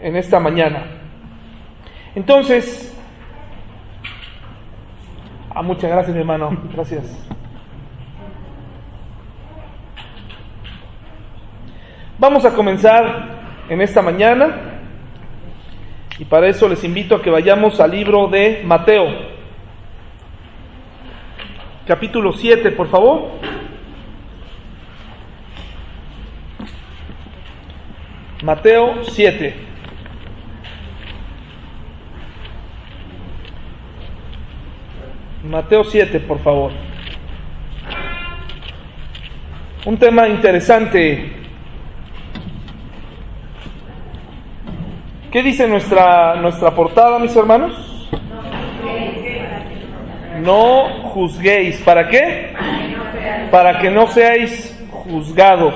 en 0.00 0.16
esta 0.16 0.40
mañana. 0.40 0.84
Entonces, 2.14 2.96
ah, 5.54 5.62
muchas 5.62 5.90
gracias 5.90 6.16
hermano, 6.16 6.56
gracias. 6.72 7.26
Vamos 12.18 12.44
a 12.46 12.54
comenzar 12.54 13.28
en 13.68 13.82
esta 13.82 14.00
mañana 14.00 14.80
y 16.18 16.24
para 16.24 16.48
eso 16.48 16.66
les 16.68 16.82
invito 16.82 17.14
a 17.14 17.22
que 17.22 17.28
vayamos 17.28 17.78
al 17.78 17.90
libro 17.90 18.28
de 18.28 18.62
Mateo, 18.64 19.06
capítulo 21.86 22.32
7, 22.32 22.70
por 22.72 22.88
favor. 22.88 23.32
Mateo 28.42 29.02
7. 29.02 29.65
Mateo 35.48 35.84
7, 35.84 36.20
por 36.20 36.40
favor. 36.40 36.72
Un 39.84 39.96
tema 39.96 40.26
interesante. 40.28 41.32
¿Qué 45.30 45.42
dice 45.42 45.68
nuestra, 45.68 46.34
nuestra 46.36 46.74
portada, 46.74 47.18
mis 47.18 47.36
hermanos? 47.36 48.10
No 50.42 51.02
juzguéis. 51.10 51.80
¿Para 51.82 52.08
qué? 52.08 52.52
Para 53.50 53.78
que 53.78 53.90
no 53.90 54.08
seáis 54.08 54.76
juzgados. 54.90 55.74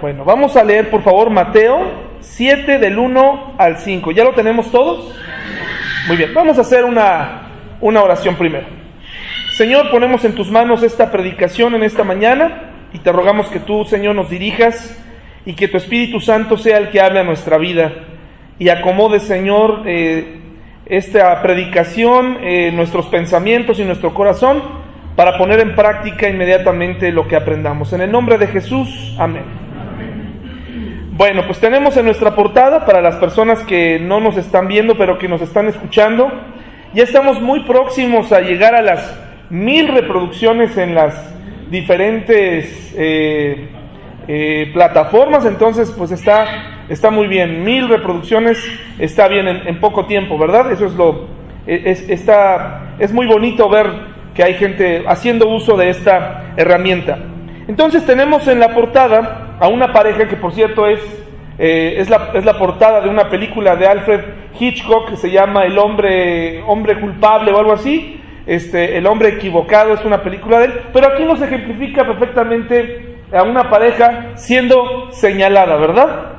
Bueno, 0.00 0.24
vamos 0.24 0.56
a 0.56 0.64
leer 0.64 0.90
por 0.90 1.02
favor 1.02 1.30
Mateo 1.30 2.06
7 2.20 2.78
del 2.78 2.98
1 2.98 3.54
al 3.58 3.78
5. 3.78 4.12
¿Ya 4.12 4.24
lo 4.24 4.32
tenemos 4.32 4.70
todos? 4.70 5.14
Muy 6.06 6.16
bien, 6.16 6.32
vamos 6.32 6.56
a 6.56 6.60
hacer 6.60 6.84
una, 6.84 7.48
una 7.80 8.00
oración 8.00 8.36
primero. 8.36 8.66
Señor, 9.56 9.90
ponemos 9.90 10.24
en 10.24 10.36
tus 10.36 10.52
manos 10.52 10.84
esta 10.84 11.10
predicación 11.10 11.74
en 11.74 11.82
esta 11.82 12.04
mañana 12.04 12.88
y 12.92 12.98
te 12.98 13.10
rogamos 13.10 13.48
que 13.48 13.58
tú, 13.58 13.84
Señor, 13.84 14.14
nos 14.14 14.30
dirijas 14.30 14.96
y 15.44 15.54
que 15.54 15.66
tu 15.66 15.76
Espíritu 15.78 16.20
Santo 16.20 16.58
sea 16.58 16.78
el 16.78 16.90
que 16.90 17.00
hable 17.00 17.18
a 17.18 17.24
nuestra 17.24 17.58
vida 17.58 17.92
y 18.56 18.68
acomode, 18.68 19.18
Señor, 19.18 19.82
eh, 19.86 20.38
esta 20.86 21.42
predicación, 21.42 22.38
eh, 22.40 22.70
nuestros 22.72 23.06
pensamientos 23.06 23.80
y 23.80 23.84
nuestro 23.84 24.14
corazón 24.14 24.62
para 25.16 25.36
poner 25.36 25.58
en 25.58 25.74
práctica 25.74 26.28
inmediatamente 26.28 27.10
lo 27.10 27.26
que 27.26 27.34
aprendamos. 27.34 27.92
En 27.92 28.02
el 28.02 28.12
nombre 28.12 28.38
de 28.38 28.46
Jesús, 28.46 29.16
amén. 29.18 29.65
Bueno, 31.16 31.44
pues 31.46 31.58
tenemos 31.60 31.96
en 31.96 32.04
nuestra 32.04 32.34
portada, 32.34 32.84
para 32.84 33.00
las 33.00 33.16
personas 33.16 33.62
que 33.62 33.98
no 33.98 34.20
nos 34.20 34.36
están 34.36 34.68
viendo, 34.68 34.98
pero 34.98 35.16
que 35.16 35.28
nos 35.28 35.40
están 35.40 35.66
escuchando, 35.66 36.30
ya 36.92 37.04
estamos 37.04 37.40
muy 37.40 37.60
próximos 37.60 38.32
a 38.32 38.42
llegar 38.42 38.74
a 38.74 38.82
las 38.82 39.18
mil 39.48 39.88
reproducciones 39.88 40.76
en 40.76 40.94
las 40.94 41.34
diferentes 41.70 42.94
eh, 42.98 43.70
eh, 44.28 44.70
plataformas, 44.74 45.46
entonces 45.46 45.90
pues 45.96 46.10
está, 46.10 46.84
está 46.90 47.10
muy 47.10 47.28
bien, 47.28 47.64
mil 47.64 47.88
reproducciones 47.88 48.62
está 48.98 49.26
bien 49.26 49.48
en, 49.48 49.80
poco 49.80 50.04
tiempo, 50.04 50.36
¿verdad? 50.36 50.70
Eso 50.70 50.84
es 50.84 50.92
lo, 50.92 51.28
e, 51.66 51.80
es, 51.86 52.10
está, 52.10 52.94
es 52.98 53.10
muy 53.14 53.26
bonito 53.26 53.70
ver 53.70 53.86
que 54.34 54.44
hay 54.44 54.52
gente 54.52 55.02
haciendo 55.08 55.48
uso 55.48 55.78
de 55.78 55.88
esta 55.88 56.52
herramienta. 56.58 57.20
Entonces 57.68 58.04
tenemos 58.04 58.46
en 58.48 58.60
la 58.60 58.74
portada 58.74 59.45
a 59.58 59.68
una 59.68 59.92
pareja 59.92 60.28
que 60.28 60.36
por 60.36 60.52
cierto 60.52 60.86
es, 60.86 61.00
eh, 61.58 61.96
es, 61.98 62.10
la, 62.10 62.30
es, 62.34 62.44
la, 62.44 62.58
portada 62.58 63.00
de 63.00 63.08
una 63.08 63.28
película 63.28 63.76
de 63.76 63.86
Alfred 63.86 64.20
Hitchcock 64.58 65.10
que 65.10 65.16
se 65.16 65.30
llama 65.30 65.64
El 65.64 65.78
hombre, 65.78 66.62
hombre 66.62 67.00
culpable 67.00 67.52
o 67.52 67.58
algo 67.58 67.72
así. 67.72 68.20
Este, 68.46 68.96
el 68.96 69.06
hombre 69.06 69.30
equivocado 69.30 69.94
es 69.94 70.04
una 70.04 70.22
película 70.22 70.60
de 70.60 70.66
él, 70.66 70.72
pero 70.92 71.08
aquí 71.08 71.24
nos 71.24 71.42
ejemplifica 71.42 72.06
perfectamente 72.06 73.16
a 73.32 73.42
una 73.42 73.68
pareja 73.68 74.32
siendo 74.36 75.10
señalada, 75.10 75.76
¿verdad? 75.76 76.32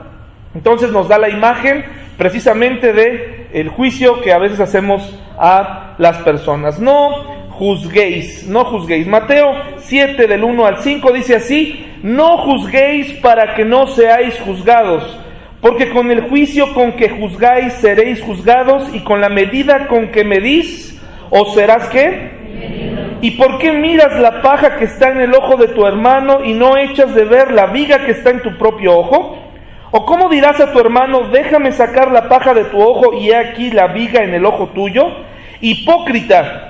Entonces 0.56 0.92
nos 0.92 1.10
da 1.10 1.18
la 1.18 1.30
imagen 1.30 1.84
precisamente 2.18 2.94
de 2.94 3.48
el 3.54 3.70
juicio 3.70 4.22
que 4.22 4.32
a 4.32 4.38
veces 4.38 4.60
hacemos 4.60 5.20
a 5.38 5.96
las 5.98 6.18
personas. 6.20 6.80
No 6.80 7.48
juzguéis, 7.52 8.48
no 8.48 8.66
juzguéis. 8.66 9.08
Mateo 9.08 9.52
7 9.78 10.28
del 10.28 10.44
1 10.44 10.66
al 10.66 10.78
5 10.78 11.12
dice 11.12 11.36
así, 11.36 11.87
no 12.04 12.38
juzguéis 12.38 13.14
para 13.14 13.56
que 13.56 13.66
no 13.66 13.88
seáis 13.88 14.40
juzgados, 14.40 15.20
porque 15.62 15.90
con 15.90 16.12
el 16.12 16.22
juicio 16.22 16.74
con 16.74 16.94
que 16.94 17.10
juzgáis 17.10 17.74
seréis 17.74 18.22
juzgados 18.22 18.94
y 18.94 19.00
con 19.00 19.22
la 19.22 19.30
medida 19.30 19.88
con 19.88 20.10
que 20.10 20.24
medís, 20.24 21.02
os 21.30 21.54
serás 21.54 21.88
qué? 21.90 22.38
¿Y 23.22 23.32
por 23.32 23.58
qué 23.58 23.72
miras 23.72 24.20
la 24.20 24.42
paja 24.42 24.78
que 24.78 24.86
está 24.86 25.10
en 25.10 25.22
el 25.22 25.34
ojo 25.34 25.58
de 25.58 25.70
tu 25.70 25.86
hermano 25.86 26.44
y 26.44 26.54
no 26.54 26.78
echas 26.78 27.16
de 27.16 27.26
ver 27.26 27.52
la 27.52 27.68
viga 27.68 28.06
que 28.06 28.12
está 28.12 28.30
en 28.30 28.42
tu 28.42 28.58
propio 28.58 28.98
ojo? 28.98 29.40
¿O 29.90 30.06
cómo 30.06 30.30
dirás 30.30 30.60
a 30.60 30.72
tu 30.72 30.80
hermano, 30.80 31.30
déjame 31.32 31.72
sacar 31.72 32.12
la 32.12 32.30
paja 32.30 32.54
de 32.54 32.66
tu 32.66 32.80
ojo 32.80 33.14
y 33.14 33.32
he 33.32 33.36
aquí 33.36 33.72
la 33.72 33.88
viga 33.88 34.24
en 34.24 34.34
el 34.34 34.46
ojo 34.46 34.68
tuyo? 34.68 35.08
Hipócrita, 35.62 36.68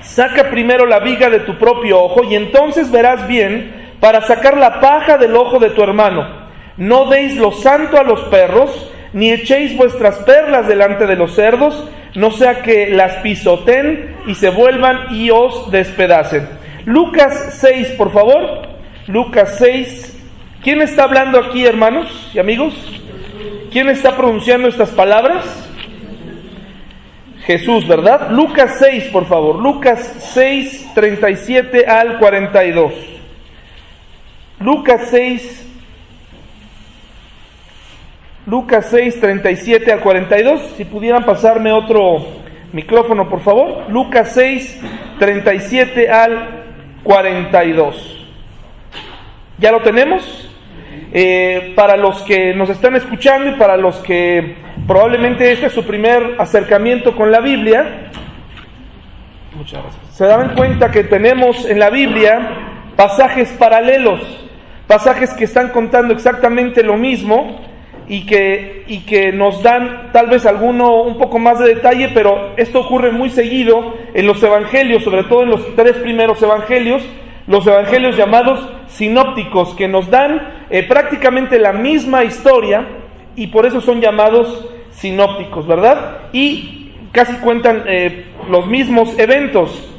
Saca 0.00 0.50
primero 0.50 0.86
la 0.86 1.00
viga 1.00 1.30
de 1.30 1.40
tu 1.40 1.56
propio 1.56 2.00
ojo 2.00 2.22
y 2.24 2.34
entonces 2.34 2.90
verás 2.90 3.26
bien 3.26 3.85
para 4.00 4.22
sacar 4.22 4.56
la 4.56 4.80
paja 4.80 5.18
del 5.18 5.34
ojo 5.36 5.58
de 5.58 5.70
tu 5.70 5.82
hermano. 5.82 6.46
No 6.76 7.06
deis 7.06 7.36
lo 7.36 7.52
santo 7.52 7.98
a 7.98 8.02
los 8.02 8.20
perros, 8.24 8.90
ni 9.12 9.30
echéis 9.30 9.76
vuestras 9.76 10.18
perlas 10.18 10.68
delante 10.68 11.06
de 11.06 11.16
los 11.16 11.34
cerdos, 11.34 11.88
no 12.14 12.30
sea 12.30 12.62
que 12.62 12.90
las 12.90 13.14
pisoten 13.16 14.16
y 14.26 14.34
se 14.34 14.50
vuelvan 14.50 15.14
y 15.14 15.30
os 15.30 15.70
despedacen. 15.70 16.48
Lucas 16.84 17.58
6, 17.60 17.94
por 17.98 18.12
favor. 18.12 18.68
Lucas 19.06 19.56
6. 19.58 20.12
¿Quién 20.62 20.82
está 20.82 21.04
hablando 21.04 21.38
aquí, 21.38 21.64
hermanos 21.64 22.30
y 22.34 22.38
amigos? 22.38 22.74
¿Quién 23.70 23.88
está 23.88 24.16
pronunciando 24.16 24.68
estas 24.68 24.90
palabras? 24.90 25.44
Jesús, 27.44 27.86
¿verdad? 27.86 28.30
Lucas 28.30 28.76
6, 28.80 29.04
por 29.12 29.26
favor. 29.26 29.56
Lucas 29.56 30.14
6, 30.34 30.92
37 30.94 31.86
al 31.86 32.18
42. 32.18 33.15
Lucas 34.60 35.08
6, 35.10 35.66
Lucas 38.46 38.86
6, 38.90 39.20
37 39.20 39.92
al 39.92 40.00
42. 40.00 40.74
Si 40.76 40.84
pudieran 40.84 41.24
pasarme 41.24 41.72
otro 41.72 42.24
micrófono, 42.72 43.28
por 43.28 43.40
favor. 43.40 43.90
Lucas 43.90 44.32
6, 44.32 44.80
37 45.18 46.10
al 46.10 46.64
42. 47.02 48.28
¿Ya 49.58 49.72
lo 49.72 49.80
tenemos? 49.80 50.50
Eh, 51.12 51.72
para 51.76 51.96
los 51.96 52.22
que 52.22 52.54
nos 52.54 52.70
están 52.70 52.96
escuchando 52.96 53.50
y 53.50 53.54
para 53.54 53.76
los 53.76 53.96
que 53.98 54.56
probablemente 54.86 55.52
este 55.52 55.66
es 55.66 55.72
su 55.72 55.84
primer 55.84 56.36
acercamiento 56.38 57.14
con 57.14 57.30
la 57.30 57.40
Biblia, 57.40 58.10
se 60.10 60.26
dan 60.26 60.54
cuenta 60.54 60.90
que 60.90 61.04
tenemos 61.04 61.64
en 61.64 61.78
la 61.78 61.90
Biblia 61.90 62.65
pasajes 62.96 63.52
paralelos, 63.52 64.20
pasajes 64.86 65.34
que 65.34 65.44
están 65.44 65.68
contando 65.68 66.14
exactamente 66.14 66.82
lo 66.82 66.96
mismo 66.96 67.60
y 68.08 68.24
que, 68.24 68.84
y 68.86 69.00
que 69.00 69.32
nos 69.32 69.62
dan 69.62 70.10
tal 70.12 70.28
vez 70.28 70.46
alguno 70.46 71.02
un 71.02 71.18
poco 71.18 71.38
más 71.38 71.58
de 71.58 71.74
detalle, 71.74 72.10
pero 72.14 72.54
esto 72.56 72.80
ocurre 72.80 73.10
muy 73.10 73.30
seguido 73.30 73.94
en 74.14 74.26
los 74.26 74.42
evangelios, 74.42 75.02
sobre 75.04 75.24
todo 75.24 75.42
en 75.42 75.50
los 75.50 75.74
tres 75.74 75.96
primeros 75.96 76.40
evangelios, 76.42 77.02
los 77.46 77.66
evangelios 77.66 78.16
llamados 78.16 78.66
sinópticos, 78.88 79.74
que 79.74 79.88
nos 79.88 80.08
dan 80.10 80.64
eh, 80.70 80.82
prácticamente 80.84 81.58
la 81.58 81.72
misma 81.72 82.24
historia 82.24 82.86
y 83.34 83.48
por 83.48 83.66
eso 83.66 83.80
son 83.80 84.00
llamados 84.00 84.68
sinópticos, 84.90 85.66
¿verdad? 85.66 86.28
Y 86.32 86.92
casi 87.12 87.34
cuentan 87.34 87.84
eh, 87.86 88.26
los 88.48 88.66
mismos 88.66 89.18
eventos. 89.18 89.92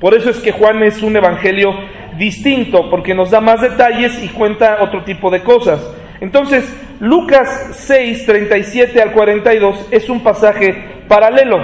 Por 0.00 0.14
eso 0.14 0.30
es 0.30 0.38
que 0.40 0.52
Juan 0.52 0.82
es 0.82 1.02
un 1.02 1.16
evangelio 1.16 1.72
distinto, 2.18 2.90
porque 2.90 3.14
nos 3.14 3.30
da 3.30 3.40
más 3.40 3.60
detalles 3.60 4.22
y 4.22 4.28
cuenta 4.28 4.78
otro 4.80 5.04
tipo 5.04 5.30
de 5.30 5.42
cosas. 5.42 5.80
Entonces, 6.20 6.64
Lucas 7.00 7.70
6, 7.72 8.26
37 8.26 9.02
al 9.02 9.12
42 9.12 9.88
es 9.90 10.08
un 10.08 10.20
pasaje 10.20 11.04
paralelo. 11.08 11.58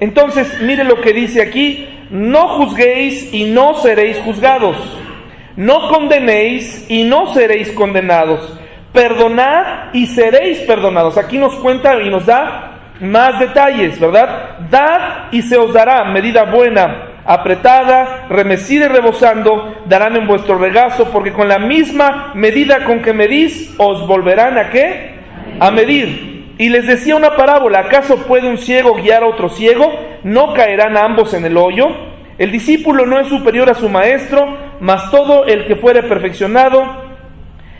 Entonces, 0.00 0.60
mire 0.60 0.82
lo 0.82 1.00
que 1.00 1.12
dice 1.12 1.40
aquí, 1.40 1.88
no 2.10 2.48
juzguéis 2.48 3.32
y 3.32 3.44
no 3.44 3.74
seréis 3.74 4.18
juzgados, 4.18 4.76
no 5.56 5.88
condenéis 5.88 6.84
y 6.90 7.04
no 7.04 7.32
seréis 7.32 7.70
condenados, 7.70 8.58
perdonad 8.92 9.94
y 9.94 10.06
seréis 10.06 10.58
perdonados. 10.60 11.16
Aquí 11.16 11.38
nos 11.38 11.54
cuenta 11.54 12.02
y 12.02 12.10
nos 12.10 12.26
da 12.26 12.96
más 13.00 13.38
detalles, 13.38 13.98
¿verdad? 14.00 14.58
Dad 14.70 15.32
y 15.32 15.42
se 15.42 15.56
os 15.56 15.72
dará 15.72 16.04
medida 16.04 16.44
buena, 16.44 17.11
apretada, 17.24 18.26
remecida 18.28 18.86
y 18.86 18.88
rebosando, 18.88 19.82
darán 19.86 20.16
en 20.16 20.26
vuestro 20.26 20.58
regazo, 20.58 21.10
porque 21.12 21.32
con 21.32 21.48
la 21.48 21.58
misma 21.58 22.32
medida 22.34 22.84
con 22.84 23.00
que 23.00 23.12
medís, 23.12 23.74
os 23.78 24.06
volverán 24.06 24.58
a 24.58 24.70
qué? 24.70 25.14
A 25.60 25.70
medir. 25.70 26.54
Y 26.58 26.68
les 26.68 26.86
decía 26.86 27.16
una 27.16 27.36
parábola, 27.36 27.80
¿acaso 27.80 28.18
puede 28.26 28.48
un 28.48 28.58
ciego 28.58 28.94
guiar 28.94 29.22
a 29.22 29.28
otro 29.28 29.48
ciego? 29.48 29.92
¿No 30.22 30.52
caerán 30.54 30.96
ambos 30.96 31.34
en 31.34 31.44
el 31.44 31.56
hoyo? 31.56 31.88
El 32.38 32.50
discípulo 32.50 33.06
no 33.06 33.18
es 33.18 33.28
superior 33.28 33.70
a 33.70 33.74
su 33.74 33.88
maestro, 33.88 34.56
mas 34.80 35.10
todo 35.10 35.44
el 35.46 35.66
que 35.66 35.76
fuere 35.76 36.02
perfeccionado 36.02 37.01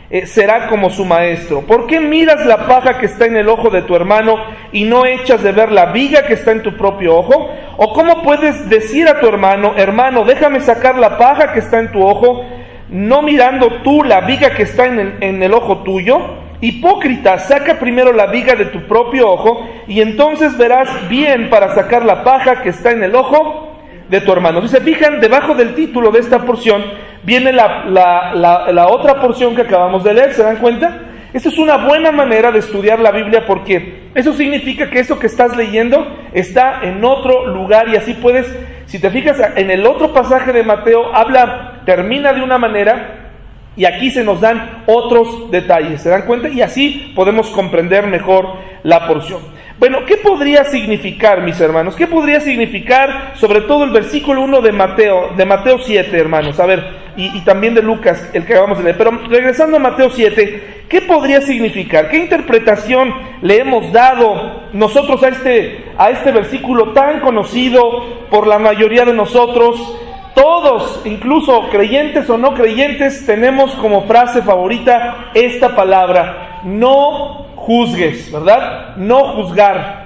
eh, 0.09 0.27
será 0.27 0.67
como 0.67 0.89
su 0.89 1.05
maestro. 1.05 1.61
¿Por 1.61 1.87
qué 1.87 1.99
miras 1.99 2.45
la 2.45 2.67
paja 2.67 2.99
que 2.99 3.05
está 3.05 3.25
en 3.25 3.37
el 3.37 3.49
ojo 3.49 3.69
de 3.69 3.81
tu 3.83 3.95
hermano 3.95 4.35
y 4.71 4.83
no 4.83 5.05
echas 5.05 5.41
de 5.41 5.51
ver 5.51 5.71
la 5.71 5.87
viga 5.87 6.25
que 6.25 6.33
está 6.33 6.51
en 6.51 6.61
tu 6.61 6.75
propio 6.77 7.15
ojo? 7.15 7.49
¿O 7.77 7.93
cómo 7.93 8.21
puedes 8.21 8.69
decir 8.69 9.07
a 9.07 9.19
tu 9.19 9.27
hermano, 9.27 9.73
hermano, 9.75 10.23
déjame 10.23 10.59
sacar 10.59 10.97
la 10.97 11.17
paja 11.17 11.53
que 11.53 11.59
está 11.59 11.79
en 11.79 11.91
tu 11.91 12.05
ojo, 12.05 12.45
no 12.89 13.21
mirando 13.21 13.81
tú 13.83 14.03
la 14.03 14.21
viga 14.21 14.53
que 14.53 14.63
está 14.63 14.85
en 14.85 14.99
el, 14.99 15.17
en 15.21 15.41
el 15.41 15.53
ojo 15.53 15.79
tuyo? 15.79 16.19
Hipócrita, 16.61 17.39
saca 17.39 17.79
primero 17.79 18.13
la 18.13 18.27
viga 18.27 18.55
de 18.55 18.65
tu 18.65 18.87
propio 18.87 19.29
ojo 19.31 19.67
y 19.87 19.99
entonces 19.99 20.57
verás 20.57 21.09
bien 21.09 21.49
para 21.49 21.73
sacar 21.75 22.05
la 22.05 22.23
paja 22.23 22.61
que 22.61 22.69
está 22.69 22.91
en 22.91 23.03
el 23.03 23.15
ojo 23.15 23.72
de 24.09 24.21
tu 24.21 24.31
hermano. 24.31 24.61
Dice, 24.61 24.81
fijan, 24.81 25.19
debajo 25.19 25.55
del 25.55 25.73
título 25.75 26.11
de 26.11 26.19
esta 26.19 26.39
porción 26.39 26.83
viene 27.23 27.53
la, 27.53 27.85
la, 27.85 28.71
la, 28.71 28.87
otra 28.87 29.19
porción 29.19 29.55
que 29.55 29.61
acabamos 29.61 30.03
de 30.03 30.13
leer, 30.13 30.33
¿se 30.33 30.43
dan 30.43 30.57
cuenta? 30.57 30.99
Esta 31.33 31.49
es 31.49 31.57
una 31.57 31.77
buena 31.77 32.11
manera 32.11 32.51
de 32.51 32.59
estudiar 32.59 32.99
la 32.99 33.11
Biblia 33.11 33.45
porque 33.47 34.09
eso 34.13 34.33
significa 34.33 34.89
que 34.89 34.99
eso 34.99 35.17
que 35.17 35.27
estás 35.27 35.55
leyendo 35.55 36.05
está 36.33 36.81
en 36.83 37.03
otro 37.03 37.47
lugar 37.47 37.89
y 37.89 37.95
así 37.95 38.13
puedes, 38.13 38.47
si 38.85 38.99
te 38.99 39.09
fijas 39.09 39.39
en 39.55 39.71
el 39.71 39.85
otro 39.87 40.13
pasaje 40.13 40.53
de 40.53 40.63
Mateo, 40.63 41.15
habla, 41.15 41.81
termina 41.85 42.33
de 42.33 42.43
una 42.43 42.59
manera 42.59 43.31
y 43.75 43.85
aquí 43.85 44.11
se 44.11 44.23
nos 44.23 44.41
dan 44.41 44.83
otros 44.85 45.49
detalles, 45.49 46.01
¿se 46.01 46.09
dan 46.09 46.23
cuenta? 46.23 46.49
Y 46.49 46.61
así 46.61 47.11
podemos 47.15 47.49
comprender 47.49 48.05
mejor 48.05 48.47
la 48.83 49.07
porción. 49.07 49.41
Bueno, 49.79 50.05
¿qué 50.05 50.17
podría 50.17 50.65
significar, 50.65 51.41
mis 51.41 51.59
hermanos? 51.59 51.95
¿Qué 51.95 52.05
podría 52.05 52.39
significar 52.39 53.33
sobre 53.35 53.61
todo 53.61 53.83
el 53.83 53.89
versículo 53.89 54.41
1 54.43 54.61
de 54.61 54.71
Mateo, 54.71 55.31
de 55.35 55.45
Mateo 55.45 55.79
7, 55.79 56.15
hermanos? 56.15 56.59
A 56.59 56.67
ver, 56.67 56.83
y, 57.17 57.39
también 57.41 57.73
de 57.73 57.81
Lucas, 57.81 58.29
el 58.33 58.45
que 58.45 58.53
acabamos 58.53 58.77
de 58.77 58.83
leer. 58.85 58.97
Pero 58.97 59.11
regresando 59.29 59.77
a 59.77 59.79
Mateo 59.79 60.11
7, 60.11 60.85
¿qué 60.87 61.01
podría 61.01 61.41
significar? 61.41 62.09
¿Qué 62.09 62.17
interpretación 62.17 63.13
le 63.41 63.61
hemos 63.61 63.91
dado 63.91 64.69
nosotros 64.73 65.23
a 65.23 65.29
este, 65.29 65.85
a 65.97 66.11
este 66.11 66.31
versículo 66.31 66.93
tan 66.93 67.19
conocido 67.19 68.27
por 68.29 68.45
la 68.45 68.59
mayoría 68.59 69.05
de 69.05 69.13
nosotros? 69.13 69.99
Todos, 70.35 71.01
incluso 71.05 71.69
creyentes 71.69 72.29
o 72.29 72.37
no 72.37 72.53
creyentes, 72.53 73.25
tenemos 73.25 73.73
como 73.75 74.03
frase 74.03 74.41
favorita 74.41 75.31
esta 75.33 75.75
palabra, 75.75 76.61
no 76.63 77.52
juzgues, 77.65 78.31
¿verdad? 78.31 78.95
No 78.97 79.35
juzgar. 79.35 80.03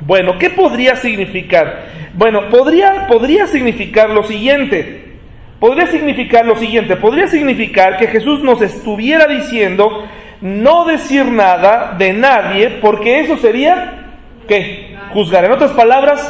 Bueno, 0.00 0.38
¿qué 0.38 0.50
podría 0.50 0.96
significar? 0.96 1.86
Bueno, 2.14 2.48
podría, 2.48 3.06
podría 3.06 3.46
significar 3.46 4.10
lo 4.10 4.22
siguiente. 4.24 5.18
Podría 5.58 5.86
significar 5.86 6.44
lo 6.44 6.56
siguiente. 6.56 6.96
Podría 6.96 7.28
significar 7.28 7.96
que 7.96 8.08
Jesús 8.08 8.42
nos 8.42 8.60
estuviera 8.62 9.26
diciendo 9.26 10.04
no 10.40 10.84
decir 10.84 11.24
nada 11.26 11.94
de 11.96 12.12
nadie, 12.12 12.78
porque 12.80 13.20
eso 13.20 13.36
sería, 13.36 14.14
¿qué? 14.48 14.96
Juzgar. 15.12 15.44
En 15.44 15.52
otras 15.52 15.72
palabras, 15.72 16.20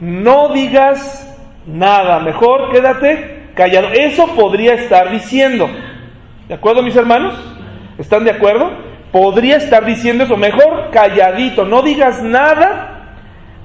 no 0.00 0.50
digas 0.50 1.34
nada. 1.66 2.20
Mejor 2.20 2.72
quédate 2.72 3.48
callado. 3.54 3.88
Eso 3.88 4.26
podría 4.34 4.74
estar 4.74 5.10
diciendo. 5.10 5.68
¿De 6.48 6.54
acuerdo, 6.54 6.82
mis 6.82 6.96
hermanos? 6.96 7.34
¿Están 7.96 8.24
de 8.24 8.32
acuerdo? 8.32 8.83
Podría 9.14 9.58
estar 9.58 9.84
diciendo 9.84 10.24
eso, 10.24 10.36
mejor 10.36 10.90
calladito, 10.90 11.64
no 11.64 11.82
digas 11.82 12.20
nada, 12.20 13.12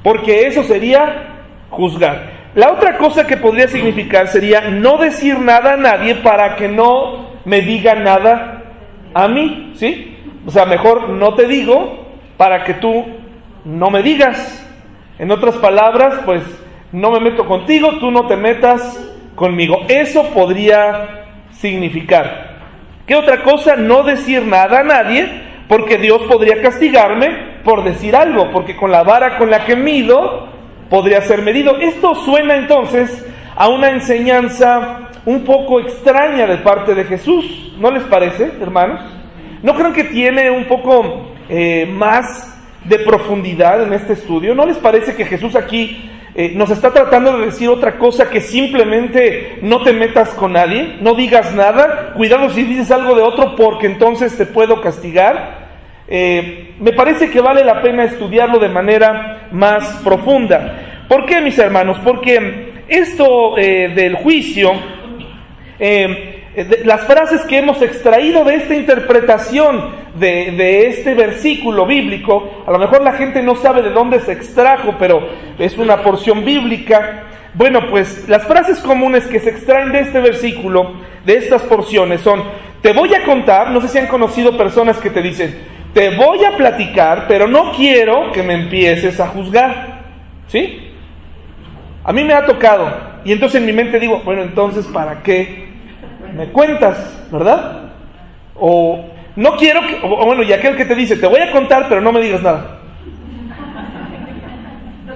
porque 0.03 0.45
eso 0.45 0.61
sería 0.61 1.39
juzgar. 1.71 2.51
La 2.53 2.71
otra 2.71 2.97
cosa 2.97 3.25
que 3.25 3.35
podría 3.35 3.67
significar 3.67 4.27
sería 4.27 4.61
no 4.61 4.97
decir 4.97 5.39
nada 5.39 5.73
a 5.73 5.77
nadie 5.77 6.13
para 6.13 6.55
que 6.55 6.67
no 6.67 7.31
me 7.45 7.61
diga 7.61 7.95
nada 7.95 8.61
a 9.15 9.27
mí, 9.27 9.71
¿sí? 9.73 10.19
O 10.45 10.51
sea, 10.51 10.67
mejor 10.67 11.09
no 11.09 11.33
te 11.33 11.47
digo 11.47 12.05
para 12.37 12.63
que 12.63 12.75
tú 12.75 13.05
no 13.65 13.89
me 13.89 14.03
digas. 14.03 14.63
En 15.17 15.31
otras 15.31 15.55
palabras, 15.55 16.13
pues 16.27 16.43
no 16.91 17.09
me 17.09 17.21
meto 17.21 17.47
contigo, 17.47 17.97
tú 17.99 18.11
no 18.11 18.27
te 18.27 18.35
metas 18.35 19.03
conmigo. 19.33 19.79
Eso 19.87 20.25
podría 20.25 21.25
significar. 21.53 22.48
¿Qué 23.09 23.15
otra 23.15 23.41
cosa? 23.41 23.75
No 23.75 24.03
decir 24.03 24.45
nada 24.45 24.81
a 24.81 24.83
nadie, 24.83 25.27
porque 25.67 25.97
Dios 25.97 26.21
podría 26.27 26.61
castigarme 26.61 27.57
por 27.63 27.83
decir 27.83 28.15
algo, 28.15 28.51
porque 28.51 28.77
con 28.77 28.91
la 28.91 29.01
vara 29.01 29.39
con 29.39 29.49
la 29.49 29.65
que 29.65 29.75
mido 29.75 30.47
podría 30.91 31.19
ser 31.21 31.41
medido. 31.41 31.79
Esto 31.79 32.13
suena 32.13 32.55
entonces 32.55 33.25
a 33.55 33.67
una 33.67 33.89
enseñanza 33.89 35.09
un 35.25 35.43
poco 35.43 35.79
extraña 35.79 36.45
de 36.45 36.57
parte 36.57 36.93
de 36.93 37.03
Jesús, 37.05 37.73
¿no 37.79 37.89
les 37.89 38.03
parece, 38.03 38.51
hermanos? 38.61 39.01
¿No 39.63 39.73
creen 39.73 39.93
que 39.93 40.03
tiene 40.03 40.51
un 40.51 40.65
poco 40.65 41.31
eh, 41.49 41.87
más 41.91 42.61
de 42.83 42.99
profundidad 42.99 43.81
en 43.81 43.93
este 43.93 44.13
estudio? 44.13 44.53
¿No 44.53 44.67
les 44.67 44.77
parece 44.77 45.15
que 45.15 45.25
Jesús 45.25 45.55
aquí 45.55 46.11
eh, 46.41 46.53
nos 46.55 46.71
está 46.71 46.93
tratando 46.93 47.37
de 47.37 47.47
decir 47.47 47.67
otra 47.67 47.97
cosa 47.97 48.29
que 48.29 48.39
simplemente 48.39 49.59
no 49.61 49.83
te 49.83 49.91
metas 49.91 50.29
con 50.29 50.53
nadie, 50.53 50.95
no 51.01 51.13
digas 51.13 51.53
nada, 51.53 52.13
cuidado 52.15 52.49
si 52.51 52.63
dices 52.63 52.91
algo 52.91 53.13
de 53.13 53.23
otro 53.23 53.57
porque 53.57 53.87
entonces 53.87 54.37
te 54.37 54.45
puedo 54.45 54.79
castigar. 54.79 55.67
Eh, 56.07 56.75
me 56.79 56.93
parece 56.93 57.29
que 57.29 57.41
vale 57.41 57.65
la 57.65 57.81
pena 57.81 58.05
estudiarlo 58.05 58.57
de 58.57 58.69
manera 58.69 59.49
más 59.51 59.99
profunda. 60.01 61.03
¿Por 61.09 61.25
qué, 61.25 61.41
mis 61.41 61.59
hermanos? 61.59 61.97
Porque 62.05 62.85
esto 62.87 63.57
eh, 63.57 63.91
del 63.93 64.15
juicio 64.15 64.71
las 66.83 67.05
frases 67.05 67.41
que 67.41 67.57
hemos 67.57 67.81
extraído 67.81 68.43
de 68.43 68.55
esta 68.55 68.75
interpretación 68.75 69.91
de, 70.15 70.87
este 70.87 71.13
versículo 71.13 71.85
bíblico, 71.85 72.63
a 72.67 72.71
lo 72.71 72.79
mejor 72.79 73.01
la 73.01 73.13
gente 73.13 73.41
no 73.41 73.55
sabe 73.55 73.81
de 73.81 73.91
dónde 73.91 74.19
se 74.19 74.33
extrajo, 74.33 74.95
pero 74.99 75.29
es 75.57 75.77
una 75.77 76.01
porción 76.01 76.43
bíblica. 76.43 77.23
Bueno, 77.53 77.89
pues 77.89 78.27
las 78.27 78.45
frases 78.45 78.79
comunes 78.79 79.25
que 79.27 79.39
se 79.39 79.51
extraen 79.51 79.91
de 79.91 80.01
este 80.01 80.19
versículo, 80.19 80.93
de 81.25 81.37
estas 81.37 81.61
porciones, 81.63 82.21
son, 82.21 82.43
te 82.81 82.93
voy 82.93 83.13
a 83.13 83.23
contar, 83.23 83.71
no 83.71 83.79
sé 83.81 83.87
si 83.87 83.97
han 83.97 84.07
conocido 84.07 84.57
personas 84.57 84.97
que 84.97 85.09
te 85.09 85.21
dicen, 85.21 85.55
te 85.93 86.15
voy 86.15 86.43
a 86.43 86.57
platicar, 86.57 87.25
pero 87.27 87.47
no 87.47 87.71
quiero 87.71 88.31
que 88.31 88.43
me 88.43 88.53
empieces 88.53 89.19
a 89.19 89.27
juzgar. 89.27 89.99
¿Sí? 90.47 90.93
A 92.03 92.11
mí 92.11 92.23
me 92.23 92.33
ha 92.33 92.45
tocado. 92.45 92.91
Y 93.23 93.31
entonces 93.31 93.61
en 93.61 93.67
mi 93.67 93.73
mente 93.73 93.99
digo, 93.99 94.21
bueno, 94.25 94.41
entonces, 94.41 94.85
¿para 94.87 95.21
qué 95.21 95.68
me 96.33 96.51
cuentas, 96.51 97.27
¿verdad? 97.31 97.91
O 98.55 99.05
no 99.35 99.55
quiero 99.55 99.81
que, 99.81 99.99
o 100.03 100.25
bueno, 100.25 100.43
y 100.43 100.51
aquel 100.51 100.75
que 100.75 100.85
te 100.85 100.95
dice, 100.95 101.15
te 101.15 101.27
voy 101.27 101.39
a 101.39 101.51
contar, 101.51 101.85
pero 101.87 102.01
no 102.01 102.11
me 102.11 102.21
digas 102.21 102.41
nada. 102.41 102.79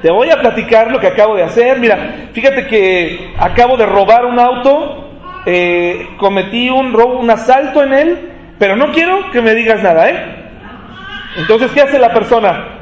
Te 0.02 0.12
voy 0.12 0.30
a 0.30 0.40
platicar 0.40 0.92
lo 0.92 1.00
que 1.00 1.08
acabo 1.08 1.36
de 1.36 1.44
hacer. 1.44 1.80
Mira, 1.80 2.30
fíjate 2.34 2.68
que 2.68 3.34
acabo 3.38 3.78
de 3.78 3.86
robar 3.86 4.26
un 4.26 4.38
auto, 4.38 5.12
eh, 5.46 6.10
cometí 6.18 6.70
un 6.70 6.94
robo, 6.94 7.20
un 7.20 7.30
asalto 7.30 7.84
en 7.84 7.94
él, 7.94 8.32
pero 8.60 8.76
no 8.76 8.92
quiero 8.92 9.32
que 9.32 9.42
me 9.42 9.54
digas 9.56 9.82
nada, 9.82 10.10
¿eh? 10.10 10.44
Entonces, 11.38 11.72
¿qué 11.72 11.82
hace 11.82 12.00
la 12.00 12.14
persona? 12.14 12.80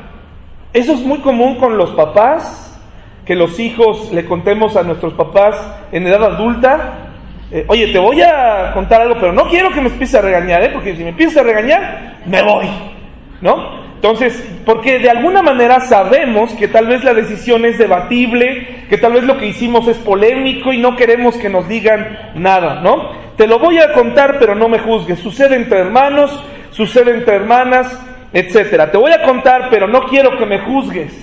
Eso 0.73 0.93
es 0.93 1.01
muy 1.01 1.19
común 1.19 1.55
con 1.55 1.77
los 1.77 1.91
papás, 1.91 2.79
que 3.25 3.35
los 3.35 3.59
hijos 3.59 4.11
le 4.11 4.25
contemos 4.25 4.75
a 4.75 4.83
nuestros 4.83 5.13
papás 5.13 5.55
en 5.91 6.07
edad 6.07 6.23
adulta, 6.23 7.00
eh, 7.51 7.65
oye, 7.67 7.88
te 7.88 8.00
voy 8.00 8.22
a 8.22 8.72
contar 8.74 9.01
algo, 9.01 9.15
pero 9.20 9.34
no 9.34 9.50
quiero 9.50 9.72
que 9.72 9.81
me 9.81 9.89
empieces 9.89 10.15
a 10.15 10.22
regañar, 10.22 10.63
¿eh? 10.63 10.70
porque 10.72 10.96
si 10.96 11.03
me 11.03 11.10
empiezas 11.10 11.38
a 11.38 11.43
regañar, 11.43 12.20
me 12.25 12.41
voy, 12.41 12.67
¿no? 13.41 13.81
Entonces, 13.96 14.43
porque 14.65 15.00
de 15.00 15.10
alguna 15.10 15.43
manera 15.43 15.79
sabemos 15.81 16.53
que 16.53 16.67
tal 16.67 16.88
vez 16.88 17.03
la 17.03 17.13
decisión 17.13 17.65
es 17.65 17.77
debatible, 17.77 18.86
que 18.89 18.98
tal 18.98 19.13
vez 19.13 19.25
lo 19.25 19.38
que 19.38 19.48
hicimos 19.48 19.88
es 19.88 19.98
polémico 19.98 20.74
y 20.74 20.79
no 20.79 20.96
queremos 20.96 21.38
que 21.38 21.50
nos 21.50 21.67
digan 21.67 22.31
nada, 22.34 22.81
¿no? 22.81 23.12
Te 23.36 23.46
lo 23.46 23.60
voy 23.60 23.77
a 23.77 23.93
contar, 23.93 24.38
pero 24.39 24.55
no 24.55 24.70
me 24.70 24.79
juzgues. 24.79 25.20
Sucede 25.20 25.55
entre 25.55 25.79
hermanos, 25.79 26.43
sucede 26.72 27.12
entre 27.12 27.36
hermanas, 27.36 28.01
etcétera. 28.34 28.89
Te 28.89 28.98
voy 28.98 29.12
a 29.12 29.22
contar, 29.22 29.67
pero 29.70 29.88
no 29.88 30.05
quiero 30.05 30.38
que 30.38 30.46
me 30.46 30.60
juzgues. 30.62 31.13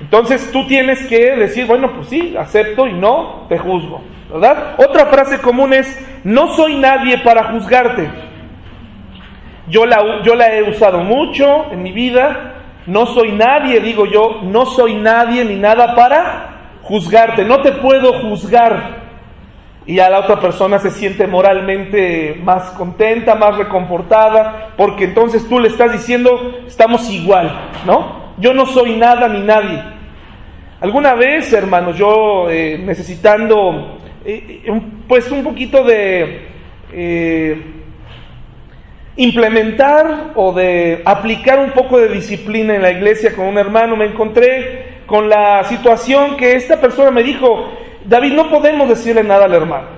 Entonces 0.00 0.50
tú 0.50 0.66
tienes 0.66 1.06
que 1.06 1.36
decir, 1.36 1.66
bueno, 1.66 1.92
pues 1.94 2.08
sí, 2.08 2.34
acepto 2.36 2.86
y 2.88 2.94
no 2.94 3.46
te 3.48 3.58
juzgo. 3.58 4.15
¿Verdad? 4.30 4.74
Otra 4.78 5.06
frase 5.06 5.40
común 5.40 5.72
es, 5.72 6.20
no 6.24 6.48
soy 6.48 6.76
nadie 6.76 7.18
para 7.18 7.52
juzgarte. 7.52 8.10
Yo 9.68 9.84
la, 9.84 10.22
yo 10.22 10.34
la 10.34 10.54
he 10.54 10.62
usado 10.62 11.00
mucho 11.00 11.72
en 11.72 11.82
mi 11.82 11.92
vida, 11.92 12.54
no 12.86 13.06
soy 13.06 13.32
nadie, 13.32 13.80
digo 13.80 14.06
yo, 14.06 14.40
no 14.42 14.64
soy 14.66 14.94
nadie 14.94 15.44
ni 15.44 15.56
nada 15.56 15.94
para 15.94 16.78
juzgarte, 16.82 17.44
no 17.44 17.62
te 17.62 17.72
puedo 17.72 18.20
juzgar. 18.20 19.06
Y 19.86 20.00
a 20.00 20.10
la 20.10 20.20
otra 20.20 20.40
persona 20.40 20.80
se 20.80 20.90
siente 20.90 21.28
moralmente 21.28 22.40
más 22.42 22.70
contenta, 22.72 23.36
más 23.36 23.56
reconfortada, 23.56 24.70
porque 24.76 25.04
entonces 25.04 25.48
tú 25.48 25.60
le 25.60 25.68
estás 25.68 25.92
diciendo, 25.92 26.58
estamos 26.66 27.08
igual, 27.10 27.70
¿no? 27.84 28.34
Yo 28.38 28.52
no 28.52 28.66
soy 28.66 28.96
nada 28.96 29.28
ni 29.28 29.40
nadie. 29.40 29.82
Alguna 30.80 31.14
vez, 31.14 31.52
hermanos, 31.52 31.96
yo 31.96 32.50
eh, 32.50 32.78
necesitando, 32.78 33.95
pues 35.08 35.30
un 35.30 35.44
poquito 35.44 35.84
de 35.84 36.48
implementar 39.16 40.32
o 40.34 40.52
de 40.52 41.02
aplicar 41.04 41.58
un 41.58 41.70
poco 41.70 41.98
de 41.98 42.08
disciplina 42.08 42.74
en 42.74 42.82
la 42.82 42.90
iglesia 42.90 43.34
con 43.34 43.46
un 43.46 43.58
hermano, 43.58 43.96
me 43.96 44.04
encontré 44.04 44.96
con 45.06 45.28
la 45.28 45.64
situación 45.64 46.36
que 46.36 46.54
esta 46.54 46.80
persona 46.80 47.10
me 47.10 47.22
dijo, 47.22 47.72
David, 48.04 48.34
no 48.34 48.50
podemos 48.50 48.88
decirle 48.88 49.22
nada 49.22 49.46
al 49.46 49.54
hermano. 49.54 49.88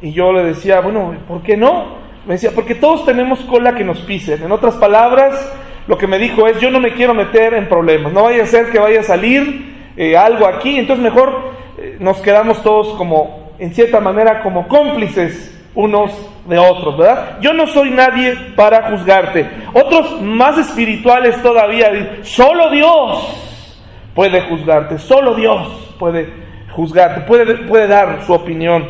Y 0.00 0.12
yo 0.12 0.32
le 0.32 0.44
decía, 0.44 0.80
bueno, 0.80 1.14
¿por 1.26 1.42
qué 1.42 1.56
no? 1.56 1.98
Me 2.26 2.34
decía, 2.34 2.52
porque 2.54 2.74
todos 2.74 3.04
tenemos 3.04 3.40
cola 3.40 3.74
que 3.74 3.84
nos 3.84 4.00
pisen. 4.00 4.42
En 4.42 4.52
otras 4.52 4.76
palabras, 4.76 5.52
lo 5.86 5.98
que 5.98 6.06
me 6.06 6.18
dijo 6.18 6.46
es, 6.46 6.60
yo 6.60 6.70
no 6.70 6.80
me 6.80 6.94
quiero 6.94 7.14
meter 7.14 7.54
en 7.54 7.68
problemas, 7.68 8.12
no 8.12 8.24
vaya 8.24 8.44
a 8.44 8.46
ser 8.46 8.70
que 8.70 8.78
vaya 8.78 9.00
a 9.00 9.04
salir 9.04 9.92
eh, 9.96 10.16
algo 10.16 10.46
aquí, 10.46 10.78
entonces 10.78 11.02
mejor 11.02 11.32
eh, 11.32 11.57
nos 11.98 12.18
quedamos 12.18 12.62
todos 12.62 12.96
como, 12.96 13.52
en 13.58 13.74
cierta 13.74 14.00
manera, 14.00 14.42
como 14.42 14.68
cómplices 14.68 15.54
unos 15.74 16.10
de 16.48 16.58
otros, 16.58 16.96
¿verdad? 16.98 17.38
Yo 17.40 17.52
no 17.52 17.66
soy 17.66 17.90
nadie 17.90 18.36
para 18.56 18.90
juzgarte. 18.90 19.48
Otros 19.72 20.20
más 20.22 20.58
espirituales 20.58 21.40
todavía, 21.42 22.18
solo 22.22 22.70
Dios 22.70 24.10
puede 24.14 24.40
juzgarte, 24.42 24.98
solo 24.98 25.34
Dios 25.34 25.94
puede 25.98 26.28
juzgarte, 26.72 27.20
puede, 27.20 27.54
puede 27.66 27.86
dar 27.86 28.22
su 28.26 28.32
opinión. 28.32 28.86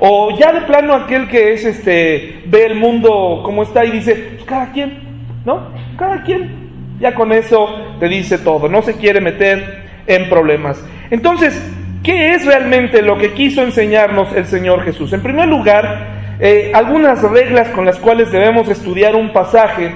O 0.00 0.36
ya 0.36 0.52
de 0.52 0.62
plano 0.62 0.94
aquel 0.94 1.28
que 1.28 1.52
es 1.52 1.64
este 1.64 2.42
ve 2.46 2.66
el 2.66 2.74
mundo 2.74 3.42
como 3.44 3.62
está 3.62 3.84
y 3.84 3.92
dice, 3.92 4.32
pues 4.34 4.44
cada 4.44 4.72
quien, 4.72 5.26
¿no? 5.44 5.68
Cada 5.96 6.22
quien. 6.24 6.62
Ya 6.98 7.14
con 7.14 7.30
eso 7.32 7.68
te 8.00 8.08
dice 8.08 8.38
todo, 8.38 8.68
no 8.68 8.82
se 8.82 8.96
quiere 8.96 9.20
meter 9.20 9.84
en 10.08 10.28
problemas. 10.28 10.84
Entonces, 11.10 11.60
¿qué 12.02 12.34
es 12.34 12.44
realmente 12.44 13.02
lo 13.02 13.18
que 13.18 13.32
quiso 13.32 13.62
enseñarnos 13.62 14.32
el 14.34 14.46
Señor 14.46 14.84
Jesús? 14.84 15.12
En 15.12 15.22
primer 15.22 15.48
lugar, 15.48 16.36
eh, 16.40 16.72
algunas 16.74 17.22
reglas 17.22 17.68
con 17.68 17.84
las 17.84 17.98
cuales 17.98 18.32
debemos 18.32 18.68
estudiar 18.68 19.14
un 19.14 19.32
pasaje. 19.32 19.92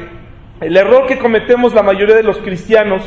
El 0.61 0.77
error 0.77 1.07
que 1.07 1.19
cometemos 1.19 1.75
la 1.75 1.83
mayoría 1.83 2.15
de 2.15 2.23
los 2.23 2.39
cristianos, 2.39 3.03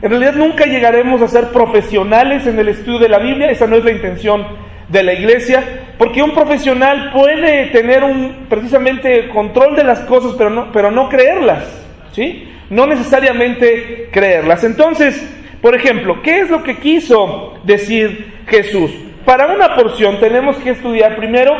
en 0.00 0.10
realidad 0.10 0.34
nunca 0.34 0.64
llegaremos 0.64 1.20
a 1.22 1.28
ser 1.28 1.48
profesionales 1.48 2.46
en 2.46 2.58
el 2.58 2.68
estudio 2.68 2.98
de 2.98 3.08
la 3.08 3.18
Biblia, 3.18 3.50
esa 3.50 3.66
no 3.66 3.76
es 3.76 3.84
la 3.84 3.92
intención 3.92 4.46
de 4.88 5.02
la 5.02 5.12
iglesia, 5.12 5.62
porque 5.98 6.22
un 6.22 6.32
profesional 6.32 7.10
puede 7.12 7.66
tener 7.66 8.02
un 8.02 8.46
precisamente 8.48 9.28
control 9.28 9.76
de 9.76 9.84
las 9.84 10.00
cosas, 10.00 10.34
pero 10.38 10.50
no, 10.50 10.72
pero 10.72 10.90
no 10.90 11.08
creerlas, 11.08 11.64
¿sí? 12.12 12.48
No 12.70 12.86
necesariamente 12.86 14.08
creerlas. 14.10 14.64
Entonces, 14.64 15.22
por 15.60 15.74
ejemplo, 15.74 16.22
¿qué 16.22 16.40
es 16.40 16.50
lo 16.50 16.62
que 16.62 16.78
quiso 16.78 17.58
decir 17.64 18.37
Jesús? 18.48 18.90
Para 19.24 19.46
una 19.52 19.74
porción 19.74 20.18
tenemos 20.20 20.56
que 20.56 20.70
estudiar 20.70 21.16
primero 21.16 21.52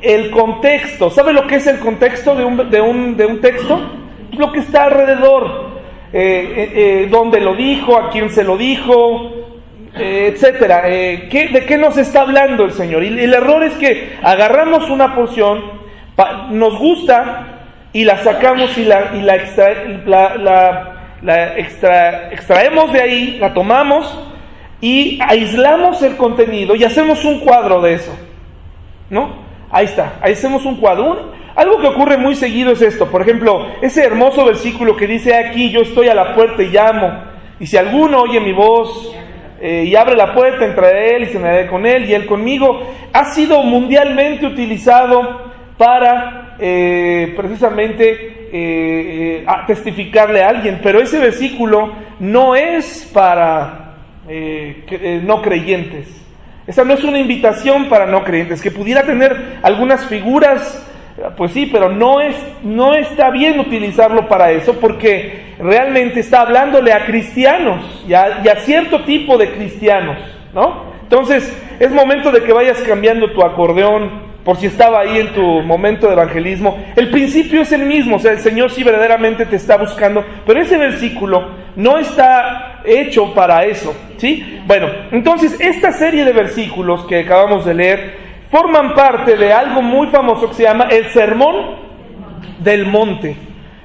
el 0.00 0.30
contexto. 0.30 1.10
¿Sabe 1.10 1.32
lo 1.32 1.46
que 1.46 1.56
es 1.56 1.66
el 1.66 1.78
contexto 1.78 2.34
de 2.34 2.44
un, 2.44 2.70
de 2.70 2.80
un, 2.80 3.16
de 3.16 3.26
un 3.26 3.40
texto? 3.40 3.80
Lo 4.36 4.52
que 4.52 4.60
está 4.60 4.84
alrededor. 4.84 5.72
Eh, 6.12 6.18
eh, 6.20 6.72
eh, 6.74 7.08
dónde 7.10 7.40
lo 7.40 7.54
dijo, 7.54 7.96
a 7.96 8.10
quién 8.10 8.28
se 8.28 8.44
lo 8.44 8.58
dijo, 8.58 9.32
etcétera. 9.94 10.82
¿qué, 10.82 11.48
¿De 11.50 11.64
qué 11.64 11.78
nos 11.78 11.96
está 11.96 12.20
hablando 12.22 12.64
el 12.64 12.72
Señor? 12.72 13.02
Y 13.02 13.18
el 13.18 13.32
error 13.32 13.62
es 13.64 13.72
que 13.74 14.16
agarramos 14.22 14.90
una 14.90 15.14
porción, 15.14 15.62
nos 16.50 16.78
gusta 16.78 17.62
y 17.94 18.04
la 18.04 18.18
sacamos 18.18 18.76
y 18.76 18.84
la, 18.84 19.12
y 19.14 19.22
la, 19.22 20.98
la 21.22 21.58
extra, 21.58 22.30
extraemos 22.30 22.92
de 22.92 23.00
ahí, 23.00 23.38
la 23.38 23.54
tomamos 23.54 24.31
y 24.82 25.20
aislamos 25.22 26.02
el 26.02 26.16
contenido 26.16 26.74
y 26.74 26.82
hacemos 26.84 27.24
un 27.24 27.38
cuadro 27.38 27.80
de 27.80 27.94
eso. 27.94 28.12
¿No? 29.08 29.40
Ahí 29.70 29.86
está, 29.86 30.18
ahí 30.20 30.32
hacemos 30.32 30.66
un 30.66 30.76
cuadro. 30.76 31.32
Algo 31.54 31.78
que 31.78 31.86
ocurre 31.86 32.16
muy 32.16 32.34
seguido 32.34 32.72
es 32.72 32.82
esto. 32.82 33.06
Por 33.06 33.22
ejemplo, 33.22 33.68
ese 33.80 34.04
hermoso 34.04 34.44
versículo 34.44 34.96
que 34.96 35.06
dice 35.06 35.36
aquí, 35.36 35.70
yo 35.70 35.82
estoy 35.82 36.08
a 36.08 36.14
la 36.14 36.34
puerta 36.34 36.62
y 36.62 36.68
llamo. 36.68 37.10
Y 37.60 37.66
si 37.66 37.76
alguno 37.76 38.22
oye 38.22 38.40
mi 38.40 38.52
voz 38.52 39.14
eh, 39.60 39.84
y 39.86 39.94
abre 39.94 40.16
la 40.16 40.34
puerta, 40.34 40.64
entraré 40.64 41.16
él 41.16 41.22
y 41.22 41.26
cenaré 41.26 41.68
con 41.68 41.86
él 41.86 42.10
y 42.10 42.14
él 42.14 42.26
conmigo, 42.26 42.82
ha 43.12 43.26
sido 43.26 43.62
mundialmente 43.62 44.46
utilizado 44.46 45.52
para 45.78 46.56
eh, 46.58 47.32
precisamente 47.36 48.48
eh, 48.52 49.46
testificarle 49.68 50.42
a 50.42 50.48
alguien. 50.48 50.80
Pero 50.82 51.00
ese 51.00 51.20
versículo 51.20 51.92
no 52.18 52.56
es 52.56 53.08
para 53.14 53.81
no 54.26 55.42
creyentes. 55.42 56.22
Esa 56.66 56.84
no 56.84 56.94
es 56.94 57.02
una 57.02 57.18
invitación 57.18 57.88
para 57.88 58.06
no 58.06 58.22
creyentes, 58.22 58.62
que 58.62 58.70
pudiera 58.70 59.02
tener 59.02 59.58
algunas 59.62 60.06
figuras, 60.06 60.88
pues 61.36 61.52
sí, 61.52 61.66
pero 61.66 61.88
no, 61.88 62.20
es, 62.20 62.36
no 62.62 62.94
está 62.94 63.30
bien 63.30 63.58
utilizarlo 63.58 64.28
para 64.28 64.52
eso, 64.52 64.74
porque 64.80 65.54
realmente 65.58 66.20
está 66.20 66.42
hablándole 66.42 66.92
a 66.92 67.04
cristianos 67.04 68.04
y 68.06 68.14
a, 68.14 68.42
y 68.44 68.48
a 68.48 68.56
cierto 68.60 69.02
tipo 69.04 69.36
de 69.38 69.50
cristianos, 69.50 70.18
¿no? 70.54 70.92
Entonces, 71.02 71.52
es 71.80 71.90
momento 71.90 72.30
de 72.30 72.42
que 72.42 72.52
vayas 72.52 72.78
cambiando 72.82 73.32
tu 73.32 73.42
acordeón, 73.42 74.31
por 74.44 74.56
si 74.56 74.66
estaba 74.66 75.00
ahí 75.00 75.18
en 75.18 75.32
tu 75.32 75.42
momento 75.42 76.06
de 76.06 76.14
evangelismo. 76.14 76.76
El 76.96 77.10
principio 77.10 77.62
es 77.62 77.72
el 77.72 77.84
mismo, 77.84 78.16
o 78.16 78.18
sea, 78.18 78.32
el 78.32 78.38
Señor 78.38 78.70
sí 78.70 78.82
verdaderamente 78.82 79.46
te 79.46 79.56
está 79.56 79.76
buscando, 79.76 80.24
pero 80.46 80.60
ese 80.60 80.76
versículo 80.76 81.48
no 81.76 81.98
está 81.98 82.80
hecho 82.84 83.32
para 83.34 83.64
eso, 83.64 83.94
¿sí? 84.16 84.60
Bueno, 84.66 84.88
entonces 85.10 85.56
esta 85.60 85.92
serie 85.92 86.24
de 86.24 86.32
versículos 86.32 87.04
que 87.06 87.20
acabamos 87.20 87.64
de 87.64 87.74
leer 87.74 88.16
forman 88.50 88.94
parte 88.94 89.36
de 89.36 89.52
algo 89.52 89.80
muy 89.80 90.08
famoso 90.08 90.48
que 90.48 90.54
se 90.54 90.64
llama 90.64 90.88
el 90.90 91.06
Sermón 91.06 91.76
del 92.58 92.86
Monte. 92.86 93.36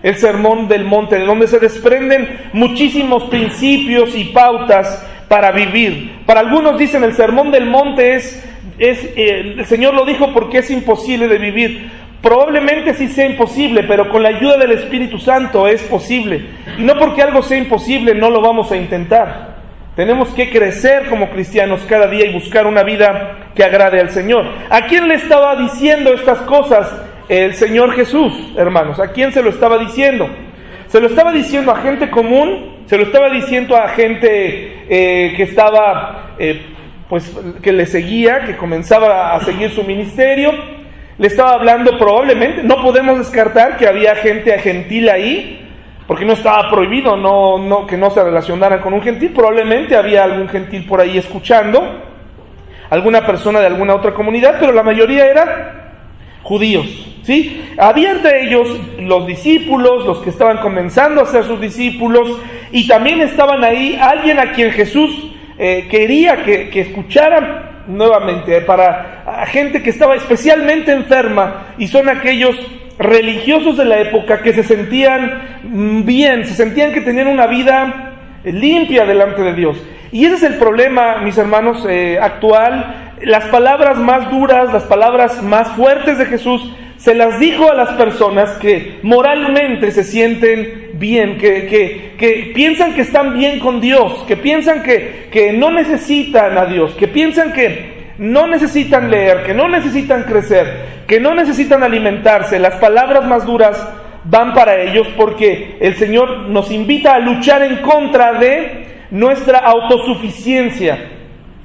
El 0.04 0.16
Sermón 0.16 0.68
del 0.68 0.86
Monte, 0.86 1.18
de 1.18 1.26
donde 1.26 1.48
se 1.48 1.60
desprenden 1.60 2.50
muchísimos 2.54 3.24
principios 3.26 4.16
y 4.16 4.26
pautas 4.26 5.06
para 5.28 5.52
vivir. 5.52 6.24
Para 6.26 6.42
algunos 6.42 6.78
dicen 6.78 7.04
el 7.04 7.14
Sermón 7.14 7.52
del 7.52 7.66
Monte 7.66 8.16
es 8.16 8.44
es, 8.78 9.04
eh, 9.16 9.56
el 9.58 9.66
Señor 9.66 9.94
lo 9.94 10.06
dijo 10.06 10.34
porque 10.34 10.60
es 10.60 10.70
imposible 10.72 11.28
de 11.28 11.38
vivir. 11.38 11.92
Probablemente 12.22 12.94
sí 12.94 13.08
sea 13.08 13.26
imposible, 13.26 13.84
pero 13.84 14.10
con 14.10 14.24
la 14.24 14.30
ayuda 14.30 14.58
del 14.58 14.72
Espíritu 14.72 15.20
Santo 15.20 15.68
es 15.68 15.84
posible. 15.84 16.46
Y 16.78 16.84
no 16.84 16.98
porque 16.98 17.22
algo 17.22 17.42
sea 17.42 17.58
imposible 17.58 18.16
no 18.16 18.30
lo 18.30 18.42
vamos 18.42 18.72
a 18.72 18.78
intentar. 18.78 19.58
Tenemos 19.96 20.30
que 20.30 20.52
crecer 20.52 21.08
como 21.10 21.30
cristianos 21.30 21.82
cada 21.90 22.08
día 22.08 22.26
y 22.26 22.34
buscar 22.34 22.68
una 22.68 22.84
vida 22.84 23.52
que 23.56 23.64
agrade 23.64 24.00
al 24.00 24.12
Señor. 24.12 24.46
¿A 24.70 24.86
quién 24.86 25.08
le 25.08 25.16
estaba 25.16 25.56
diciendo 25.56 26.14
estas 26.14 26.40
cosas 26.42 27.02
el 27.30 27.56
Señor 27.56 27.94
Jesús, 27.94 28.54
hermanos? 28.58 29.00
¿A 29.00 29.12
quién 29.12 29.32
se 29.32 29.42
lo 29.42 29.50
estaba 29.50 29.80
diciendo? 29.80 30.30
Se 30.88 31.02
lo 31.02 31.08
estaba 31.08 31.32
diciendo 31.32 31.72
a 31.72 31.82
gente 31.82 32.10
común, 32.10 32.84
se 32.86 32.98
lo 32.98 33.04
estaba 33.04 33.30
diciendo 33.30 33.76
a 33.76 33.90
gente 33.90 34.86
eh, 34.88 35.34
que 35.36 35.44
estaba 35.44 36.36
eh, 36.38 36.62
pues 37.10 37.32
que 37.62 37.72
le 37.72 37.86
seguía, 37.86 38.46
que 38.46 38.58
comenzaba 38.58 39.36
a 39.36 39.40
seguir 39.42 39.72
su 39.72 39.84
ministerio, 39.84 40.52
le 41.18 41.28
estaba 41.28 41.54
hablando 41.54 41.98
probablemente, 41.98 42.64
no 42.64 42.82
podemos 42.82 43.18
descartar 43.18 43.78
que 43.78 43.88
había 43.88 44.16
gente 44.16 44.58
gentil 44.60 45.10
ahí, 45.10 45.68
porque 46.06 46.26
no 46.26 46.34
estaba 46.34 46.70
prohibido 46.70 47.16
que 47.88 47.98
no 47.98 48.10
se 48.12 48.24
relacionara 48.24 48.82
con 48.82 48.94
un 48.94 49.02
gentil, 49.02 49.32
probablemente 49.32 49.96
había 49.96 50.24
algún 50.24 50.48
gentil 50.48 50.86
por 50.86 51.02
ahí 51.02 51.18
escuchando, 51.18 52.04
alguna 52.90 53.26
persona 53.26 53.60
de 53.60 53.68
alguna 53.68 53.96
otra 53.96 54.14
comunidad, 54.14 54.58
pero 54.60 54.72
la 54.72 54.84
mayoría 54.84 55.26
eran 55.28 55.50
judíos. 56.44 57.14
¿Sí? 57.24 57.74
Había 57.78 58.12
entre 58.12 58.46
ellos 58.46 58.70
los 59.00 59.28
discípulos, 59.28 60.06
los 60.06 60.20
que 60.20 60.30
estaban 60.30 60.60
comenzando 60.60 61.22
a 61.22 61.26
ser 61.26 61.44
sus 61.44 61.60
discípulos, 61.60 62.40
y 62.72 62.88
también 62.88 63.20
estaban 63.20 63.66
ahí 63.66 64.00
alguien 64.02 64.40
a 64.40 64.54
quien 64.54 64.72
Jesús 64.72 65.27
eh, 65.58 65.88
quería 65.90 66.44
que, 66.44 66.70
escucharan 66.80 67.86
nuevamente 67.88 68.62
para 68.62 69.46
gente 69.48 69.82
que 69.82 69.90
estaba 69.90 70.16
especialmente 70.16 70.92
enferma 70.92 71.68
y 71.78 71.88
son 71.88 72.10
aquellos 72.10 72.56
religiosos 73.00 73.78
de 73.78 73.86
la 73.86 74.00
época 74.00 74.42
que 74.42 74.54
se 74.54 74.64
sentían 74.64 76.04
bien, 76.06 76.46
se 76.46 76.54
sentían 76.54 76.94
que 76.94 77.02
tenían 77.02 77.28
una 77.28 77.48
vida 77.48 78.14
limpia 78.44 79.06
delante 79.06 79.42
de 79.42 79.54
Dios. 79.54 79.78
Y 80.12 80.26
ese 80.26 80.36
es 80.36 80.44
el 80.44 80.56
problema, 80.56 81.18
mis 81.20 81.38
hermanos, 81.38 81.86
eh, 81.90 82.18
actual. 82.22 83.14
Las 83.22 83.46
palabras 83.46 83.98
más 83.98 84.30
duras, 84.32 84.72
las 84.72 84.84
palabras 84.84 85.42
más 85.44 85.70
fuertes 85.70 86.18
de 86.18 86.26
Jesús, 86.26 86.72
se 86.98 87.14
las 87.14 87.40
dijo 87.40 87.72
a 87.72 87.76
las 87.76 87.90
personas 87.94 88.52
que 88.58 89.00
moralmente 89.04 89.92
se 89.92 90.04
sienten 90.04 90.87
bien, 90.98 91.38
que, 91.38 91.68
que, 91.68 92.12
que, 92.18 92.52
piensan 92.54 92.94
que 92.94 93.02
están 93.02 93.34
bien 93.38 93.60
con 93.60 93.80
Dios, 93.82 94.24
que 94.28 94.38
piensan 94.38 94.84
que, 94.84 95.28
que 95.32 95.54
no 95.54 95.72
necesitan 95.72 96.58
a 96.58 96.66
Dios, 96.66 96.94
que 96.96 97.08
piensan 97.08 97.54
que 97.54 97.98
no 98.18 98.48
necesitan 98.48 99.10
leer, 99.10 99.44
que 99.44 99.54
no 99.54 99.68
necesitan 99.68 100.24
crecer, 100.24 101.04
que 101.08 101.20
no 101.20 101.34
necesitan 101.34 101.84
alimentarse. 101.84 102.60
Las 102.60 102.76
palabras 102.76 103.26
más 103.26 103.46
duras 103.46 103.88
van 104.24 104.54
para 104.54 104.82
ellos 104.82 105.08
porque 105.16 105.78
el 105.80 105.96
Señor 105.96 106.50
nos 106.50 106.72
invita 106.72 107.16
a 107.16 107.20
luchar 107.20 107.62
en 107.62 107.78
contra 107.78 108.34
de 108.34 108.88
nuestra 109.12 109.60
autosuficiencia, 109.60 110.98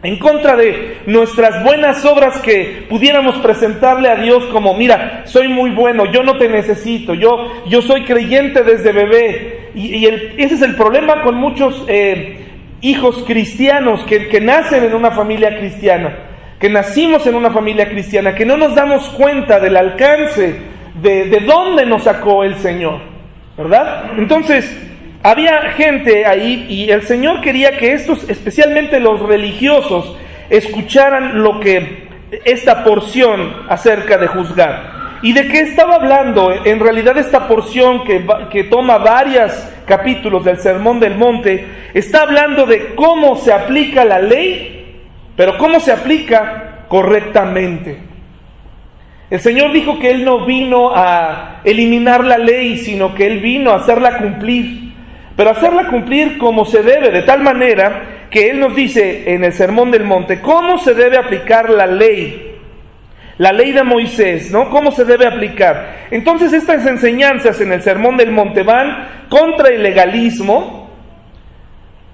en 0.03 0.19
contra 0.19 0.57
de 0.57 0.99
nuestras 1.07 1.63
buenas 1.63 2.05
obras 2.05 2.41
que 2.41 2.87
pudiéramos 2.89 3.37
presentarle 3.37 4.09
a 4.09 4.17
Dios 4.17 4.45
como, 4.47 4.75
mira, 4.75 5.23
soy 5.27 5.47
muy 5.47 5.71
bueno, 5.71 6.07
yo 6.07 6.25
no 6.25 6.37
te 6.39 6.49
necesito, 6.49 7.15
yo, 7.15 7.65
yo 7.69 7.83
soy 7.83 8.03
creyente 8.05 8.65
desde 8.65 8.91
bebé. 8.91 9.71
Y, 9.77 10.05
ese 10.07 10.57
es 10.57 10.63
el 10.63 10.75
problema 10.75 11.23
con 11.23 11.37
muchos 11.37 11.85
eh, 11.87 12.39
hijos 12.81 13.23
cristianos 13.25 14.03
que, 14.05 14.29
que 14.29 14.41
nacen 14.41 14.83
en 14.85 14.95
una 14.95 15.13
familia 15.13 15.57
cristiana, 15.59 16.13
que 16.59 16.69
nacimos 16.69 17.25
en 17.29 17.37
una 17.37 17.53
familia 17.53 17.89
cristiana, 17.89 18.35
que 18.35 18.45
no 18.45 18.57
nos 18.57 18.75
damos 18.75 19.09
cuenta 19.11 19.61
del 19.61 19.77
alcance 19.77 20.57
de, 21.01 21.27
de 21.27 21.41
dónde 21.41 21.87
nos 21.87 22.03
sacó 22.03 22.43
el 22.43 22.57
Señor, 22.57 22.99
¿verdad? 23.57 24.15
Entonces, 24.19 24.77
había 25.23 25.71
gente 25.73 26.27
ahí 26.27 26.67
y 26.69 26.91
el 26.91 27.03
Señor 27.03 27.41
quería 27.41 27.77
que 27.77 27.93
estos, 27.93 28.29
especialmente 28.29 28.99
los 29.01 29.21
religiosos, 29.21 30.17
escucharan 30.51 31.43
lo 31.43 31.61
que 31.61 32.09
esta 32.45 32.85
porción 32.85 33.55
acerca 33.69 34.19
de 34.19 34.27
juzgar. 34.27 35.03
¿Y 35.23 35.33
de 35.33 35.47
qué 35.47 35.61
estaba 35.61 35.95
hablando? 35.95 36.53
En 36.65 36.81
realidad 36.81 37.17
esta 37.17 37.47
porción 37.47 38.03
que, 38.05 38.27
que 38.51 38.65
toma 38.65 38.99
varios 38.99 39.53
capítulos 39.87 40.45
del 40.45 40.59
Sermón 40.59 40.99
del 40.99 41.17
Monte, 41.17 41.65
está 41.95 42.23
hablando 42.23 42.67
de 42.67 42.95
cómo 42.95 43.37
se 43.37 43.53
aplica 43.53 44.05
la 44.05 44.19
ley, 44.19 45.01
pero 45.37 45.59
cómo 45.59 45.79
se 45.79 45.93
aplica 45.93 46.87
correctamente. 46.89 47.99
El 49.31 49.41
Señor 49.41 49.73
dijo 49.73 49.99
que 49.99 50.11
Él 50.11 50.25
no 50.25 50.45
vino 50.45 50.91
a 50.95 51.61
eliminar 51.65 52.25
la 52.25 52.39
ley, 52.39 52.79
sino 52.79 53.15
que 53.15 53.27
Él 53.27 53.39
vino 53.41 53.71
a 53.71 53.77
hacerla 53.77 54.19
cumplir 54.19 54.92
pero 55.37 55.51
hacerla 55.51 55.89
cumplir 55.89 56.39
como 56.39 56.65
se 56.65 56.83
debe, 56.83 57.11
de 57.11 57.23
tal 57.23 57.43
manera 57.43 58.27
que 58.31 58.51
Él 58.51 58.61
nos 58.61 58.75
dice 58.75 59.33
en 59.33 59.45
el 59.45 59.53
Sermón 59.53 59.91
del 59.91 60.05
Monte 60.05 60.41
cómo 60.41 60.79
se 60.79 60.95
debe 60.95 61.19
aplicar 61.19 61.71
la 61.71 61.87
ley, 61.87 62.57
la 63.39 63.53
ley 63.53 63.73
de 63.73 63.83
Moisés, 63.83 64.51
¿no? 64.51 64.71
¿Cómo 64.71 64.91
se 64.93 65.05
debe 65.05 65.27
aplicar? 65.27 66.07
Entonces 66.11 66.53
estas 66.53 66.87
enseñanzas 66.87 67.61
en 67.61 67.73
el 67.73 67.83
Sermón 67.83 68.17
del 68.17 68.31
Monte 68.31 68.63
van 68.63 69.27
contra 69.29 69.69
el 69.69 69.83
legalismo. 69.83 70.91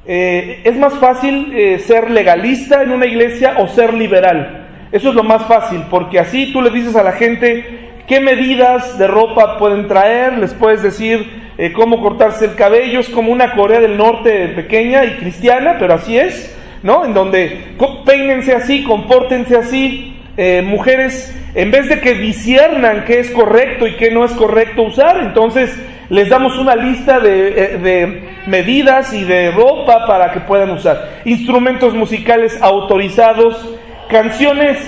Eh, 0.07 0.63
es 0.65 0.77
más 0.77 0.95
fácil 0.95 1.53
eh, 1.55 1.79
ser 1.81 2.11
legalista 2.11 2.83
en 2.83 2.93
una 2.93 3.07
iglesia 3.07 3.55
o 3.59 3.69
ser 3.69 3.93
liberal. 3.95 4.67
Eso 4.91 5.11
es 5.11 5.15
lo 5.15 5.23
más 5.23 5.45
fácil, 5.47 5.85
porque 5.91 6.19
así 6.19 6.51
tú 6.53 6.63
le 6.63 6.71
dices 6.71 6.97
a 6.97 7.03
la 7.03 7.13
gente 7.13 7.78
qué 8.09 8.21
medidas 8.21 8.99
de 8.99 9.07
ropa 9.07 9.59
pueden 9.59 9.87
traer, 9.87 10.39
les 10.39 10.55
puedes 10.55 10.83
decir 10.83 11.53
eh, 11.59 11.73
cómo 11.73 12.01
cortarse 12.01 12.47
el 12.47 12.55
cabello, 12.55 13.01
es 13.01 13.11
como 13.11 13.31
una 13.31 13.55
Corea 13.55 13.81
del 13.81 13.97
Norte 13.99 14.49
pequeña 14.49 15.05
y 15.05 15.17
cristiana, 15.17 15.77
pero 15.79 15.95
así 15.95 16.19
es, 16.19 16.57
¿no? 16.83 17.05
En 17.05 17.13
donde 17.13 17.77
peínense 18.07 18.55
así, 18.55 18.83
compórtense 18.83 19.57
así, 19.57 20.17
eh, 20.39 20.63
mujeres, 20.63 21.37
en 21.55 21.71
vez 21.71 21.89
de 21.89 22.01
que 22.01 22.15
disiernan 22.15 23.05
qué 23.05 23.21
es 23.21 23.31
correcto 23.31 23.87
y 23.87 23.97
qué 23.97 24.11
no 24.11 24.25
es 24.25 24.33
correcto 24.33 24.85
usar, 24.85 25.21
entonces 25.21 25.77
les 26.09 26.31
damos 26.31 26.57
una 26.57 26.75
lista 26.75 27.21
de, 27.21 27.49
eh, 27.49 27.79
de, 27.79 28.29
medidas 28.47 29.13
y 29.13 29.25
de 29.25 29.51
ropa 29.51 30.07
para 30.07 30.33
que 30.33 30.41
puedan 30.41 30.71
usar. 30.71 31.21
Instrumentos 31.27 31.93
musicales 31.93 32.59
autorizados, 32.63 33.69
canciones 34.09 34.79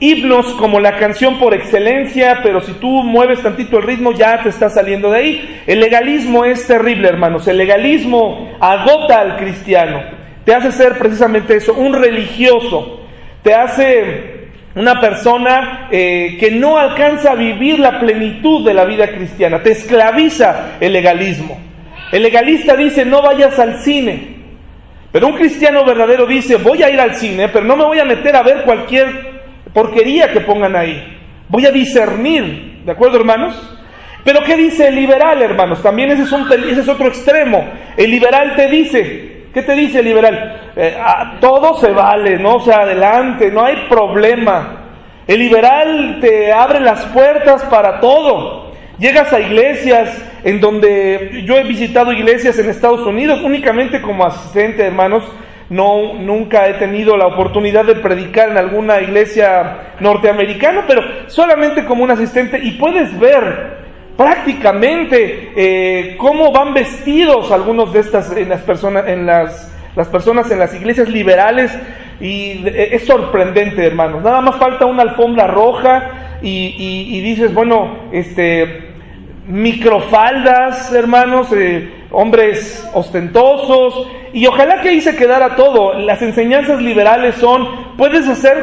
himnos 0.00 0.46
como 0.54 0.80
la 0.80 0.96
canción 0.96 1.38
por 1.38 1.54
excelencia, 1.54 2.40
pero 2.42 2.60
si 2.60 2.72
tú 2.72 2.88
mueves 3.02 3.42
tantito 3.42 3.78
el 3.78 3.84
ritmo 3.84 4.12
ya 4.12 4.42
te 4.42 4.48
está 4.48 4.70
saliendo 4.70 5.10
de 5.10 5.18
ahí. 5.18 5.62
El 5.66 5.80
legalismo 5.80 6.44
es 6.44 6.66
terrible, 6.66 7.08
hermanos. 7.08 7.48
El 7.48 7.58
legalismo 7.58 8.52
agota 8.60 9.20
al 9.20 9.36
cristiano. 9.36 10.02
Te 10.44 10.54
hace 10.54 10.72
ser 10.72 10.98
precisamente 10.98 11.56
eso, 11.56 11.74
un 11.74 11.94
religioso. 11.94 13.00
Te 13.42 13.54
hace 13.54 14.38
una 14.74 15.00
persona 15.00 15.88
eh, 15.90 16.36
que 16.38 16.52
no 16.52 16.78
alcanza 16.78 17.32
a 17.32 17.34
vivir 17.34 17.78
la 17.80 17.98
plenitud 17.98 18.64
de 18.64 18.74
la 18.74 18.84
vida 18.84 19.08
cristiana. 19.08 19.62
Te 19.62 19.72
esclaviza 19.72 20.76
el 20.80 20.92
legalismo. 20.92 21.58
El 22.12 22.22
legalista 22.22 22.76
dice 22.76 23.04
no 23.04 23.20
vayas 23.20 23.58
al 23.58 23.80
cine. 23.80 24.38
Pero 25.10 25.26
un 25.26 25.36
cristiano 25.36 25.84
verdadero 25.84 26.26
dice 26.26 26.56
voy 26.56 26.82
a 26.82 26.90
ir 26.90 27.00
al 27.00 27.14
cine, 27.14 27.48
pero 27.48 27.64
no 27.64 27.76
me 27.76 27.84
voy 27.84 27.98
a 27.98 28.04
meter 28.04 28.36
a 28.36 28.42
ver 28.42 28.62
cualquier 28.62 29.37
porquería 29.72 30.32
que 30.32 30.40
pongan 30.40 30.76
ahí. 30.76 31.18
Voy 31.48 31.66
a 31.66 31.70
discernir, 31.70 32.82
¿de 32.84 32.92
acuerdo, 32.92 33.18
hermanos? 33.18 33.78
Pero 34.24 34.40
¿qué 34.44 34.56
dice 34.56 34.88
el 34.88 34.96
liberal, 34.96 35.40
hermanos? 35.40 35.82
También 35.82 36.10
ese 36.10 36.22
es, 36.22 36.32
un, 36.32 36.46
ese 36.52 36.80
es 36.80 36.88
otro 36.88 37.08
extremo. 37.08 37.64
El 37.96 38.10
liberal 38.10 38.54
te 38.56 38.68
dice, 38.68 39.46
¿qué 39.54 39.62
te 39.62 39.74
dice 39.74 40.00
el 40.00 40.04
liberal? 40.04 40.70
Eh, 40.76 40.96
ah, 41.00 41.38
todo 41.40 41.78
se 41.78 41.90
vale, 41.92 42.38
no 42.38 42.56
o 42.56 42.60
sea 42.60 42.80
adelante, 42.80 43.50
no 43.50 43.64
hay 43.64 43.86
problema. 43.88 44.84
El 45.26 45.38
liberal 45.40 46.18
te 46.20 46.52
abre 46.52 46.80
las 46.80 47.04
puertas 47.06 47.64
para 47.64 48.00
todo. 48.00 48.72
Llegas 48.98 49.32
a 49.32 49.40
iglesias 49.40 50.22
en 50.42 50.60
donde 50.60 51.42
yo 51.46 51.56
he 51.56 51.62
visitado 51.64 52.12
iglesias 52.12 52.58
en 52.58 52.68
Estados 52.68 53.06
Unidos 53.06 53.40
únicamente 53.42 54.02
como 54.02 54.26
asistente, 54.26 54.84
hermanos, 54.84 55.22
no, 55.70 56.14
nunca 56.14 56.66
he 56.66 56.74
tenido 56.74 57.16
la 57.16 57.26
oportunidad 57.26 57.84
de 57.84 57.96
predicar 57.96 58.48
en 58.50 58.56
alguna 58.56 59.00
iglesia 59.00 59.94
norteamericana, 60.00 60.84
pero 60.86 61.02
solamente 61.26 61.84
como 61.84 62.04
un 62.04 62.10
asistente 62.10 62.58
y 62.62 62.72
puedes 62.72 63.18
ver 63.18 63.88
prácticamente 64.16 65.52
eh, 65.54 66.16
cómo 66.16 66.50
van 66.52 66.74
vestidos 66.74 67.52
algunos 67.52 67.92
de 67.92 68.00
estas 68.00 68.34
en 68.36 68.48
las 68.48 68.62
personas 68.62 69.06
en 69.06 69.26
las, 69.26 69.72
las 69.94 70.08
personas 70.08 70.50
en 70.50 70.58
las 70.58 70.74
iglesias 70.74 71.08
liberales 71.08 71.76
y 72.20 72.64
es 72.66 73.06
sorprendente 73.06 73.86
hermanos. 73.86 74.24
Nada 74.24 74.40
más 74.40 74.56
falta 74.56 74.86
una 74.86 75.02
alfombra 75.02 75.46
roja 75.46 76.38
y, 76.42 76.74
y 77.10 77.20
dices 77.20 77.54
bueno 77.54 78.08
este 78.10 78.87
microfaldas 79.48 80.92
hermanos 80.92 81.50
eh, 81.52 82.04
hombres 82.10 82.88
ostentosos, 82.94 84.06
y 84.32 84.46
ojalá 84.46 84.80
que 84.80 84.90
ahí 84.90 85.00
se 85.00 85.16
quedara 85.16 85.56
todo. 85.56 85.94
Las 85.94 86.22
enseñanzas 86.22 86.80
liberales 86.80 87.34
son, 87.36 87.96
puedes 87.96 88.28
hacer 88.28 88.56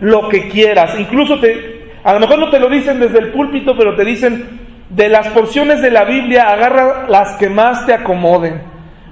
lo 0.00 0.28
que 0.28 0.48
quieras, 0.48 0.98
incluso 0.98 1.38
te, 1.38 1.92
a 2.02 2.12
lo 2.12 2.20
mejor 2.20 2.38
no 2.38 2.50
te 2.50 2.58
lo 2.58 2.68
dicen 2.68 2.98
desde 3.00 3.20
el 3.20 3.28
púlpito, 3.28 3.76
pero 3.76 3.94
te 3.94 4.04
dicen, 4.04 4.60
de 4.88 5.08
las 5.08 5.28
porciones 5.28 5.80
de 5.80 5.90
la 5.90 6.04
Biblia, 6.04 6.50
agarra 6.50 7.06
las 7.08 7.36
que 7.36 7.48
más 7.48 7.86
te 7.86 7.94
acomoden. 7.94 8.60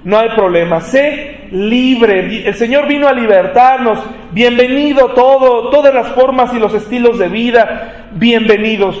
No 0.03 0.17
hay 0.17 0.29
problema, 0.29 0.81
sé 0.81 1.47
libre. 1.51 2.47
El 2.47 2.55
Señor 2.55 2.87
vino 2.87 3.07
a 3.07 3.13
libertarnos. 3.13 3.99
Bienvenido 4.31 5.09
todo, 5.09 5.69
todas 5.69 5.93
las 5.93 6.07
formas 6.09 6.53
y 6.53 6.59
los 6.59 6.73
estilos 6.73 7.19
de 7.19 7.29
vida, 7.29 8.07
bienvenidos. 8.13 8.99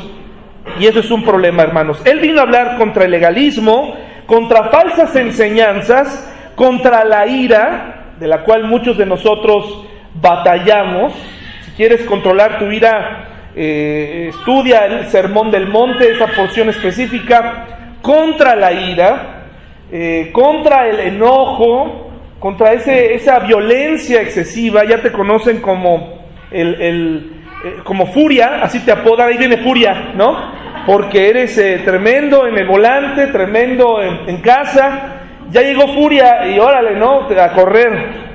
Y 0.79 0.87
eso 0.87 0.99
es 0.99 1.11
un 1.11 1.23
problema, 1.23 1.63
hermanos. 1.63 2.01
Él 2.05 2.19
vino 2.19 2.39
a 2.39 2.43
hablar 2.43 2.77
contra 2.77 3.05
el 3.05 3.11
legalismo, 3.11 3.95
contra 4.25 4.69
falsas 4.69 5.15
enseñanzas, 5.15 6.27
contra 6.55 7.03
la 7.03 7.27
ira, 7.27 8.13
de 8.19 8.27
la 8.27 8.43
cual 8.43 8.65
muchos 8.65 8.97
de 8.97 9.05
nosotros 9.05 9.85
batallamos. 10.13 11.13
Si 11.65 11.71
quieres 11.71 12.03
controlar 12.03 12.59
tu 12.59 12.71
ira, 12.71 13.49
eh, 13.55 14.27
estudia 14.29 14.85
el 14.85 15.07
Sermón 15.07 15.51
del 15.51 15.67
Monte, 15.67 16.11
esa 16.11 16.27
porción 16.27 16.69
específica, 16.69 17.97
contra 18.01 18.55
la 18.55 18.71
ira, 18.71 19.45
eh, 19.91 20.29
contra 20.31 20.87
el 20.87 20.99
enojo, 20.99 22.11
contra 22.39 22.73
ese, 22.73 23.13
esa 23.13 23.39
violencia 23.39 24.21
excesiva, 24.21 24.83
ya 24.85 25.01
te 25.01 25.11
conocen 25.11 25.61
como 25.61 26.21
el, 26.49 27.41
eh, 27.63 27.77
como 27.83 28.07
furia, 28.07 28.63
así 28.63 28.79
te 28.79 28.91
apodan, 28.91 29.29
ahí 29.29 29.37
viene 29.37 29.57
furia, 29.57 30.13
¿no? 30.15 30.50
Porque 30.85 31.29
eres 31.29 31.57
eh, 31.57 31.81
tremendo 31.83 32.47
en 32.47 32.57
el 32.57 32.67
volante, 32.67 33.27
tremendo 33.27 34.01
en, 34.01 34.37
casa. 34.41 35.17
Ya 35.51 35.61
llegó 35.61 35.93
furia 35.93 36.47
y 36.47 36.59
órale, 36.59 36.95
¿no? 36.95 37.27
A 37.29 37.51
correr. 37.53 38.31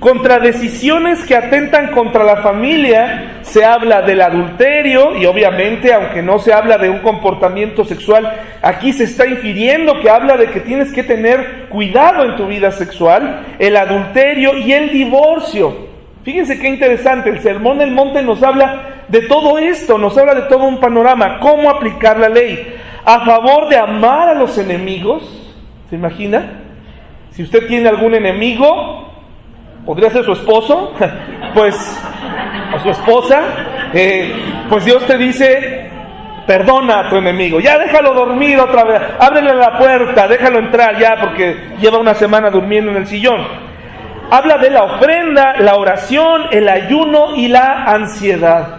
Contra 0.00 0.38
decisiones 0.38 1.22
que 1.26 1.36
atentan 1.36 1.88
contra 1.88 2.24
la 2.24 2.38
familia 2.38 3.40
se 3.42 3.66
habla 3.66 4.00
del 4.00 4.22
adulterio 4.22 5.14
y 5.14 5.26
obviamente, 5.26 5.92
aunque 5.92 6.22
no 6.22 6.38
se 6.38 6.54
habla 6.54 6.78
de 6.78 6.88
un 6.88 7.00
comportamiento 7.00 7.84
sexual, 7.84 8.32
aquí 8.62 8.94
se 8.94 9.04
está 9.04 9.26
infiriendo 9.26 10.00
que 10.00 10.08
habla 10.08 10.38
de 10.38 10.46
que 10.46 10.60
tienes 10.60 10.90
que 10.90 11.02
tener 11.02 11.66
cuidado 11.68 12.24
en 12.24 12.36
tu 12.36 12.46
vida 12.46 12.70
sexual, 12.70 13.44
el 13.58 13.76
adulterio 13.76 14.56
y 14.56 14.72
el 14.72 14.90
divorcio. 14.90 15.89
Fíjense 16.22 16.58
qué 16.58 16.68
interesante, 16.68 17.30
el 17.30 17.40
Sermón 17.40 17.78
del 17.78 17.92
Monte 17.92 18.22
nos 18.22 18.42
habla 18.42 19.04
de 19.08 19.22
todo 19.22 19.58
esto, 19.58 19.96
nos 19.96 20.16
habla 20.18 20.34
de 20.34 20.42
todo 20.42 20.64
un 20.64 20.78
panorama, 20.78 21.38
cómo 21.40 21.70
aplicar 21.70 22.18
la 22.18 22.28
ley. 22.28 22.76
a 23.02 23.24
favor 23.24 23.68
de 23.70 23.78
amar 23.78 24.28
a 24.28 24.34
los 24.34 24.58
enemigos. 24.58 25.22
¿Se 25.88 25.96
imagina? 25.96 26.60
Si 27.30 27.42
usted 27.42 27.66
tiene 27.66 27.88
algún 27.88 28.14
enemigo, 28.14 29.08
podría 29.86 30.10
ser 30.10 30.24
su 30.24 30.32
esposo, 30.32 30.92
pues, 31.54 31.74
o 32.74 32.78
su 32.80 32.90
esposa, 32.90 33.40
eh, 33.94 34.32
pues 34.68 34.84
Dios 34.84 35.06
te 35.06 35.16
dice, 35.16 35.88
perdona 36.46 37.00
a 37.00 37.08
tu 37.08 37.16
enemigo, 37.16 37.58
ya 37.58 37.78
déjalo 37.78 38.12
dormir 38.12 38.58
otra 38.58 38.84
vez, 38.84 39.00
ábrele 39.18 39.54
la 39.54 39.78
puerta, 39.78 40.28
déjalo 40.28 40.58
entrar 40.58 40.98
ya 40.98 41.16
porque 41.20 41.56
lleva 41.80 41.98
una 41.98 42.14
semana 42.14 42.50
durmiendo 42.50 42.90
en 42.90 42.98
el 42.98 43.06
sillón. 43.06 43.69
Habla 44.30 44.58
de 44.58 44.70
la 44.70 44.84
ofrenda, 44.84 45.56
la 45.58 45.74
oración, 45.74 46.42
el 46.52 46.68
ayuno 46.68 47.34
y 47.34 47.48
la 47.48 47.84
ansiedad. 47.84 48.76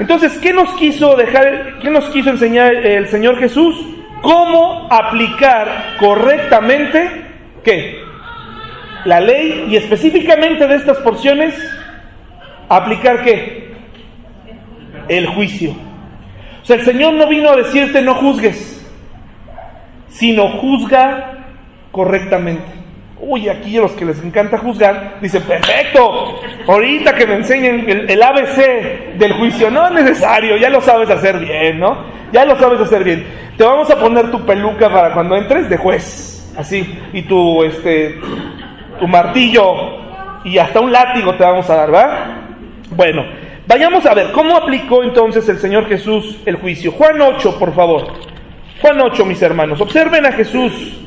Entonces, 0.00 0.36
¿qué 0.38 0.52
nos 0.52 0.70
quiso 0.74 1.14
dejar, 1.14 1.78
qué 1.80 1.88
nos 1.88 2.06
quiso 2.06 2.30
enseñar 2.30 2.74
el 2.74 3.06
Señor 3.06 3.38
Jesús? 3.38 3.76
¿Cómo 4.22 4.88
aplicar 4.90 5.96
correctamente 6.00 7.26
qué? 7.62 8.02
La 9.04 9.20
ley 9.20 9.66
y 9.68 9.76
específicamente 9.76 10.66
de 10.66 10.76
estas 10.76 10.98
porciones, 10.98 11.54
aplicar 12.68 13.22
qué? 13.22 13.74
El 15.08 15.28
juicio. 15.28 15.76
O 16.62 16.64
sea, 16.64 16.76
el 16.76 16.84
Señor 16.84 17.12
no 17.12 17.28
vino 17.28 17.50
a 17.50 17.56
decirte 17.56 18.02
no 18.02 18.14
juzgues, 18.14 18.84
sino 20.08 20.48
juzga 20.58 21.44
correctamente. 21.92 22.83
Uy, 23.26 23.48
aquí 23.48 23.78
a 23.78 23.82
los 23.82 23.92
que 23.92 24.04
les 24.04 24.22
encanta 24.22 24.58
juzgar, 24.58 25.18
dicen, 25.20 25.42
perfecto, 25.42 26.40
ahorita 26.66 27.14
que 27.14 27.26
me 27.26 27.36
enseñen 27.36 27.88
el, 28.08 28.22
ABC 28.22 29.16
del 29.16 29.32
juicio, 29.32 29.70
no 29.70 29.86
es 29.86 29.92
necesario, 29.92 30.56
ya 30.56 30.68
lo 30.68 30.80
sabes 30.80 31.08
hacer 31.10 31.38
bien, 31.38 31.80
¿no? 31.80 32.04
Ya 32.32 32.44
lo 32.44 32.56
sabes 32.58 32.80
hacer 32.80 33.02
bien. 33.02 33.26
Te 33.56 33.64
vamos 33.64 33.90
a 33.90 33.98
poner 33.98 34.30
tu 34.30 34.44
peluca 34.44 34.90
para 34.90 35.14
cuando 35.14 35.36
entres 35.36 35.68
de 35.68 35.76
juez, 35.76 36.52
así, 36.56 36.98
y 37.12 37.22
tu, 37.22 37.64
este, 37.64 38.20
tu 38.98 39.08
martillo 39.08 40.42
y 40.44 40.58
hasta 40.58 40.80
un 40.80 40.92
látigo 40.92 41.34
te 41.34 41.44
vamos 41.44 41.68
a 41.70 41.76
dar, 41.76 41.94
¿va? 41.94 42.40
Bueno, 42.90 43.24
Vayamos 43.66 44.04
a 44.04 44.12
ver, 44.12 44.30
¿cómo 44.32 44.56
aplicó 44.56 45.02
entonces 45.02 45.48
el 45.48 45.58
Señor 45.58 45.88
Jesús 45.88 46.38
el 46.44 46.56
juicio? 46.56 46.92
Juan 46.92 47.18
8, 47.18 47.58
por 47.58 47.74
favor. 47.74 48.12
Juan 48.82 49.00
8, 49.00 49.24
mis 49.24 49.40
hermanos. 49.40 49.80
Observen 49.80 50.26
a 50.26 50.32
Jesús, 50.32 51.00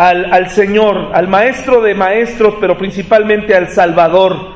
al, 0.00 0.32
al 0.32 0.48
Señor, 0.48 1.10
al 1.12 1.28
Maestro 1.28 1.82
de 1.82 1.94
Maestros, 1.94 2.54
pero 2.58 2.78
principalmente 2.78 3.54
al 3.54 3.68
Salvador, 3.68 4.54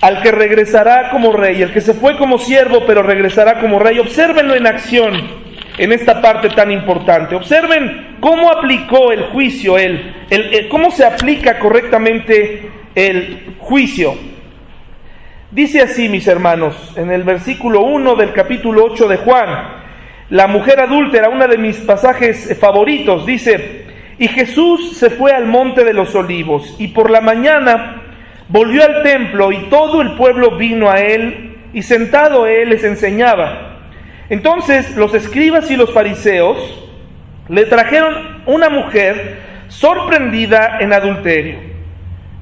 al 0.00 0.22
que 0.22 0.30
regresará 0.30 1.10
como 1.10 1.32
rey, 1.32 1.60
el 1.60 1.72
que 1.72 1.80
se 1.80 1.92
fue 1.92 2.16
como 2.16 2.38
siervo, 2.38 2.84
pero 2.86 3.02
regresará 3.02 3.58
como 3.58 3.80
rey. 3.80 3.98
Obsérvenlo 3.98 4.54
en 4.54 4.68
acción 4.68 5.12
en 5.76 5.92
esta 5.92 6.22
parte 6.22 6.50
tan 6.50 6.70
importante. 6.70 7.34
Observen 7.34 8.18
cómo 8.20 8.48
aplicó 8.48 9.10
el 9.10 9.24
juicio, 9.24 9.76
él, 9.76 10.14
el, 10.30 10.68
cómo 10.68 10.92
se 10.92 11.04
aplica 11.04 11.58
correctamente 11.58 12.70
el 12.94 13.56
juicio. 13.58 14.14
Dice 15.50 15.82
así, 15.82 16.08
mis 16.08 16.28
hermanos, 16.28 16.92
en 16.96 17.10
el 17.10 17.24
versículo 17.24 17.80
1 17.80 18.14
del 18.14 18.32
capítulo 18.32 18.84
8 18.84 19.08
de 19.08 19.16
Juan, 19.16 19.77
la 20.30 20.46
mujer 20.46 20.80
adúltera, 20.80 21.30
uno 21.30 21.48
de 21.48 21.58
mis 21.58 21.78
pasajes 21.78 22.56
favoritos, 22.60 23.24
dice, 23.24 23.86
y 24.18 24.28
Jesús 24.28 24.96
se 24.96 25.10
fue 25.10 25.32
al 25.32 25.46
monte 25.46 25.84
de 25.84 25.94
los 25.94 26.14
olivos, 26.14 26.76
y 26.78 26.88
por 26.88 27.10
la 27.10 27.20
mañana 27.20 28.02
volvió 28.48 28.84
al 28.84 29.02
templo, 29.02 29.52
y 29.52 29.68
todo 29.70 30.02
el 30.02 30.12
pueblo 30.16 30.56
vino 30.56 30.90
a 30.90 31.00
él, 31.00 31.56
y 31.72 31.82
sentado 31.82 32.46
él 32.46 32.70
les 32.70 32.84
enseñaba. 32.84 33.78
Entonces 34.28 34.96
los 34.96 35.14
escribas 35.14 35.70
y 35.70 35.76
los 35.76 35.92
fariseos 35.92 36.58
le 37.48 37.64
trajeron 37.64 38.42
una 38.46 38.68
mujer 38.68 39.38
sorprendida 39.68 40.78
en 40.80 40.92
adulterio. 40.92 41.58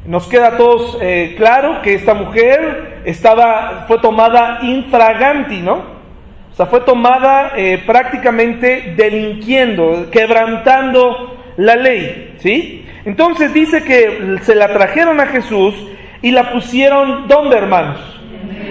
Nos 0.06 0.26
queda 0.26 0.48
a 0.48 0.56
todos 0.56 0.98
eh, 1.00 1.34
claro 1.36 1.82
que 1.82 1.94
esta 1.94 2.14
mujer 2.14 3.02
estaba, 3.04 3.84
fue 3.86 3.98
tomada 4.00 4.60
infraganti, 4.62 5.58
¿no? 5.58 5.95
O 6.56 6.60
sea, 6.64 6.64
fue 6.64 6.80
tomada 6.80 7.52
eh, 7.54 7.82
prácticamente 7.84 8.94
delinquiendo, 8.96 10.08
quebrantando 10.10 11.36
la 11.58 11.76
ley, 11.76 12.32
¿sí? 12.38 12.82
Entonces 13.04 13.52
dice 13.52 13.84
que 13.84 14.38
se 14.40 14.54
la 14.54 14.68
trajeron 14.72 15.20
a 15.20 15.26
Jesús 15.26 15.74
y 16.22 16.30
la 16.30 16.50
pusieron, 16.50 17.28
¿dónde, 17.28 17.58
hermanos? 17.58 18.00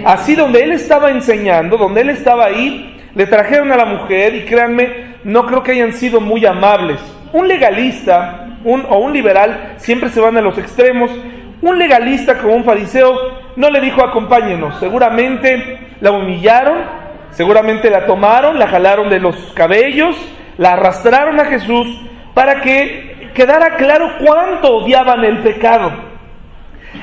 Así 0.03 0.33
donde 0.33 0.63
él 0.63 0.71
estaba 0.71 1.11
enseñando, 1.11 1.77
donde 1.77 2.01
él 2.01 2.09
estaba 2.09 2.45
ahí, 2.45 2.97
le 3.13 3.27
trajeron 3.27 3.71
a 3.71 3.77
la 3.77 3.85
mujer 3.85 4.33
y 4.33 4.45
créanme, 4.45 5.17
no 5.23 5.45
creo 5.45 5.61
que 5.61 5.73
hayan 5.73 5.93
sido 5.93 6.19
muy 6.19 6.43
amables. 6.43 6.99
Un 7.33 7.47
legalista 7.47 8.57
o 8.65 8.97
un 8.97 9.13
liberal 9.13 9.75
siempre 9.77 10.09
se 10.09 10.19
van 10.19 10.35
a 10.37 10.41
los 10.41 10.57
extremos. 10.57 11.11
Un 11.61 11.77
legalista 11.77 12.39
como 12.39 12.55
un 12.55 12.63
fariseo 12.63 13.15
no 13.55 13.69
le 13.69 13.79
dijo 13.79 14.03
acompáñenos. 14.03 14.79
Seguramente 14.79 15.77
la 16.01 16.13
humillaron, 16.13 17.04
seguramente 17.35 17.89
la 17.89 18.05
tomaron, 18.05 18.57
la 18.57 18.67
jalaron 18.67 19.09
de 19.09 19.19
los 19.19 19.35
cabellos, 19.53 20.15
la 20.57 20.73
arrastraron 20.73 21.39
a 21.39 21.45
Jesús 21.45 21.87
para 22.33 22.61
que 22.61 23.29
quedara 23.33 23.75
claro 23.75 24.15
cuánto 24.19 24.77
odiaban 24.77 25.23
el 25.23 25.39
pecado. 25.39 25.91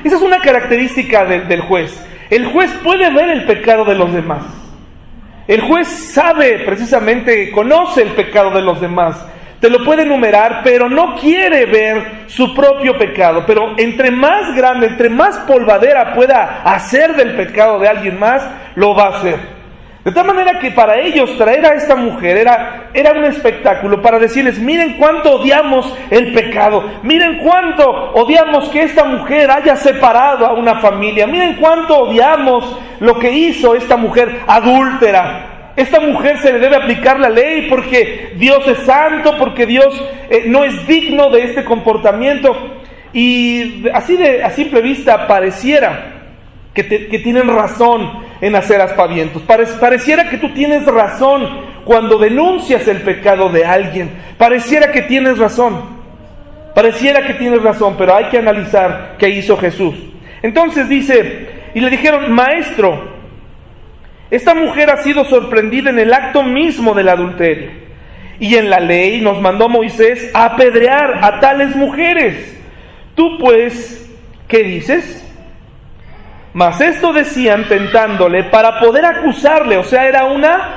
Esa 0.03 0.15
es 0.15 0.21
una 0.21 0.39
característica 0.39 1.23
del 1.25 1.61
juez. 1.61 2.05
El 2.29 2.47
juez 2.47 2.71
puede 2.83 3.13
ver 3.13 3.29
el 3.29 3.45
pecado 3.45 3.85
de 3.85 3.95
los 3.95 4.11
demás. 4.11 4.43
El 5.47 5.61
juez 5.61 5.87
sabe 5.87 6.59
precisamente, 6.65 7.51
conoce 7.51 8.01
el 8.01 8.09
pecado 8.09 8.51
de 8.51 8.61
los 8.61 8.81
demás 8.81 9.25
te 9.63 9.69
lo 9.69 9.81
puede 9.85 10.01
enumerar, 10.01 10.59
pero 10.61 10.89
no 10.89 11.15
quiere 11.15 11.65
ver 11.65 12.25
su 12.27 12.53
propio 12.53 12.97
pecado. 12.97 13.45
Pero 13.47 13.75
entre 13.77 14.11
más 14.11 14.53
grande, 14.53 14.87
entre 14.87 15.07
más 15.07 15.37
polvadera 15.47 16.13
pueda 16.13 16.63
hacer 16.65 17.15
del 17.15 17.37
pecado 17.37 17.79
de 17.79 17.87
alguien 17.87 18.19
más, 18.19 18.45
lo 18.75 18.93
va 18.93 19.05
a 19.05 19.17
hacer. 19.19 19.52
De 20.03 20.11
tal 20.11 20.25
manera 20.27 20.59
que 20.59 20.71
para 20.71 20.99
ellos 20.99 21.37
traer 21.37 21.65
a 21.65 21.75
esta 21.75 21.95
mujer 21.95 22.35
era, 22.35 22.89
era 22.93 23.13
un 23.13 23.23
espectáculo 23.23 24.01
para 24.01 24.19
decirles, 24.19 24.59
miren 24.59 24.97
cuánto 24.97 25.35
odiamos 25.35 25.95
el 26.09 26.33
pecado, 26.33 26.83
miren 27.03 27.37
cuánto 27.37 27.89
odiamos 28.13 28.67
que 28.67 28.83
esta 28.83 29.05
mujer 29.05 29.49
haya 29.49 29.77
separado 29.77 30.45
a 30.45 30.53
una 30.53 30.81
familia, 30.81 31.25
miren 31.25 31.55
cuánto 31.55 31.99
odiamos 31.99 32.77
lo 32.99 33.17
que 33.17 33.31
hizo 33.31 33.75
esta 33.75 33.95
mujer 33.95 34.41
adúltera, 34.45 35.71
esta 35.75 35.99
mujer 36.01 36.37
se 36.39 36.51
le 36.51 36.59
debe 36.59 36.75
aplicar 36.75 37.19
la 37.19 37.29
ley 37.29 37.67
porque 37.69 38.33
Dios 38.37 38.67
es 38.67 38.79
santo, 38.79 39.37
porque 39.39 39.65
Dios 39.65 39.87
eh, 40.29 40.43
no 40.47 40.63
es 40.63 40.85
digno 40.85 41.29
de 41.29 41.45
este 41.45 41.63
comportamiento. 41.63 42.55
Y 43.11 43.87
así 43.93 44.15
de 44.17 44.43
a 44.43 44.51
simple 44.51 44.81
vista 44.81 45.27
pareciera 45.27 46.13
que, 46.73 46.83
tienen 46.83 47.47
razón 47.47 48.11
en 48.43 48.57
hacer 48.57 48.81
aspavientos. 48.81 49.41
pareciera 49.41 50.29
que 50.29 50.37
tú 50.37 50.53
tienes 50.53 50.85
razón 50.85 51.47
cuando 51.85 52.17
denuncias 52.17 52.85
el 52.89 52.97
pecado 52.97 53.47
de 53.47 53.63
alguien. 53.63 54.11
Pareciera 54.37 54.91
que 54.91 55.03
tienes 55.03 55.37
razón. 55.37 55.79
Pareciera 56.75 57.25
que 57.25 57.35
tienes 57.35 57.63
razón, 57.63 57.95
pero 57.97 58.13
hay 58.13 58.25
que 58.25 58.39
analizar 58.39 59.15
qué 59.17 59.29
hizo 59.29 59.55
Jesús. 59.55 59.95
Entonces 60.41 60.89
dice, 60.89 61.47
y 61.73 61.79
le 61.79 61.89
dijeron, 61.89 62.33
maestro, 62.33 63.13
esta 64.29 64.53
mujer 64.53 64.89
ha 64.89 64.97
sido 64.97 65.23
sorprendida 65.23 65.89
en 65.89 65.99
el 65.99 66.13
acto 66.13 66.43
mismo 66.43 66.93
del 66.93 67.07
adulterio. 67.07 67.71
Y 68.41 68.55
en 68.55 68.69
la 68.69 68.81
ley 68.81 69.21
nos 69.21 69.39
mandó 69.39 69.69
Moisés 69.69 70.31
a 70.33 70.43
apedrear 70.43 71.23
a 71.23 71.39
tales 71.39 71.77
mujeres. 71.77 72.59
Tú 73.15 73.37
pues, 73.37 74.13
¿qué 74.49 74.63
dices? 74.63 75.32
Mas 76.53 76.79
esto 76.81 77.11
decían 77.11 77.67
tentándole 77.67 78.43
para 78.45 78.79
poder 78.79 79.05
acusarle, 79.05 79.77
o 79.77 79.83
sea, 79.83 80.07
era 80.07 80.25
una 80.25 80.75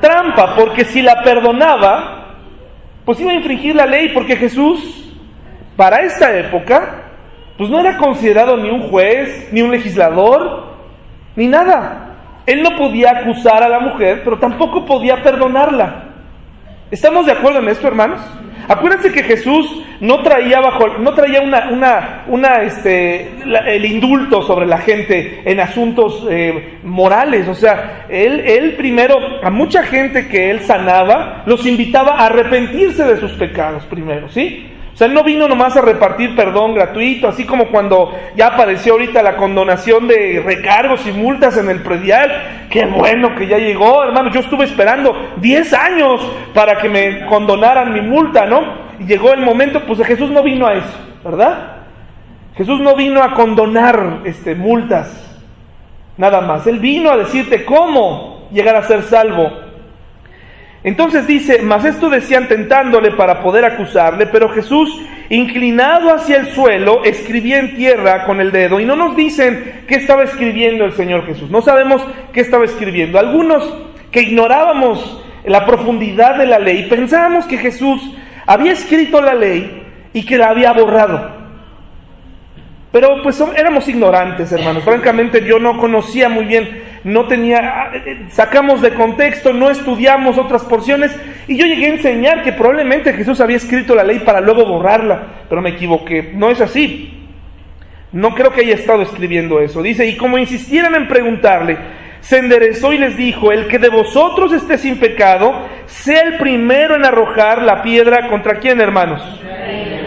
trampa, 0.00 0.54
porque 0.56 0.84
si 0.86 1.02
la 1.02 1.22
perdonaba, 1.22 2.36
pues 3.04 3.20
iba 3.20 3.32
a 3.32 3.34
infringir 3.34 3.76
la 3.76 3.84
ley, 3.84 4.10
porque 4.14 4.36
Jesús, 4.36 5.12
para 5.76 6.00
esta 6.00 6.34
época, 6.36 7.02
pues 7.58 7.68
no 7.68 7.80
era 7.80 7.98
considerado 7.98 8.56
ni 8.56 8.70
un 8.70 8.88
juez, 8.88 9.48
ni 9.52 9.60
un 9.60 9.70
legislador, 9.70 10.74
ni 11.36 11.48
nada. 11.48 12.16
Él 12.46 12.62
no 12.62 12.76
podía 12.76 13.10
acusar 13.10 13.62
a 13.62 13.68
la 13.68 13.80
mujer, 13.80 14.22
pero 14.24 14.38
tampoco 14.38 14.84
podía 14.86 15.22
perdonarla. 15.22 16.04
¿Estamos 16.90 17.26
de 17.26 17.32
acuerdo 17.32 17.58
en 17.58 17.68
esto, 17.68 17.86
hermanos? 17.88 18.20
Acuérdense 18.68 19.12
que 19.12 19.22
Jesús 19.22 19.82
no 20.00 20.22
traía 20.22 20.60
bajo, 20.60 20.98
no 20.98 21.14
traía 21.14 21.40
una, 21.40 21.70
una, 21.70 22.24
una 22.28 22.62
este, 22.62 23.30
el 23.66 23.84
indulto 23.84 24.42
sobre 24.42 24.66
la 24.66 24.78
gente 24.78 25.42
en 25.44 25.60
asuntos 25.60 26.26
eh, 26.30 26.78
morales. 26.82 27.48
O 27.48 27.54
sea, 27.54 28.06
él, 28.08 28.40
él 28.40 28.74
primero, 28.76 29.16
a 29.42 29.50
mucha 29.50 29.82
gente 29.82 30.28
que 30.28 30.50
él 30.50 30.60
sanaba, 30.60 31.42
los 31.46 31.66
invitaba 31.66 32.16
a 32.16 32.26
arrepentirse 32.26 33.04
de 33.04 33.18
sus 33.18 33.32
pecados 33.32 33.84
primero, 33.84 34.28
¿sí? 34.28 34.73
O 34.94 34.96
sea, 34.96 35.08
él 35.08 35.14
no 35.14 35.24
vino 35.24 35.48
nomás 35.48 35.76
a 35.76 35.80
repartir 35.80 36.36
perdón 36.36 36.72
gratuito, 36.72 37.26
así 37.26 37.44
como 37.44 37.66
cuando 37.66 38.12
ya 38.36 38.46
apareció 38.46 38.92
ahorita 38.92 39.24
la 39.24 39.36
condonación 39.36 40.06
de 40.06 40.40
recargos 40.44 41.04
y 41.04 41.10
multas 41.10 41.56
en 41.56 41.68
el 41.68 41.82
predial. 41.82 42.68
Qué 42.70 42.86
bueno 42.86 43.34
que 43.34 43.48
ya 43.48 43.58
llegó, 43.58 44.04
hermano. 44.04 44.30
Yo 44.30 44.38
estuve 44.38 44.66
esperando 44.66 45.32
10 45.38 45.74
años 45.74 46.20
para 46.54 46.78
que 46.78 46.88
me 46.88 47.26
condonaran 47.26 47.92
mi 47.92 48.02
multa, 48.02 48.46
¿no? 48.46 48.84
Y 49.00 49.06
llegó 49.06 49.32
el 49.32 49.40
momento, 49.40 49.80
pues 49.84 50.00
Jesús 50.06 50.30
no 50.30 50.44
vino 50.44 50.68
a 50.68 50.74
eso, 50.74 50.96
¿verdad? 51.24 51.72
Jesús 52.56 52.78
no 52.78 52.94
vino 52.94 53.20
a 53.20 53.34
condonar 53.34 54.20
este, 54.24 54.54
multas, 54.54 55.42
nada 56.16 56.40
más. 56.40 56.68
Él 56.68 56.78
vino 56.78 57.10
a 57.10 57.16
decirte 57.16 57.64
cómo 57.64 58.46
llegar 58.52 58.76
a 58.76 58.84
ser 58.84 59.02
salvo. 59.02 59.63
Entonces 60.84 61.26
dice, 61.26 61.62
mas 61.62 61.86
esto 61.86 62.10
decían 62.10 62.46
tentándole 62.46 63.12
para 63.12 63.42
poder 63.42 63.64
acusarle, 63.64 64.26
pero 64.26 64.50
Jesús, 64.50 65.00
inclinado 65.30 66.12
hacia 66.12 66.36
el 66.36 66.48
suelo, 66.48 67.02
escribía 67.04 67.58
en 67.58 67.74
tierra 67.74 68.26
con 68.26 68.38
el 68.38 68.52
dedo. 68.52 68.78
Y 68.78 68.84
no 68.84 68.94
nos 68.94 69.16
dicen 69.16 69.84
qué 69.88 69.94
estaba 69.94 70.24
escribiendo 70.24 70.84
el 70.84 70.92
Señor 70.92 71.24
Jesús. 71.24 71.50
No 71.50 71.62
sabemos 71.62 72.06
qué 72.34 72.40
estaba 72.40 72.66
escribiendo. 72.66 73.18
Algunos 73.18 73.74
que 74.10 74.20
ignorábamos 74.20 75.24
la 75.46 75.64
profundidad 75.64 76.36
de 76.36 76.46
la 76.46 76.58
ley, 76.58 76.86
pensábamos 76.88 77.46
que 77.46 77.56
Jesús 77.56 78.14
había 78.46 78.72
escrito 78.72 79.22
la 79.22 79.34
ley 79.34 79.82
y 80.12 80.24
que 80.26 80.36
la 80.36 80.50
había 80.50 80.72
borrado. 80.72 81.44
Pero 82.92 83.22
pues 83.22 83.42
éramos 83.56 83.88
ignorantes, 83.88 84.52
hermanos. 84.52 84.84
Francamente 84.84 85.44
yo 85.44 85.58
no 85.58 85.78
conocía 85.78 86.28
muy 86.28 86.44
bien, 86.44 86.93
no 87.04 87.26
tenía, 87.26 87.92
sacamos 88.30 88.80
de 88.80 88.94
contexto, 88.94 89.52
no 89.52 89.70
estudiamos 89.70 90.38
otras 90.38 90.64
porciones 90.64 91.14
y 91.46 91.56
yo 91.56 91.66
llegué 91.66 91.86
a 91.86 91.94
enseñar 91.94 92.42
que 92.42 92.52
probablemente 92.52 93.12
Jesús 93.12 93.40
había 93.40 93.58
escrito 93.58 93.94
la 93.94 94.02
ley 94.02 94.20
para 94.20 94.40
luego 94.40 94.64
borrarla, 94.64 95.44
pero 95.48 95.60
me 95.60 95.70
equivoqué. 95.70 96.32
No 96.34 96.50
es 96.50 96.62
así. 96.62 97.28
No 98.10 98.34
creo 98.34 98.52
que 98.52 98.62
haya 98.62 98.74
estado 98.74 99.02
escribiendo 99.02 99.60
eso. 99.60 99.82
Dice, 99.82 100.06
y 100.06 100.16
como 100.16 100.38
insistieran 100.38 100.94
en 100.94 101.06
preguntarle, 101.06 101.76
se 102.20 102.38
enderezó 102.38 102.94
y 102.94 102.98
les 102.98 103.18
dijo, 103.18 103.52
el 103.52 103.66
que 103.66 103.78
de 103.78 103.90
vosotros 103.90 104.52
esté 104.54 104.78
sin 104.78 104.98
pecado, 104.98 105.52
sea 105.84 106.22
el 106.22 106.38
primero 106.38 106.96
en 106.96 107.04
arrojar 107.04 107.60
la 107.62 107.82
piedra 107.82 108.28
contra 108.28 108.60
quién, 108.60 108.80
hermanos. 108.80 109.20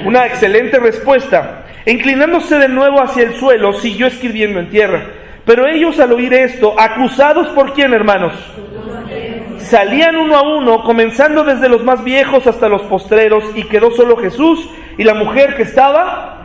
Una 0.04 0.26
excelente 0.26 0.80
respuesta. 0.80 1.66
Inclinándose 1.86 2.58
de 2.58 2.70
nuevo 2.70 3.02
hacia 3.02 3.24
el 3.24 3.36
suelo, 3.36 3.74
siguió 3.74 4.08
escribiendo 4.08 4.60
en 4.60 4.70
tierra. 4.70 5.27
Pero 5.48 5.66
ellos 5.66 6.00
al 6.00 6.12
oír 6.12 6.34
esto, 6.34 6.76
acusados 6.78 7.48
por 7.50 7.74
quién, 7.74 7.94
hermanos, 7.94 8.34
salían 9.58 10.18
uno 10.18 10.36
a 10.36 10.42
uno, 10.44 10.84
comenzando 10.84 11.44
desde 11.44 11.70
los 11.70 11.84
más 11.84 12.04
viejos 12.04 12.46
hasta 12.46 12.70
los 12.70 12.84
postreros, 12.84 13.44
y 13.56 13.64
quedó 13.64 13.90
solo 13.92 14.18
Jesús 14.18 14.70
y 14.98 15.04
la 15.04 15.16
mujer 15.16 15.56
que 15.56 15.64
estaba. 15.64 16.44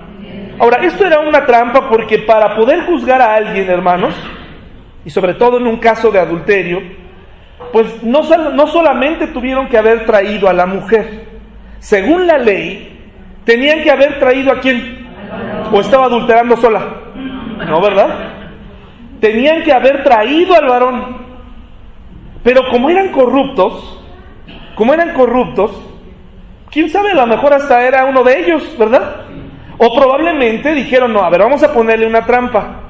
Ahora, 0.58 0.84
esto 0.84 1.04
era 1.04 1.18
una 1.18 1.44
trampa 1.44 1.90
porque 1.90 2.20
para 2.20 2.54
poder 2.56 2.86
juzgar 2.86 3.20
a 3.20 3.34
alguien, 3.34 3.68
hermanos, 3.68 4.14
y 5.04 5.10
sobre 5.10 5.34
todo 5.34 5.58
en 5.58 5.66
un 5.66 5.78
caso 5.78 6.10
de 6.10 6.20
adulterio, 6.20 6.80
pues 7.72 8.02
no, 8.04 8.22
no 8.52 8.66
solamente 8.68 9.26
tuvieron 9.26 9.68
que 9.68 9.76
haber 9.76 10.06
traído 10.06 10.48
a 10.48 10.52
la 10.52 10.64
mujer, 10.64 11.26
según 11.80 12.26
la 12.26 12.38
ley, 12.38 13.00
tenían 13.44 13.82
que 13.82 13.90
haber 13.90 14.18
traído 14.20 14.52
a 14.52 14.60
quien 14.60 15.02
¿O 15.72 15.80
estaba 15.80 16.06
adulterando 16.06 16.56
sola? 16.56 16.80
No, 17.66 17.80
¿verdad? 17.80 18.31
Tenían 19.22 19.62
que 19.62 19.72
haber 19.72 20.02
traído 20.02 20.56
al 20.56 20.66
varón. 20.66 21.16
Pero 22.42 22.68
como 22.70 22.90
eran 22.90 23.12
corruptos, 23.12 24.02
como 24.74 24.92
eran 24.92 25.14
corruptos, 25.14 25.70
quién 26.72 26.90
sabe, 26.90 27.12
a 27.12 27.14
lo 27.14 27.28
mejor 27.28 27.54
hasta 27.54 27.86
era 27.86 28.04
uno 28.04 28.24
de 28.24 28.40
ellos, 28.40 28.76
¿verdad? 28.76 29.26
O 29.78 29.94
probablemente 29.94 30.74
dijeron, 30.74 31.12
no, 31.12 31.20
a 31.22 31.30
ver, 31.30 31.42
vamos 31.42 31.62
a 31.62 31.72
ponerle 31.72 32.04
una 32.04 32.26
trampa. 32.26 32.88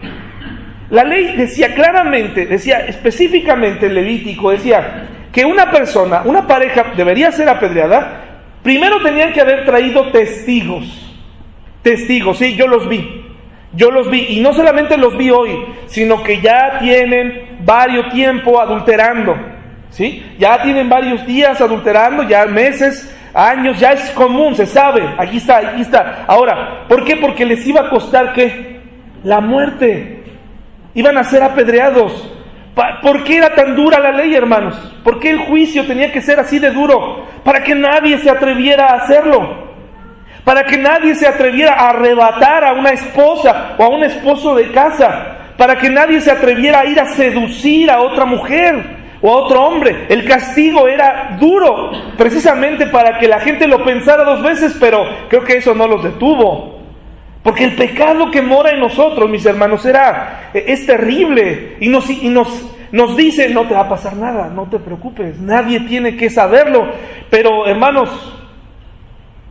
La 0.89 1.05
ley 1.05 1.37
decía 1.37 1.75
claramente, 1.75 2.47
decía 2.47 2.87
específicamente 2.87 3.85
el 3.85 3.95
Levítico, 3.95 4.53
decía 4.53 5.09
que 5.31 5.45
una 5.45 5.71
persona, 5.71 6.23
una 6.25 6.47
pareja 6.47 6.93
debería 6.97 7.31
ser 7.31 7.51
apedreada, 7.51 8.41
primero 8.63 9.03
tenían 9.03 9.35
que 9.35 9.41
haber 9.43 9.67
traído 9.67 10.11
testigos 10.11 11.13
testigos, 11.83 12.39
sí, 12.39 12.55
yo 12.57 12.67
los 12.69 12.89
vi, 12.89 13.22
yo 13.75 13.91
los 13.91 14.11
vi, 14.11 14.27
y 14.29 14.41
no 14.41 14.53
solamente 14.53 14.97
los 14.97 15.17
vi 15.17 15.31
hoy, 15.31 15.65
sino 15.87 16.23
que 16.23 16.41
ya 16.41 16.79
tienen 16.79 17.59
varios 17.65 18.11
tiempo 18.11 18.61
adulterando, 18.61 19.35
¿sí? 19.91 20.35
Ya 20.39 20.63
tienen 20.63 20.89
varios 20.89 21.25
días 21.27 21.61
adulterando, 21.61 22.23
ya 22.25 22.45
meses, 22.47 23.15
años, 23.33 23.81
ya 23.81 23.93
es 23.93 24.11
común, 24.11 24.55
se 24.55 24.67
sabe, 24.67 25.03
aquí 25.17 25.39
está, 25.39 25.59
aquí 25.59 25.81
está. 25.81 26.25
Ahora, 26.27 26.85
¿por 26.87 27.05
qué? 27.05 27.17
Porque 27.17 27.47
les 27.47 27.67
iba 27.67 27.81
a 27.81 27.91
costar 27.91 28.35
qué? 28.35 28.81
La 29.25 29.41
muerte. 29.41 30.25
Iban 30.95 31.17
a 31.17 31.25
ser 31.25 31.43
apedreados. 31.43 32.31
¿Por 33.03 33.25
qué 33.25 33.37
era 33.39 33.55
tan 33.55 33.75
dura 33.75 33.99
la 33.99 34.13
ley, 34.13 34.35
hermanos? 34.35 34.75
¿Por 35.05 35.19
qué 35.19 35.31
el 35.31 35.41
juicio 35.41 35.87
tenía 35.87 36.13
que 36.13 36.21
ser 36.21 36.41
así 36.41 36.59
de 36.59 36.71
duro? 36.71 37.27
Para 37.45 37.63
que 37.63 37.75
nadie 37.75 38.19
se 38.19 38.31
atreviera 38.31 38.87
a 38.89 38.97
hacerlo 38.97 39.72
para 40.45 40.65
que 40.65 40.77
nadie 40.77 41.15
se 41.15 41.27
atreviera 41.27 41.75
a 41.75 41.91
arrebatar 41.91 42.65
a 42.65 42.73
una 42.73 42.91
esposa 42.91 43.75
o 43.79 43.85
a 43.85 43.89
un 43.89 44.03
esposo 44.05 44.55
de 44.55 44.71
casa, 44.73 45.39
para 45.57 45.77
que 45.77 45.89
nadie 45.89 46.21
se 46.21 46.31
atreviera 46.31 46.81
a 46.81 46.87
ir 46.87 46.99
a 46.99 47.07
seducir 47.07 47.91
a 47.91 48.01
otra 48.01 48.25
mujer 48.25 49.03
o 49.21 49.31
a 49.31 49.37
otro 49.37 49.65
hombre. 49.65 50.07
El 50.09 50.25
castigo 50.27 50.89
era 50.89 51.37
duro, 51.39 51.93
precisamente 52.17 52.87
para 52.87 53.19
que 53.19 53.29
la 53.29 53.39
gente 53.41 53.69
lo 53.69 53.85
pensara 53.85 54.25
dos 54.25 54.43
veces, 54.43 54.77
pero 54.81 55.05
creo 55.29 55.45
que 55.45 55.59
eso 55.59 55.75
no 55.75 55.87
los 55.87 56.03
detuvo. 56.03 56.81
Porque 57.43 57.65
el 57.65 57.75
pecado 57.75 58.31
que 58.31 58.41
mora 58.41 58.71
en 58.71 58.81
nosotros, 58.81 59.29
mis 59.29 59.45
hermanos, 59.47 59.85
era, 59.85 60.51
es 60.55 60.87
terrible 60.87 61.77
y 61.81 61.89
nos, 61.89 62.09
y 62.09 62.29
nos, 62.29 62.71
nos 62.93 63.17
dice, 63.17 63.49
no 63.49 63.67
te 63.67 63.75
va 63.75 63.81
a 63.81 63.89
pasar 63.89 64.15
nada, 64.15 64.49
no 64.49 64.69
te 64.69 64.79
preocupes, 64.79 65.41
nadie 65.41 65.81
tiene 65.81 66.17
que 66.17 66.31
saberlo. 66.31 66.87
Pero 67.31 67.67
hermanos, 67.67 68.42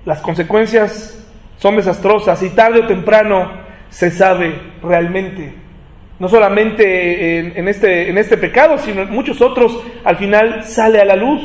las 0.05 0.21
consecuencias 0.21 1.17
son 1.57 1.75
desastrosas 1.75 2.41
y 2.41 2.49
tarde 2.49 2.79
o 2.79 2.87
temprano 2.87 3.51
se 3.89 4.09
sabe 4.09 4.55
realmente. 4.81 5.53
No 6.19 6.27
solamente 6.27 7.57
en, 7.57 7.67
este, 7.67 8.09
en 8.09 8.17
este 8.17 8.37
pecado, 8.37 8.77
sino 8.77 9.01
en 9.01 9.11
muchos 9.11 9.41
otros, 9.41 9.79
al 10.03 10.17
final 10.17 10.63
sale 10.63 10.99
a 10.99 11.05
la 11.05 11.15
luz. 11.15 11.41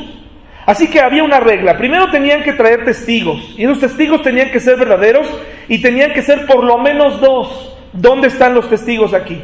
Así 0.66 0.88
que 0.88 1.01
había 1.01 1.23
una 1.23 1.40
regla. 1.40 1.79
Primero 1.79 2.11
tenían 2.11 2.42
que 2.42 2.53
traer 2.53 2.85
testigos. 2.85 3.55
Y 3.57 3.64
esos 3.64 3.81
testigos 3.81 4.23
tenían 4.23 4.51
que 4.51 4.61
ser 4.61 4.77
verdaderos 4.77 5.29
y 5.69 5.81
tenían 5.81 6.12
que 6.12 6.23
ser 6.23 6.45
por 6.45 6.62
lo 6.62 6.77
menos 6.79 7.21
dos. 7.21 7.79
¿Dónde 7.92 8.29
están 8.29 8.53
los 8.53 8.69
testigos 8.69 9.14
aquí? 9.14 9.42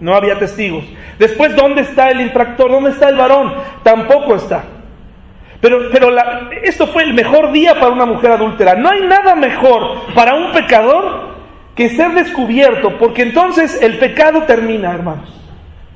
No 0.00 0.14
había 0.14 0.38
testigos. 0.38 0.84
Después, 1.18 1.54
¿dónde 1.54 1.82
está 1.82 2.10
el 2.10 2.20
infractor? 2.20 2.70
¿Dónde 2.70 2.90
está 2.90 3.08
el 3.08 3.16
varón? 3.16 3.54
Tampoco 3.84 4.34
está. 4.34 4.64
Pero, 5.62 5.90
pero 5.92 6.10
esto 6.64 6.88
fue 6.88 7.04
el 7.04 7.14
mejor 7.14 7.52
día 7.52 7.74
para 7.74 7.92
una 7.92 8.04
mujer 8.04 8.32
adúltera. 8.32 8.74
No 8.74 8.90
hay 8.90 9.02
nada 9.02 9.36
mejor 9.36 10.12
para 10.12 10.34
un 10.34 10.50
pecador 10.50 11.36
que 11.76 11.88
ser 11.88 12.10
descubierto, 12.14 12.98
porque 12.98 13.22
entonces 13.22 13.80
el 13.80 13.98
pecado 13.98 14.42
termina, 14.42 14.92
hermanos. 14.92 15.32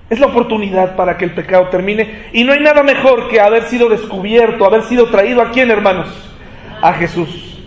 Es 0.09 0.21
la 0.21 0.29
oportunidad 0.29 0.95
para 0.95 1.19
que 1.19 1.25
el 1.25 1.35
pecado 1.35 1.67
termine. 1.69 2.29
Y 2.33 2.45
no 2.45 2.53
hay 2.53 2.61
nada 2.61 2.85
mejor 2.85 3.29
que 3.29 3.41
haber 3.41 3.65
sido 3.65 3.89
descubierto, 3.89 4.65
haber 4.65 4.83
sido 4.83 5.11
traído 5.11 5.43
a 5.43 5.51
quién, 5.51 5.69
hermanos? 5.69 6.33
A 6.81 6.93
Jesús. 6.93 7.61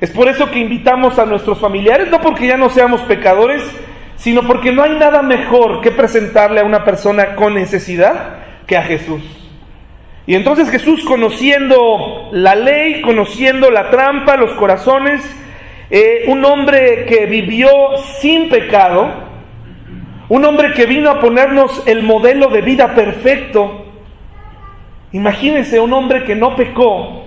Es 0.00 0.10
por 0.12 0.28
eso 0.28 0.50
que 0.50 0.60
invitamos 0.60 1.18
a 1.18 1.26
nuestros 1.26 1.60
familiares, 1.60 2.08
no 2.10 2.22
porque 2.22 2.46
ya 2.46 2.56
no 2.56 2.70
seamos 2.70 3.02
pecadores, 3.02 3.62
sino 4.16 4.46
porque 4.46 4.72
no 4.72 4.82
hay 4.82 4.96
nada 4.98 5.20
mejor 5.20 5.82
que 5.82 5.90
presentarle 5.90 6.60
a 6.60 6.64
una 6.64 6.84
persona 6.84 7.34
con 7.34 7.52
necesidad 7.52 8.38
que 8.66 8.78
a 8.78 8.82
Jesús. 8.82 9.43
Y 10.26 10.34
entonces 10.34 10.70
Jesús, 10.70 11.04
conociendo 11.04 12.30
la 12.32 12.54
ley, 12.54 13.02
conociendo 13.02 13.70
la 13.70 13.90
trampa, 13.90 14.36
los 14.36 14.52
corazones, 14.52 15.22
eh, 15.90 16.24
un 16.28 16.44
hombre 16.44 17.04
que 17.04 17.26
vivió 17.26 17.68
sin 18.20 18.48
pecado, 18.48 19.06
un 20.30 20.44
hombre 20.46 20.72
que 20.72 20.86
vino 20.86 21.10
a 21.10 21.20
ponernos 21.20 21.86
el 21.86 22.02
modelo 22.02 22.48
de 22.48 22.62
vida 22.62 22.94
perfecto. 22.94 23.84
Imagínense 25.12 25.78
un 25.78 25.92
hombre 25.92 26.24
que 26.24 26.34
no 26.34 26.56
pecó, 26.56 27.24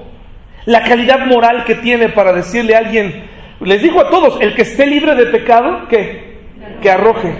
la 0.66 0.84
calidad 0.84 1.26
moral 1.28 1.66
que 1.66 1.76
tiene 1.76 2.10
para 2.10 2.34
decirle 2.34 2.76
a 2.76 2.80
alguien, 2.80 3.30
les 3.62 3.82
dijo 3.82 4.02
a 4.02 4.10
todos, 4.10 4.42
el 4.42 4.56
que 4.56 4.64
esté 4.64 4.88
libre 4.88 5.14
de 5.14 5.28
pecado, 5.28 5.88
que, 5.88 6.40
que 6.82 6.90
arroje. 6.90 7.34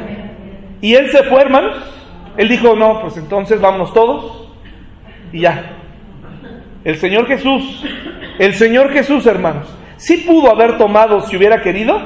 Y 0.82 0.94
él 0.94 1.10
se 1.10 1.24
fue, 1.24 1.42
hermanos. 1.42 1.76
Él 2.38 2.48
dijo, 2.48 2.76
no, 2.76 3.02
pues 3.02 3.18
entonces 3.18 3.60
vámonos 3.60 3.94
todos 3.94 4.47
y 5.32 5.42
ya. 5.42 5.78
El 6.84 6.98
Señor 6.98 7.28
Jesús, 7.28 7.84
el 8.40 8.54
Señor 8.54 8.92
Jesús, 8.92 9.26
hermanos, 9.26 9.68
sí 9.98 10.18
pudo 10.18 10.52
haber 10.52 10.78
tomado 10.78 11.22
si 11.22 11.36
hubiera 11.36 11.62
querido. 11.62 12.00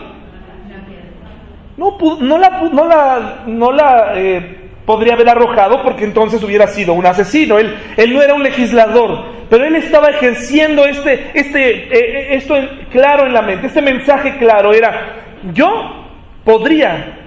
No, 1.77 1.97
no 2.19 2.37
la, 2.37 2.61
no 2.71 2.87
la, 2.87 3.43
no 3.47 3.71
la 3.71 4.13
eh, 4.15 4.69
podría 4.85 5.13
haber 5.13 5.29
arrojado 5.29 5.83
porque 5.83 6.03
entonces 6.03 6.43
hubiera 6.43 6.67
sido 6.67 6.93
un 6.93 7.05
asesino. 7.05 7.59
Él, 7.59 7.75
él 7.97 8.13
no 8.13 8.21
era 8.21 8.33
un 8.33 8.43
legislador, 8.43 9.25
pero 9.49 9.65
él 9.65 9.75
estaba 9.75 10.09
ejerciendo 10.09 10.85
este, 10.85 11.31
este, 11.33 11.69
eh, 11.69 11.89
eh, 11.91 12.27
esto 12.35 12.55
claro 12.91 13.25
en 13.25 13.33
la 13.33 13.41
mente, 13.41 13.67
este 13.67 13.81
mensaje 13.81 14.37
claro 14.37 14.73
era, 14.73 15.23
yo 15.53 16.07
podría 16.43 17.17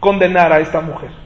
condenar 0.00 0.52
a 0.52 0.60
esta 0.60 0.80
mujer. 0.80 1.21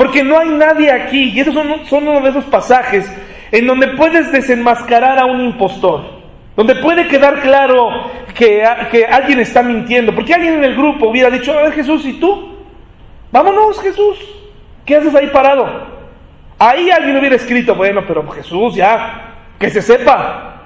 Porque 0.00 0.24
no 0.24 0.38
hay 0.38 0.48
nadie 0.48 0.90
aquí, 0.90 1.24
y 1.24 1.40
esos 1.40 1.52
son, 1.52 1.68
uno 2.08 2.22
de 2.22 2.30
esos 2.30 2.46
pasajes 2.46 3.06
en 3.52 3.66
donde 3.66 3.88
puedes 3.88 4.32
desenmascarar 4.32 5.18
a 5.18 5.26
un 5.26 5.42
impostor, 5.42 6.22
donde 6.56 6.76
puede 6.76 7.06
quedar 7.06 7.42
claro 7.42 8.10
que, 8.34 8.66
que 8.90 9.04
alguien 9.04 9.40
está 9.40 9.62
mintiendo, 9.62 10.14
porque 10.14 10.32
alguien 10.32 10.54
en 10.54 10.64
el 10.64 10.74
grupo 10.74 11.10
hubiera 11.10 11.28
dicho, 11.28 11.52
a 11.52 11.64
ver 11.64 11.72
Jesús, 11.74 12.06
¿y 12.06 12.14
tú? 12.14 12.50
Vámonos 13.30 13.78
Jesús, 13.82 14.16
¿qué 14.86 14.96
haces 14.96 15.14
ahí 15.14 15.26
parado? 15.26 15.68
Ahí 16.58 16.88
alguien 16.90 17.18
hubiera 17.18 17.36
escrito, 17.36 17.74
bueno, 17.74 18.02
pero 18.08 18.26
Jesús 18.30 18.74
ya, 18.74 19.34
que 19.58 19.68
se 19.68 19.82
sepa, 19.82 20.62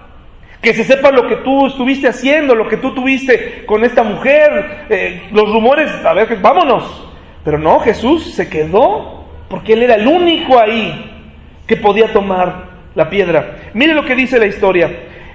que 0.62 0.72
se 0.74 0.84
sepa 0.84 1.10
lo 1.10 1.26
que 1.26 1.38
tú 1.38 1.66
estuviste 1.66 2.06
haciendo, 2.06 2.54
lo 2.54 2.68
que 2.68 2.76
tú 2.76 2.94
tuviste 2.94 3.66
con 3.66 3.84
esta 3.84 4.04
mujer, 4.04 4.86
eh, 4.88 5.24
los 5.32 5.52
rumores, 5.52 5.90
a 6.04 6.12
ver, 6.12 6.36
vámonos. 6.36 7.08
Pero 7.42 7.58
no, 7.58 7.80
Jesús 7.80 8.32
se 8.32 8.48
quedó 8.48 9.23
porque 9.48 9.74
él 9.74 9.82
era 9.82 9.94
el 9.94 10.06
único 10.06 10.58
ahí 10.58 11.12
que 11.66 11.76
podía 11.76 12.12
tomar 12.12 12.74
la 12.94 13.08
piedra. 13.08 13.56
Mire 13.74 13.94
lo 13.94 14.04
que 14.04 14.14
dice 14.14 14.38
la 14.38 14.46
historia. 14.46 14.90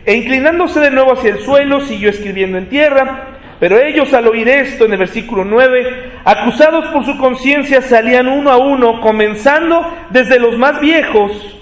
E 0.05 0.13
inclinándose 0.15 0.79
de 0.79 0.91
nuevo 0.91 1.13
hacia 1.13 1.31
el 1.31 1.39
suelo, 1.39 1.81
siguió 1.81 2.09
escribiendo 2.09 2.57
en 2.57 2.69
tierra. 2.69 3.39
Pero 3.59 3.77
ellos 3.77 4.13
al 4.13 4.27
oír 4.27 4.47
esto, 4.47 4.85
en 4.85 4.93
el 4.93 4.99
versículo 4.99 5.43
9, 5.43 6.11
acusados 6.23 6.85
por 6.87 7.03
su 7.05 7.17
conciencia, 7.17 7.81
salían 7.81 8.27
uno 8.27 8.51
a 8.51 8.57
uno, 8.57 9.01
comenzando 9.01 9.85
desde 10.09 10.39
los 10.39 10.57
más 10.57 10.79
viejos 10.79 11.57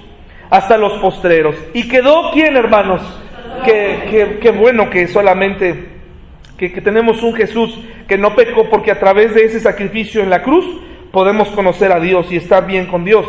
hasta 0.49 0.77
los 0.77 0.93
postreros. 0.99 1.55
¿Y 1.73 1.87
quedó 1.87 2.31
quién, 2.31 2.55
hermanos? 2.55 3.01
Qué, 3.65 4.53
bueno 4.55 4.89
que 4.91 5.07
solamente, 5.07 5.89
que, 6.57 6.71
que 6.71 6.81
tenemos 6.81 7.23
un 7.23 7.33
Jesús 7.33 7.79
que 8.07 8.17
no 8.17 8.35
pecó 8.35 8.69
porque 8.69 8.91
a 8.91 8.99
través 8.99 9.33
de 9.33 9.45
ese 9.45 9.59
sacrificio 9.59 10.21
en 10.21 10.29
la 10.29 10.43
cruz 10.43 10.65
podemos 11.17 11.49
conocer 11.49 11.91
a 11.91 11.99
Dios 11.99 12.31
y 12.31 12.35
estar 12.35 12.67
bien 12.67 12.85
con 12.85 13.03
Dios 13.03 13.25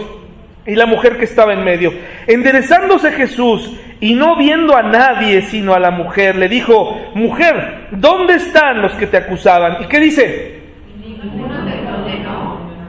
y 0.67 0.75
la 0.75 0.85
mujer 0.85 1.17
que 1.17 1.25
estaba 1.25 1.55
en 1.55 1.65
medio. 1.65 1.91
Enderezándose 2.27 3.13
Jesús 3.13 3.73
y 3.99 4.13
no 4.13 4.37
viendo 4.37 4.77
a 4.77 4.83
nadie 4.83 5.41
sino 5.41 5.73
a 5.73 5.79
la 5.79 5.91
mujer, 5.91 6.37
le 6.37 6.51
dijo, 6.51 7.01
mujer, 7.15 7.89
¿dónde 7.93 8.35
están 8.35 8.83
los 8.83 8.93
que 8.93 9.07
te 9.07 9.17
acusaban? 9.17 9.83
¿Y 9.83 9.87
qué 9.87 10.01
dice? 10.01 10.61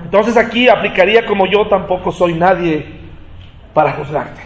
Entonces 0.03 0.35
aquí 0.35 0.67
aplicaría 0.67 1.25
como 1.25 1.45
yo 1.45 1.65
tampoco 1.69 2.11
soy 2.11 2.33
nadie 2.33 2.85
para 3.73 3.93
juzgarte. 3.93 4.41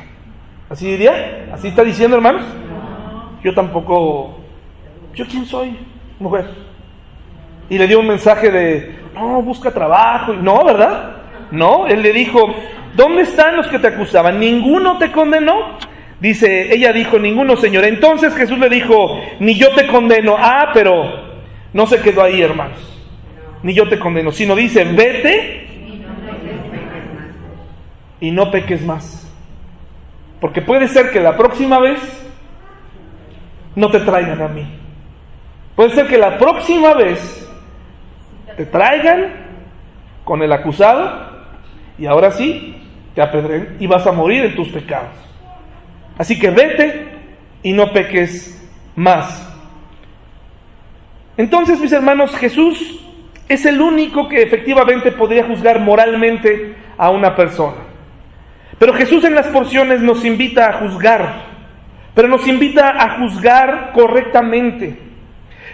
¿Así 0.70 0.86
diría? 0.86 1.48
¿Así 1.52 1.70
está 1.70 1.84
diciendo 1.84 2.16
hermanos? 2.16 2.44
Yo 3.44 3.56
tampoco... 3.56 4.38
¿Yo 5.16 5.26
quién 5.26 5.48
soy? 5.48 5.76
Mujer. 6.20 6.46
Y 7.74 7.78
le 7.78 7.88
dio 7.88 8.00
un 8.00 8.08
mensaje 8.08 8.52
de, 8.52 8.96
no, 9.16 9.42
busca 9.42 9.72
trabajo. 9.72 10.34
No, 10.34 10.64
¿verdad? 10.64 11.18
No, 11.52 11.88
él 11.88 12.04
le 12.04 12.14
dijo, 12.14 12.54
¿Dónde 12.96 13.24
están 13.24 13.56
los 13.58 13.68
que 13.68 13.80
te 13.80 13.88
acusaban? 13.88 14.40
¿Ninguno 14.40 14.98
te 14.98 15.12
condenó? 15.12 15.78
Dice, 16.20 16.74
ella 16.74 16.94
dijo, 16.94 17.18
ninguno, 17.18 17.58
Señor. 17.58 17.86
Entonces 17.86 18.36
Jesús 18.36 18.60
le 18.60 18.70
dijo, 18.70 19.20
ni 19.40 19.56
yo 19.56 19.74
te 19.74 19.88
condeno. 19.88 20.36
Ah, 20.38 20.70
pero 20.74 21.04
no 21.74 21.88
se 21.88 22.00
quedó 22.02 22.24
ahí, 22.24 22.42
hermanos. 22.42 22.78
Ni 23.64 23.74
yo 23.74 23.90
te 23.90 23.98
condeno, 23.98 24.32
sino 24.32 24.56
dice, 24.56 24.84
vete 24.84 25.68
y 28.20 28.32
no 28.32 28.52
peques 28.52 28.86
más. 28.86 29.20
Porque 30.40 30.62
puede 30.62 30.88
ser 30.88 31.12
que 31.12 31.20
la 31.20 31.36
próxima 31.36 31.80
vez 31.80 32.00
no 33.76 33.90
te 33.90 34.02
traigan 34.02 34.42
a 34.42 34.48
mí. 34.50 34.68
Puede 35.76 35.92
ser 35.92 36.08
que 36.08 36.18
la 36.18 36.38
próxima 36.38 36.94
vez 36.94 37.43
te 38.56 38.66
traigan 38.66 39.34
con 40.24 40.42
el 40.42 40.52
acusado 40.52 41.32
y 41.98 42.06
ahora 42.06 42.32
sí 42.32 42.76
te 43.16 43.22
apedreen 43.22 43.78
y 43.80 43.88
vas 43.88 44.06
a 44.08 44.12
morir 44.12 44.46
en 44.46 44.56
tus 44.56 44.70
pecados. 44.70 45.16
Así 46.18 46.40
que 46.40 46.50
vete 46.50 47.08
y 47.64 47.74
no 47.74 47.92
peques 47.92 48.62
más. 48.96 49.50
Entonces, 51.38 51.80
mis 51.80 51.92
hermanos, 51.92 52.36
Jesús 52.36 53.00
es 53.48 53.66
el 53.66 53.82
único 53.82 54.28
que 54.28 54.42
efectivamente 54.42 55.12
podría 55.12 55.46
juzgar 55.46 55.80
moralmente 55.80 56.76
a 56.98 57.10
una 57.10 57.36
persona. 57.36 57.78
Pero 58.78 58.94
Jesús 58.94 59.24
en 59.24 59.36
las 59.36 59.48
porciones 59.48 60.02
nos 60.02 60.26
invita 60.26 60.70
a 60.70 60.74
juzgar, 60.74 61.46
pero 62.14 62.28
nos 62.28 62.48
invita 62.48 62.90
a 62.90 63.18
juzgar 63.18 63.92
correctamente. 63.94 65.00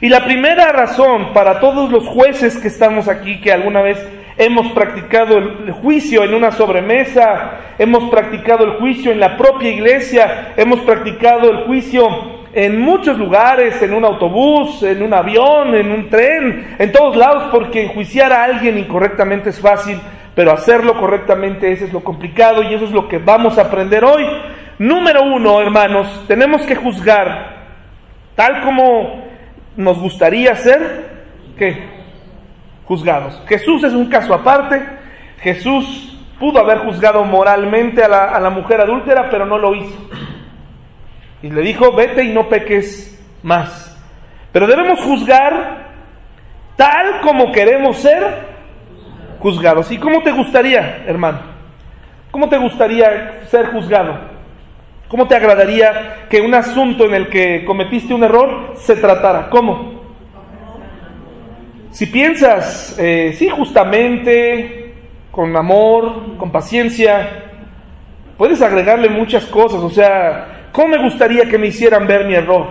Y 0.02 0.08
la 0.10 0.24
primera 0.24 0.72
razón 0.72 1.34
para 1.34 1.60
todos 1.60 1.92
los 1.92 2.08
jueces 2.08 2.58
que 2.58 2.70
estamos 2.70 3.08
aquí, 3.10 3.42
que 3.42 3.52
alguna 3.52 3.82
vez 3.82 4.08
hemos 4.38 4.72
practicado 4.72 5.38
el 5.38 5.72
juicio 5.72 6.24
en 6.24 6.34
una 6.34 6.52
sobremesa, 6.52 7.76
hemos 7.78 8.10
practicado 8.10 8.64
el 8.64 8.72
juicio 8.80 9.12
en 9.12 9.20
la 9.20 9.36
propia 9.36 9.70
iglesia, 9.70 10.54
hemos 10.56 10.80
practicado 10.82 11.52
el 11.52 11.66
juicio 11.66 12.08
en 12.54 12.80
muchos 12.80 13.18
lugares, 13.18 13.82
en 13.82 13.94
un 13.94 14.06
autobús, 14.06 14.82
en 14.84 15.04
un 15.04 15.14
avión, 15.14 15.76
en 15.76 15.92
un 15.92 16.10
tren, 16.10 16.76
en 16.80 16.92
todos 16.94 17.18
lados, 17.18 17.50
porque 17.52 17.84
enjuiciar 17.84 18.32
a 18.32 18.46
alguien 18.46 18.78
incorrectamente 18.78 19.50
es 19.50 19.60
fácil, 19.60 20.00
pero 20.34 20.54
hacerlo 20.54 20.98
correctamente 20.98 21.74
ese 21.74 21.86
es 21.86 21.94
lo 21.94 22.02
complicado 22.02 22.64
y 22.64 22.74
eso 22.74 22.86
es 22.86 22.92
lo 22.92 23.10
que 23.10 23.18
vamos 23.18 23.58
a 23.58 23.64
aprender 23.64 24.06
hoy. 24.06 24.26
Número 24.80 25.24
uno, 25.24 25.60
hermanos, 25.60 26.24
tenemos 26.30 26.62
que 26.62 26.76
juzgar 26.76 27.60
tal 28.36 28.62
como 28.62 29.29
nos 29.80 29.98
gustaría 29.98 30.54
ser, 30.56 31.10
¿qué? 31.58 32.00
juzgados. 32.90 33.40
Jesús 33.48 33.84
es 33.84 33.94
un 33.94 34.08
caso 34.08 34.34
aparte. 34.34 34.84
Jesús 35.42 36.20
pudo 36.40 36.60
haber 36.60 36.80
juzgado 36.80 37.24
moralmente 37.24 38.04
a 38.04 38.40
la, 38.40 38.50
mujer 38.50 38.82
adúltera, 38.82 39.30
pero 39.30 39.46
no 39.46 39.58
lo 39.60 39.76
hizo. 39.76 40.10
Y 41.44 41.50
le 41.50 41.62
dijo, 41.62 41.94
vete 41.94 42.24
y 42.24 42.34
no 42.34 42.50
peques 42.50 43.24
más. 43.44 43.96
Pero 44.52 44.66
debemos 44.66 45.00
juzgar 45.02 45.88
tal 46.76 47.22
como 47.22 47.52
queremos 47.52 47.98
ser 47.98 48.48
juzgados. 49.40 49.92
¿Y 49.92 49.98
cómo 49.98 50.22
te 50.24 50.32
gustaría, 50.32 51.04
hermano? 51.06 51.40
¿Cómo 52.32 52.50
te 52.50 52.58
gustaría 52.58 53.44
ser 53.46 53.68
juzgado? 53.68 54.39
¿Cómo 55.10 55.28
te 55.28 55.36
agradaría 55.36 56.28
que 56.30 56.40
un 56.40 56.54
asunto 56.54 57.04
en 57.06 57.16
el 57.16 57.30
que 57.30 57.66
cometiste 57.66 58.14
un 58.14 58.24
error 58.24 58.74
se 58.76 58.96
tratara? 58.96 59.50
¿Cómo? 59.50 60.00
Si 61.90 62.06
piensas, 62.06 62.96
eh, 63.00 63.34
sí, 63.36 63.50
justamente, 63.50 64.94
con 65.32 65.58
amor, 65.58 66.38
con 66.38 66.52
paciencia, 66.52 67.28
puedes 68.38 68.62
agregarle 68.62 69.10
muchas 69.10 69.46
cosas. 69.46 69.80
O 69.82 69.90
sea, 69.90 70.68
¿cómo 70.72 70.90
me 70.90 71.02
gustaría 71.02 71.50
que 71.50 71.58
me 71.58 71.66
hicieran 71.66 72.06
ver 72.06 72.26
mi 72.26 72.36
error? 72.36 72.68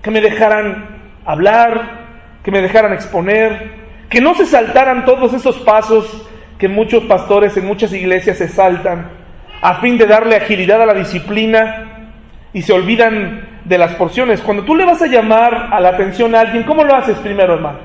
Que 0.00 0.10
me 0.10 0.22
dejaran 0.22 1.12
hablar, 1.26 2.06
que 2.42 2.50
me 2.50 2.62
dejaran 2.62 2.94
exponer, 2.94 3.72
que 4.08 4.22
no 4.22 4.34
se 4.34 4.46
saltaran 4.46 5.04
todos 5.04 5.34
esos 5.34 5.58
pasos 5.58 6.26
que 6.58 6.66
muchos 6.66 7.04
pastores 7.04 7.54
en 7.58 7.66
muchas 7.66 7.92
iglesias 7.92 8.38
se 8.38 8.48
saltan 8.48 9.17
a 9.60 9.74
fin 9.76 9.98
de 9.98 10.06
darle 10.06 10.36
agilidad 10.36 10.80
a 10.82 10.86
la 10.86 10.94
disciplina 10.94 12.12
y 12.52 12.62
se 12.62 12.72
olvidan 12.72 13.60
de 13.64 13.78
las 13.78 13.94
porciones. 13.94 14.40
Cuando 14.40 14.64
tú 14.64 14.74
le 14.74 14.84
vas 14.84 15.02
a 15.02 15.06
llamar 15.06 15.68
a 15.72 15.80
la 15.80 15.90
atención 15.90 16.34
a 16.34 16.40
alguien, 16.40 16.62
¿cómo 16.64 16.84
lo 16.84 16.94
haces 16.94 17.18
primero, 17.18 17.54
hermano? 17.54 17.78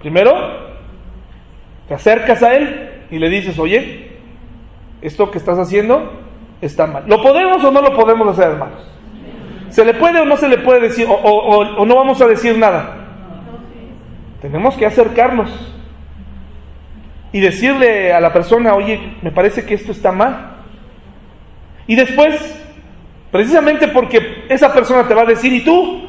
Primero, 0.00 0.32
te 1.88 1.94
acercas 1.94 2.42
a 2.42 2.54
él 2.54 2.90
y 3.10 3.18
le 3.18 3.28
dices, 3.28 3.58
oye, 3.58 4.18
esto 5.00 5.30
que 5.30 5.38
estás 5.38 5.58
haciendo 5.58 6.12
está 6.60 6.86
mal. 6.86 7.04
¿Lo 7.06 7.22
podemos 7.22 7.62
o 7.64 7.70
no 7.70 7.80
lo 7.80 7.94
podemos 7.94 8.28
hacer, 8.28 8.52
hermanos? 8.52 8.90
¿Se 9.70 9.84
le 9.84 9.94
puede 9.94 10.20
o 10.20 10.24
no 10.24 10.36
se 10.36 10.48
le 10.48 10.58
puede 10.58 10.80
decir, 10.80 11.06
o, 11.08 11.84
no 11.84 11.96
vamos 11.96 12.20
a 12.20 12.26
decir 12.26 12.56
nada? 12.56 12.96
Tenemos 14.40 14.76
que 14.76 14.86
acercarnos 14.86 15.50
y 17.32 17.40
decirle 17.40 18.12
a 18.12 18.20
la 18.20 18.32
persona, 18.32 18.74
oye, 18.74 19.16
me 19.22 19.30
parece 19.30 19.64
que 19.64 19.74
esto 19.74 19.90
está 19.90 20.12
mal. 20.12 20.53
Y 21.86 21.94
después, 21.94 22.34
precisamente 23.30 23.88
porque 23.88 24.44
esa 24.48 24.72
persona 24.72 25.06
te 25.06 25.14
va 25.14 25.22
a 25.22 25.26
decir, 25.26 25.52
¿y 25.52 25.60
tú? 25.60 26.08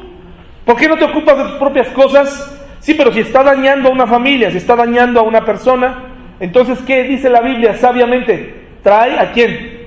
¿Por 0.64 0.76
qué 0.76 0.88
no 0.88 0.96
te 0.96 1.04
ocupas 1.04 1.38
de 1.38 1.44
tus 1.44 1.58
propias 1.58 1.88
cosas? 1.88 2.52
Sí, 2.80 2.94
pero 2.94 3.12
si 3.12 3.20
está 3.20 3.42
dañando 3.42 3.88
a 3.88 3.92
una 3.92 4.06
familia, 4.06 4.50
si 4.50 4.58
está 4.58 4.76
dañando 4.76 5.20
a 5.20 5.22
una 5.22 5.44
persona, 5.44 6.04
entonces, 6.38 6.78
¿qué 6.86 7.04
dice 7.04 7.30
la 7.30 7.40
Biblia 7.40 7.74
sabiamente? 7.74 8.54
Trae 8.82 9.18
a 9.18 9.32
quién? 9.32 9.86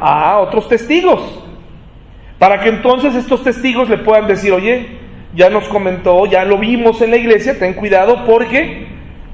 A 0.00 0.38
otros 0.38 0.68
testigos. 0.68 1.40
Para 2.38 2.60
que 2.60 2.68
entonces 2.68 3.14
estos 3.14 3.42
testigos 3.42 3.88
le 3.88 3.98
puedan 3.98 4.26
decir, 4.26 4.52
oye, 4.52 4.86
ya 5.34 5.50
nos 5.50 5.68
comentó, 5.68 6.26
ya 6.26 6.44
lo 6.44 6.58
vimos 6.58 7.00
en 7.02 7.10
la 7.10 7.16
iglesia, 7.16 7.58
ten 7.58 7.74
cuidado 7.74 8.24
porque 8.24 8.86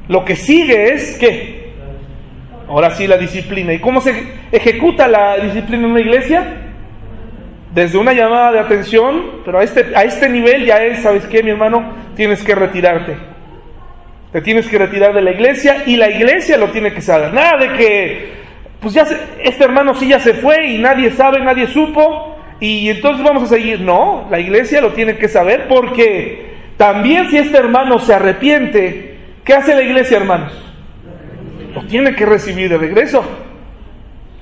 lo 0.08 0.24
que 0.24 0.36
sigue 0.36 0.92
es 0.92 1.18
que, 1.18 1.59
ahora 2.70 2.90
sí 2.92 3.06
la 3.06 3.18
disciplina. 3.18 3.74
¿Y 3.74 3.80
cómo 3.80 4.00
se 4.00 4.14
ejecuta 4.50 5.06
la 5.06 5.36
disciplina 5.36 5.84
en 5.84 5.90
una 5.90 6.00
iglesia? 6.00 6.70
desde 7.74 7.98
una 7.98 8.12
llamada 8.12 8.52
de 8.52 8.60
atención, 8.60 9.42
pero 9.44 9.58
a 9.58 9.62
este, 9.62 9.92
a 9.94 10.02
este 10.02 10.28
nivel 10.28 10.66
ya 10.66 10.78
es, 10.78 11.02
¿sabes 11.02 11.26
qué, 11.26 11.42
mi 11.42 11.50
hermano? 11.50 11.92
Tienes 12.16 12.42
que 12.42 12.54
retirarte. 12.54 13.16
Te 14.32 14.40
tienes 14.40 14.68
que 14.68 14.78
retirar 14.78 15.14
de 15.14 15.22
la 15.22 15.32
iglesia 15.32 15.84
y 15.86 15.96
la 15.96 16.10
iglesia 16.10 16.56
lo 16.56 16.68
tiene 16.68 16.92
que 16.92 17.00
saber. 17.00 17.32
Nada 17.32 17.58
de 17.58 17.72
que, 17.74 18.32
pues 18.80 18.94
ya 18.94 19.06
este 19.42 19.64
hermano 19.64 19.94
sí 19.94 20.08
ya 20.08 20.20
se 20.20 20.34
fue 20.34 20.68
y 20.68 20.78
nadie 20.78 21.10
sabe, 21.10 21.40
nadie 21.40 21.66
supo 21.66 22.36
y 22.60 22.88
entonces 22.88 23.24
vamos 23.24 23.44
a 23.44 23.54
seguir. 23.54 23.80
No, 23.80 24.26
la 24.30 24.38
iglesia 24.38 24.80
lo 24.80 24.92
tiene 24.92 25.16
que 25.16 25.28
saber 25.28 25.66
porque 25.68 26.50
también 26.76 27.28
si 27.28 27.38
este 27.38 27.58
hermano 27.58 27.98
se 27.98 28.14
arrepiente, 28.14 29.16
¿qué 29.44 29.54
hace 29.54 29.74
la 29.74 29.82
iglesia, 29.82 30.16
hermanos? 30.16 30.69
Lo 31.74 31.82
tiene 31.82 32.14
que 32.14 32.26
recibir 32.26 32.68
de 32.68 32.78
regreso. 32.78 33.22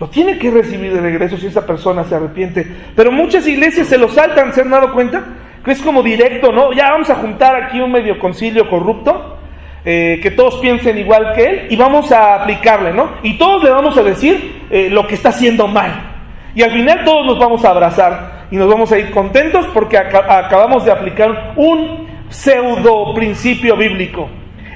Lo 0.00 0.08
tiene 0.08 0.38
que 0.38 0.50
recibir 0.50 0.92
de 0.92 1.00
regreso 1.00 1.36
si 1.36 1.48
esa 1.48 1.66
persona 1.66 2.04
se 2.04 2.14
arrepiente. 2.14 2.66
Pero 2.94 3.10
muchas 3.10 3.46
iglesias 3.46 3.88
se 3.88 3.98
lo 3.98 4.08
saltan, 4.08 4.52
¿se 4.52 4.62
han 4.62 4.70
dado 4.70 4.92
cuenta? 4.92 5.24
Que 5.64 5.72
es 5.72 5.82
como 5.82 6.02
directo, 6.02 6.52
¿no? 6.52 6.72
Ya 6.72 6.92
vamos 6.92 7.10
a 7.10 7.16
juntar 7.16 7.56
aquí 7.56 7.80
un 7.80 7.90
medio 7.90 8.18
concilio 8.18 8.68
corrupto, 8.68 9.38
eh, 9.84 10.20
que 10.22 10.30
todos 10.30 10.56
piensen 10.56 10.98
igual 10.98 11.32
que 11.34 11.44
él, 11.44 11.66
y 11.70 11.76
vamos 11.76 12.12
a 12.12 12.42
aplicarle, 12.42 12.92
¿no? 12.92 13.10
Y 13.22 13.36
todos 13.38 13.64
le 13.64 13.70
vamos 13.70 13.96
a 13.98 14.02
decir 14.04 14.62
eh, 14.70 14.88
lo 14.88 15.06
que 15.06 15.14
está 15.14 15.30
haciendo 15.30 15.66
mal. 15.66 16.18
Y 16.54 16.62
al 16.62 16.70
final 16.70 17.04
todos 17.04 17.26
nos 17.26 17.38
vamos 17.38 17.64
a 17.64 17.70
abrazar 17.70 18.46
y 18.50 18.56
nos 18.56 18.68
vamos 18.68 18.90
a 18.92 18.98
ir 18.98 19.10
contentos 19.10 19.66
porque 19.74 19.98
acabamos 19.98 20.84
de 20.84 20.92
aplicar 20.92 21.54
un 21.56 22.06
pseudo 22.28 23.14
principio 23.14 23.76
bíblico. 23.76 24.28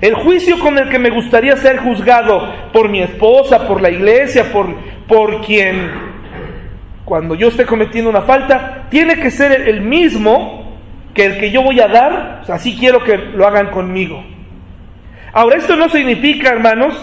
El 0.02 0.16
juicio 0.16 0.58
con 0.58 0.76
el 0.78 0.88
que 0.88 0.98
me 0.98 1.10
gustaría 1.10 1.56
ser 1.56 1.76
juzgado 1.76 2.52
por 2.72 2.88
mi 2.88 3.00
esposa, 3.00 3.68
por 3.68 3.80
la 3.80 3.88
iglesia, 3.88 4.50
por, 4.52 4.66
por 5.06 5.42
quien, 5.42 5.92
cuando 7.04 7.36
yo 7.36 7.46
esté 7.46 7.64
cometiendo 7.64 8.10
una 8.10 8.22
falta, 8.22 8.88
tiene 8.90 9.20
que 9.20 9.30
ser 9.30 9.68
el 9.68 9.80
mismo 9.80 10.76
que 11.14 11.24
el 11.24 11.38
que 11.38 11.52
yo 11.52 11.62
voy 11.62 11.78
a 11.78 11.86
dar, 11.86 12.42
así 12.48 12.76
quiero 12.76 13.04
que 13.04 13.16
lo 13.16 13.46
hagan 13.46 13.70
conmigo. 13.70 14.24
Ahora, 15.32 15.56
esto 15.56 15.76
no 15.76 15.88
significa, 15.88 16.50
hermanos, 16.50 17.00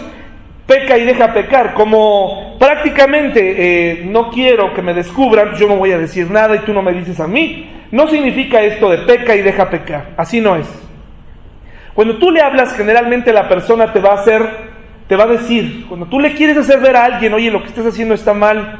peca 0.66 0.98
y 0.98 1.06
deja 1.06 1.32
pecar, 1.32 1.72
como 1.72 2.58
prácticamente 2.58 3.54
eh, 3.56 4.02
no 4.04 4.28
quiero 4.28 4.74
que 4.74 4.82
me 4.82 4.92
descubran, 4.92 5.54
yo 5.56 5.66
no 5.68 5.76
voy 5.76 5.92
a 5.92 5.98
decir 5.98 6.30
nada 6.30 6.54
y 6.54 6.66
tú 6.66 6.74
no 6.74 6.82
me 6.82 6.92
dices 6.92 7.18
a 7.18 7.26
mí. 7.26 7.70
No 7.92 8.08
significa 8.08 8.60
esto 8.60 8.90
de 8.90 8.98
peca 8.98 9.34
y 9.34 9.40
deja 9.40 9.70
pecar, 9.70 10.10
así 10.18 10.38
no 10.38 10.56
es. 10.56 10.89
Cuando 11.94 12.18
tú 12.18 12.30
le 12.30 12.40
hablas, 12.40 12.76
generalmente 12.76 13.32
la 13.32 13.48
persona 13.48 13.92
te 13.92 14.00
va 14.00 14.10
a 14.10 14.20
hacer, 14.20 14.42
te 15.08 15.16
va 15.16 15.24
a 15.24 15.28
decir, 15.28 15.86
cuando 15.88 16.06
tú 16.06 16.20
le 16.20 16.34
quieres 16.34 16.56
hacer 16.56 16.80
ver 16.80 16.96
a 16.96 17.04
alguien, 17.04 17.34
oye, 17.34 17.50
lo 17.50 17.62
que 17.62 17.68
estás 17.68 17.86
haciendo 17.86 18.14
está 18.14 18.32
mal, 18.32 18.78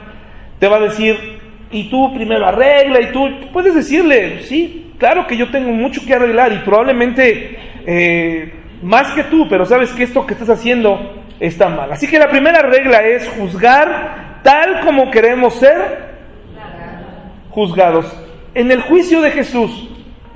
te 0.59 0.69
va 0.69 0.77
a 0.77 0.81
decir, 0.81 1.41
y 1.71 1.91
tú 1.91 2.15
primero 2.15 2.47
arregla, 2.47 3.01
y 3.01 3.13
tú 3.13 3.29
puedes 3.53 3.75
decirle, 3.75 4.43
sí, 4.43 4.93
claro 4.99 5.27
que 5.27 5.37
yo 5.37 5.51
tengo 5.51 5.71
mucho 5.73 6.05
que 6.07 6.15
arreglar, 6.15 6.53
y 6.53 6.59
probablemente 6.59 7.59
eh, 7.87 8.55
más 8.83 9.13
que 9.13 9.25
tú, 9.25 9.47
pero 9.49 9.65
sabes 9.65 9.91
que 9.93 10.05
esto 10.05 10.27
que 10.27 10.35
estás 10.35 10.51
haciendo 10.51 11.25
está 11.41 11.69
mal. 11.69 11.93
Así 11.93 12.07
que 12.07 12.19
la 12.19 12.29
primera 12.29 12.63
regla 12.63 13.03
es 13.03 13.29
juzgar 13.29 14.41
tal 14.43 14.81
como 14.81 15.11
queremos 15.11 15.55
ser 15.55 16.11
juzgados. 17.51 18.07
En 18.55 18.71
el 18.71 18.83
juicio 18.83 19.21
de 19.21 19.31
Jesús, 19.31 19.91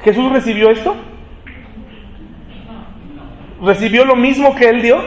¿Jesús 0.04 0.30
recibió 0.30 0.70
esto? 0.70 0.94
¿Recibió 3.64 4.04
lo 4.04 4.14
mismo 4.14 4.54
que 4.54 4.68
él 4.68 4.82
dio? 4.82 4.98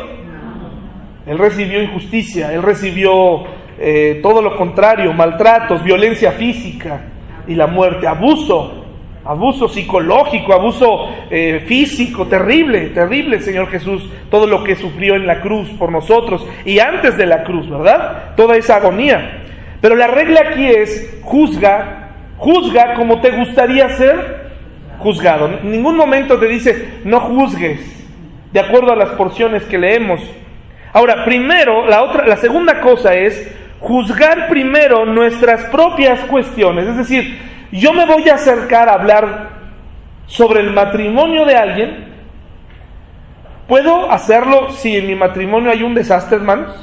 Él 1.27 1.37
recibió 1.37 1.81
injusticia, 1.83 2.51
él 2.53 2.63
recibió 2.63 3.43
eh, 3.77 4.19
todo 4.23 4.41
lo 4.41 4.55
contrario, 4.55 5.13
maltratos, 5.13 5.83
violencia 5.83 6.31
física 6.31 7.01
y 7.47 7.53
la 7.53 7.67
muerte, 7.67 8.07
abuso, 8.07 8.85
abuso 9.23 9.67
psicológico, 9.67 10.53
abuso 10.53 11.09
eh, 11.29 11.65
físico, 11.67 12.25
terrible, 12.25 12.87
terrible, 12.89 13.41
Señor 13.41 13.67
Jesús, 13.67 14.09
todo 14.31 14.47
lo 14.47 14.63
que 14.63 14.75
sufrió 14.75 15.15
en 15.15 15.27
la 15.27 15.41
cruz 15.41 15.69
por 15.77 15.91
nosotros 15.91 16.47
y 16.65 16.79
antes 16.79 17.15
de 17.17 17.25
la 17.25 17.43
cruz, 17.43 17.69
¿verdad? 17.69 18.35
Toda 18.35 18.55
esa 18.55 18.77
agonía. 18.77 19.43
Pero 19.81 19.95
la 19.95 20.07
regla 20.07 20.41
aquí 20.49 20.65
es, 20.65 21.19
juzga, 21.21 22.09
juzga 22.37 22.95
como 22.95 23.21
te 23.21 23.31
gustaría 23.31 23.89
ser 23.89 24.47
juzgado. 24.97 25.47
En 25.61 25.71
ningún 25.71 25.95
momento 25.95 26.39
te 26.39 26.47
dice, 26.47 27.01
no 27.03 27.19
juzgues, 27.19 27.96
de 28.51 28.59
acuerdo 28.59 28.91
a 28.91 28.95
las 28.95 29.09
porciones 29.09 29.63
que 29.63 29.77
leemos. 29.77 30.21
Ahora, 30.93 31.25
primero, 31.25 31.85
la 31.85 32.03
otra, 32.03 32.25
la 32.25 32.37
segunda 32.37 32.81
cosa 32.81 33.13
es 33.13 33.53
juzgar 33.79 34.47
primero 34.47 35.05
nuestras 35.05 35.65
propias 35.65 36.21
cuestiones. 36.21 36.87
Es 36.87 36.97
decir, 36.97 37.39
yo 37.71 37.93
me 37.93 38.05
voy 38.05 38.27
a 38.29 38.35
acercar 38.35 38.89
a 38.89 38.93
hablar 38.93 39.49
sobre 40.25 40.61
el 40.61 40.71
matrimonio 40.71 41.45
de 41.45 41.55
alguien. 41.55 42.07
¿Puedo 43.67 44.09
hacerlo 44.11 44.71
si 44.71 44.95
en 44.95 45.07
mi 45.07 45.15
matrimonio 45.15 45.71
hay 45.71 45.83
un 45.83 45.93
desastre, 45.93 46.37
hermanos? 46.37 46.73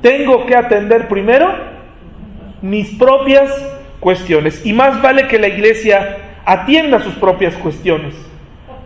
Tengo 0.00 0.46
que 0.46 0.56
atender 0.56 1.08
primero 1.08 1.54
mis 2.62 2.90
propias 2.96 3.50
cuestiones. 4.00 4.64
Y 4.64 4.72
más 4.72 5.02
vale 5.02 5.28
que 5.28 5.38
la 5.38 5.48
iglesia 5.48 6.16
atienda 6.44 7.00
sus 7.00 7.14
propias 7.14 7.54
cuestiones. 7.56 8.14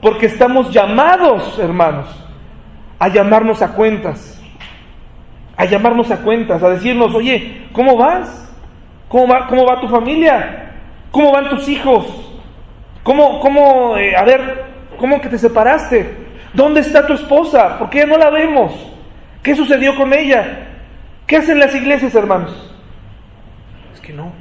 Porque 0.01 0.27
estamos 0.27 0.71
llamados, 0.71 1.59
hermanos, 1.59 2.09
a 2.99 3.09
llamarnos 3.09 3.61
a 3.63 3.75
cuentas. 3.75 4.41
A 5.57 5.67
llamarnos 5.67 6.11
a 6.11 6.23
cuentas, 6.23 6.63
a 6.63 6.71
decirnos, 6.71 7.15
oye, 7.15 7.67
¿cómo 7.73 7.97
vas? 7.97 8.51
¿Cómo 9.09 9.29
va, 9.29 9.47
cómo 9.47 9.67
va 9.67 9.81
tu 9.81 9.89
familia? 9.89 10.73
¿Cómo 11.11 11.33
van 11.33 11.51
tus 11.51 11.69
hijos? 11.69 12.07
¿Cómo, 13.03 13.41
cómo, 13.41 13.97
eh, 13.97 14.17
a 14.17 14.25
ver, 14.25 14.65
cómo 14.99 15.21
que 15.21 15.29
te 15.29 15.37
separaste? 15.37 16.29
¿Dónde 16.55 16.81
está 16.81 17.07
tu 17.07 17.13
esposa? 17.13 17.79
¿Por 17.79 17.91
qué 17.91 18.07
no 18.07 18.17
la 18.17 18.31
vemos? 18.31 18.73
¿Qué 19.43 19.55
sucedió 19.55 19.97
con 19.97 20.13
ella? 20.13 20.69
¿Qué 21.27 21.37
hacen 21.37 21.59
las 21.59 21.75
iglesias, 21.75 22.15
hermanos? 22.15 22.75
Es 23.95 24.01
que 24.01 24.13
no, 24.13 24.33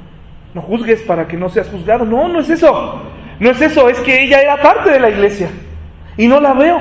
no 0.54 0.62
juzgues 0.62 1.02
para 1.02 1.28
que 1.28 1.36
no 1.36 1.48
seas 1.48 1.68
juzgado. 1.68 2.04
No, 2.04 2.28
no 2.28 2.40
es 2.40 2.50
eso. 2.50 3.02
No 3.40 3.50
es 3.50 3.60
eso, 3.60 3.88
es 3.88 3.98
que 4.00 4.22
ella 4.22 4.40
era 4.42 4.58
parte 4.58 4.90
de 4.90 5.00
la 5.00 5.08
iglesia 5.08 5.48
y 6.16 6.28
no 6.28 6.40
la 6.40 6.52
veo. 6.52 6.80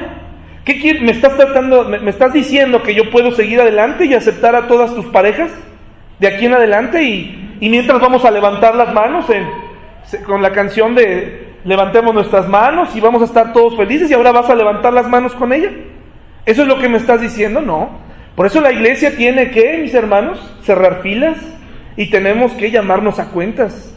¿Qué 0.65 0.99
¿Me 1.01 1.11
estás 1.11 1.35
tratando, 1.35 1.85
me, 1.85 2.09
estás 2.09 2.33
diciendo 2.33 2.83
que 2.83 2.93
yo 2.93 3.09
puedo 3.09 3.31
seguir 3.31 3.59
adelante 3.61 4.05
y 4.05 4.13
aceptar 4.13 4.55
a 4.55 4.67
todas 4.67 4.93
tus 4.93 5.05
parejas 5.05 5.49
de 6.19 6.27
aquí 6.27 6.45
en 6.45 6.53
adelante 6.53 7.01
y, 7.01 7.57
mientras 7.61 7.99
vamos 7.99 8.23
a 8.25 8.31
levantar 8.31 8.75
las 8.75 8.93
manos 8.93 9.25
con 10.25 10.41
la 10.41 10.51
canción 10.51 10.95
de 10.95 11.55
levantemos 11.65 12.13
nuestras 12.13 12.47
manos 12.47 12.95
y 12.95 12.99
vamos 12.99 13.21
a 13.21 13.25
estar 13.25 13.51
todos 13.51 13.75
felices 13.75 14.09
y 14.11 14.13
ahora 14.13 14.31
vas 14.31 14.49
a 14.49 14.55
levantar 14.55 14.93
las 14.93 15.07
manos 15.07 15.33
con 15.33 15.53
ella? 15.53 15.71
¿Eso 16.45 16.61
es 16.63 16.67
lo 16.67 16.79
que 16.79 16.89
me 16.89 16.97
estás 16.97 17.21
diciendo? 17.21 17.61
No. 17.61 17.89
Por 18.35 18.45
eso 18.45 18.61
la 18.61 18.71
iglesia 18.71 19.15
tiene 19.15 19.49
que, 19.51 19.77
mis 19.77 19.93
hermanos, 19.93 20.39
cerrar 20.63 21.01
filas 21.01 21.37
y 21.95 22.09
tenemos 22.09 22.51
que 22.53 22.69
llamarnos 22.69 23.17
a 23.19 23.29
cuentas, 23.29 23.95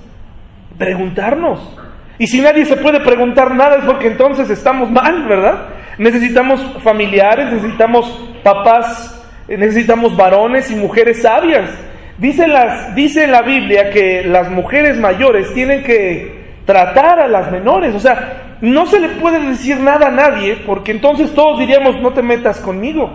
preguntarnos. 0.78 1.81
Y 2.18 2.26
si 2.26 2.40
nadie 2.40 2.64
se 2.64 2.76
puede 2.76 3.00
preguntar 3.00 3.54
nada 3.54 3.76
es 3.76 3.84
porque 3.84 4.06
entonces 4.06 4.48
estamos 4.50 4.90
mal, 4.90 5.26
¿verdad? 5.26 5.68
Necesitamos 5.98 6.60
familiares, 6.82 7.52
necesitamos 7.52 8.30
papás, 8.42 9.22
necesitamos 9.48 10.16
varones 10.16 10.70
y 10.70 10.76
mujeres 10.76 11.22
sabias. 11.22 11.70
Dice, 12.18 12.46
las, 12.46 12.94
dice 12.94 13.26
la 13.26 13.42
Biblia 13.42 13.90
que 13.90 14.22
las 14.24 14.50
mujeres 14.50 14.98
mayores 14.98 15.52
tienen 15.54 15.82
que 15.82 16.42
tratar 16.64 17.18
a 17.20 17.28
las 17.28 17.50
menores. 17.50 17.94
O 17.94 18.00
sea, 18.00 18.56
no 18.60 18.86
se 18.86 19.00
le 19.00 19.08
puede 19.08 19.40
decir 19.48 19.80
nada 19.80 20.08
a 20.08 20.10
nadie 20.10 20.56
porque 20.66 20.92
entonces 20.92 21.34
todos 21.34 21.58
diríamos, 21.58 22.00
no 22.00 22.12
te 22.12 22.22
metas 22.22 22.60
conmigo. 22.60 23.10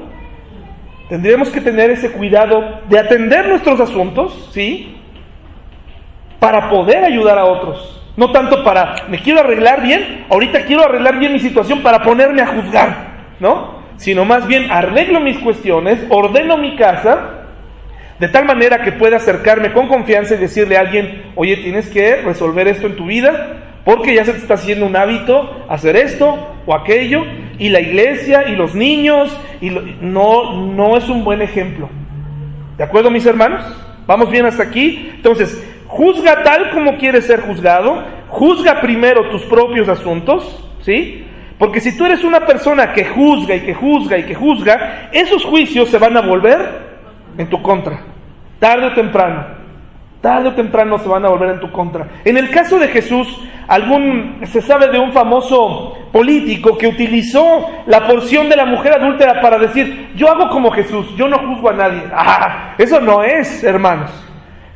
Tendríamos 1.09 1.49
que 1.49 1.61
tener 1.61 1.89
ese 1.89 2.11
cuidado 2.11 2.81
de 2.89 2.99
atender 2.99 3.47
nuestros 3.47 3.79
asuntos, 3.79 4.49
¿sí? 4.51 4.97
Para 6.39 6.69
poder 6.69 7.05
ayudar 7.05 7.39
a 7.39 7.45
otros. 7.45 7.96
No 8.17 8.31
tanto 8.31 8.63
para, 8.63 8.95
me 9.09 9.19
quiero 9.19 9.41
arreglar 9.41 9.83
bien, 9.83 10.25
ahorita 10.29 10.65
quiero 10.65 10.83
arreglar 10.83 11.19
bien 11.19 11.33
mi 11.33 11.39
situación 11.39 11.83
para 11.83 12.01
ponerme 12.01 12.41
a 12.41 12.47
juzgar, 12.47 13.35
¿no? 13.39 13.77
Sino 13.97 14.25
más 14.25 14.47
bien 14.47 14.71
arreglo 14.71 15.19
mis 15.19 15.37
cuestiones, 15.37 16.03
ordeno 16.09 16.57
mi 16.57 16.75
casa, 16.75 17.45
de 18.19 18.27
tal 18.27 18.45
manera 18.45 18.81
que 18.81 18.91
pueda 18.91 19.17
acercarme 19.17 19.71
con 19.71 19.87
confianza 19.87 20.33
y 20.33 20.37
decirle 20.37 20.77
a 20.77 20.79
alguien, 20.79 21.31
oye, 21.35 21.57
tienes 21.57 21.89
que 21.89 22.23
resolver 22.23 22.67
esto 22.67 22.87
en 22.87 22.95
tu 22.95 23.05
vida, 23.05 23.81
porque 23.85 24.15
ya 24.15 24.25
se 24.25 24.33
te 24.33 24.39
está 24.39 24.55
haciendo 24.55 24.87
un 24.87 24.95
hábito 24.95 25.65
hacer 25.69 25.95
esto 25.95 26.55
o 26.65 26.73
aquello, 26.73 27.23
y 27.59 27.69
la 27.69 27.81
iglesia 27.81 28.49
y 28.49 28.55
los 28.55 28.73
niños, 28.73 29.29
y 29.61 29.69
no, 29.69 30.65
no 30.65 30.97
es 30.97 31.07
un 31.07 31.23
buen 31.23 31.43
ejemplo. 31.43 31.87
¿De 32.79 32.83
acuerdo, 32.83 33.11
mis 33.11 33.27
hermanos? 33.27 33.63
¿Vamos 34.07 34.31
bien 34.31 34.47
hasta 34.47 34.63
aquí? 34.63 35.11
Entonces, 35.13 35.63
Juzga 35.87 36.43
tal 36.43 36.69
como 36.71 36.97
quieres 36.97 37.25
ser 37.25 37.41
juzgado, 37.41 38.03
juzga 38.27 38.81
primero 38.81 39.29
tus 39.29 39.43
propios 39.43 39.87
asuntos, 39.87 40.63
¿sí? 40.81 41.25
Porque 41.57 41.79
si 41.79 41.97
tú 41.97 42.05
eres 42.05 42.23
una 42.23 42.45
persona 42.45 42.93
que 42.93 43.05
juzga 43.05 43.55
y 43.55 43.61
que 43.61 43.73
juzga 43.73 44.17
y 44.17 44.23
que 44.23 44.35
juzga, 44.35 45.09
esos 45.11 45.43
juicios 45.43 45.89
se 45.89 45.97
van 45.97 46.15
a 46.17 46.21
volver 46.21 46.59
en 47.37 47.49
tu 47.49 47.61
contra, 47.61 48.01
tarde 48.59 48.87
o 48.87 48.93
temprano. 48.93 49.57
Tarde 50.21 50.49
o 50.49 50.53
temprano 50.53 50.97
se 50.97 51.07
van 51.07 51.23
a 51.25 51.29
volver 51.29 51.51
en 51.51 51.59
tu 51.59 51.71
contra. 51.71 52.07
En 52.25 52.37
el 52.37 52.49
caso 52.49 52.79
de 52.79 52.87
Jesús, 52.87 53.39
algún 53.67 54.39
se 54.45 54.61
sabe 54.61 54.87
de 54.87 54.97
un 54.97 55.11
famoso 55.11 55.95
político 56.11 56.75
que 56.75 56.87
utilizó 56.87 57.69
la 57.85 58.07
porción 58.07 58.49
de 58.49 58.55
la 58.55 58.65
mujer 58.65 58.93
adúltera 58.93 59.39
para 59.41 59.59
decir, 59.59 60.09
"Yo 60.15 60.27
hago 60.29 60.49
como 60.49 60.71
Jesús, 60.71 61.15
yo 61.15 61.27
no 61.27 61.37
juzgo 61.37 61.69
a 61.69 61.73
nadie." 61.73 62.01
Ah, 62.11 62.73
eso 62.77 62.99
no 62.99 63.23
es, 63.23 63.63
hermanos. 63.63 64.26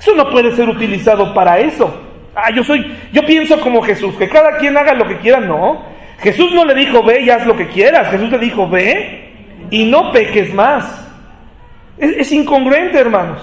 Eso 0.01 0.15
no 0.15 0.31
puede 0.31 0.51
ser 0.55 0.67
utilizado 0.67 1.31
para 1.31 1.59
eso. 1.59 1.93
Ah, 2.35 2.49
yo 2.49 2.63
soy, 2.63 2.91
yo 3.13 3.23
pienso 3.23 3.59
como 3.61 3.83
Jesús, 3.83 4.15
que 4.15 4.27
cada 4.27 4.57
quien 4.57 4.75
haga 4.75 4.95
lo 4.95 5.07
que 5.07 5.19
quiera, 5.19 5.39
no. 5.39 5.83
Jesús 6.17 6.51
no 6.53 6.65
le 6.65 6.73
dijo, 6.73 7.03
"Ve 7.03 7.21
y 7.21 7.29
haz 7.29 7.45
lo 7.45 7.55
que 7.55 7.67
quieras." 7.67 8.09
Jesús 8.09 8.31
le 8.31 8.39
dijo, 8.39 8.67
"Ve 8.67 9.29
y 9.69 9.85
no 9.85 10.11
peques 10.11 10.51
más." 10.55 11.07
Es, 11.99 12.31
incongruente, 12.31 12.97
hermanos 12.97 13.41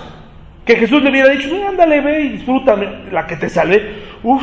que 0.65 0.75
Jesús 0.77 1.01
le 1.03 1.11
hubiera 1.11 1.31
dicho, 1.31 1.49
ándale, 1.67 2.01
ve 2.03 2.21
y 2.23 2.29
disfrútame, 2.31 2.87
la 3.11 3.27
que 3.27 3.37
te 3.37 3.49
salve. 3.49 4.03
Uf, 4.23 4.43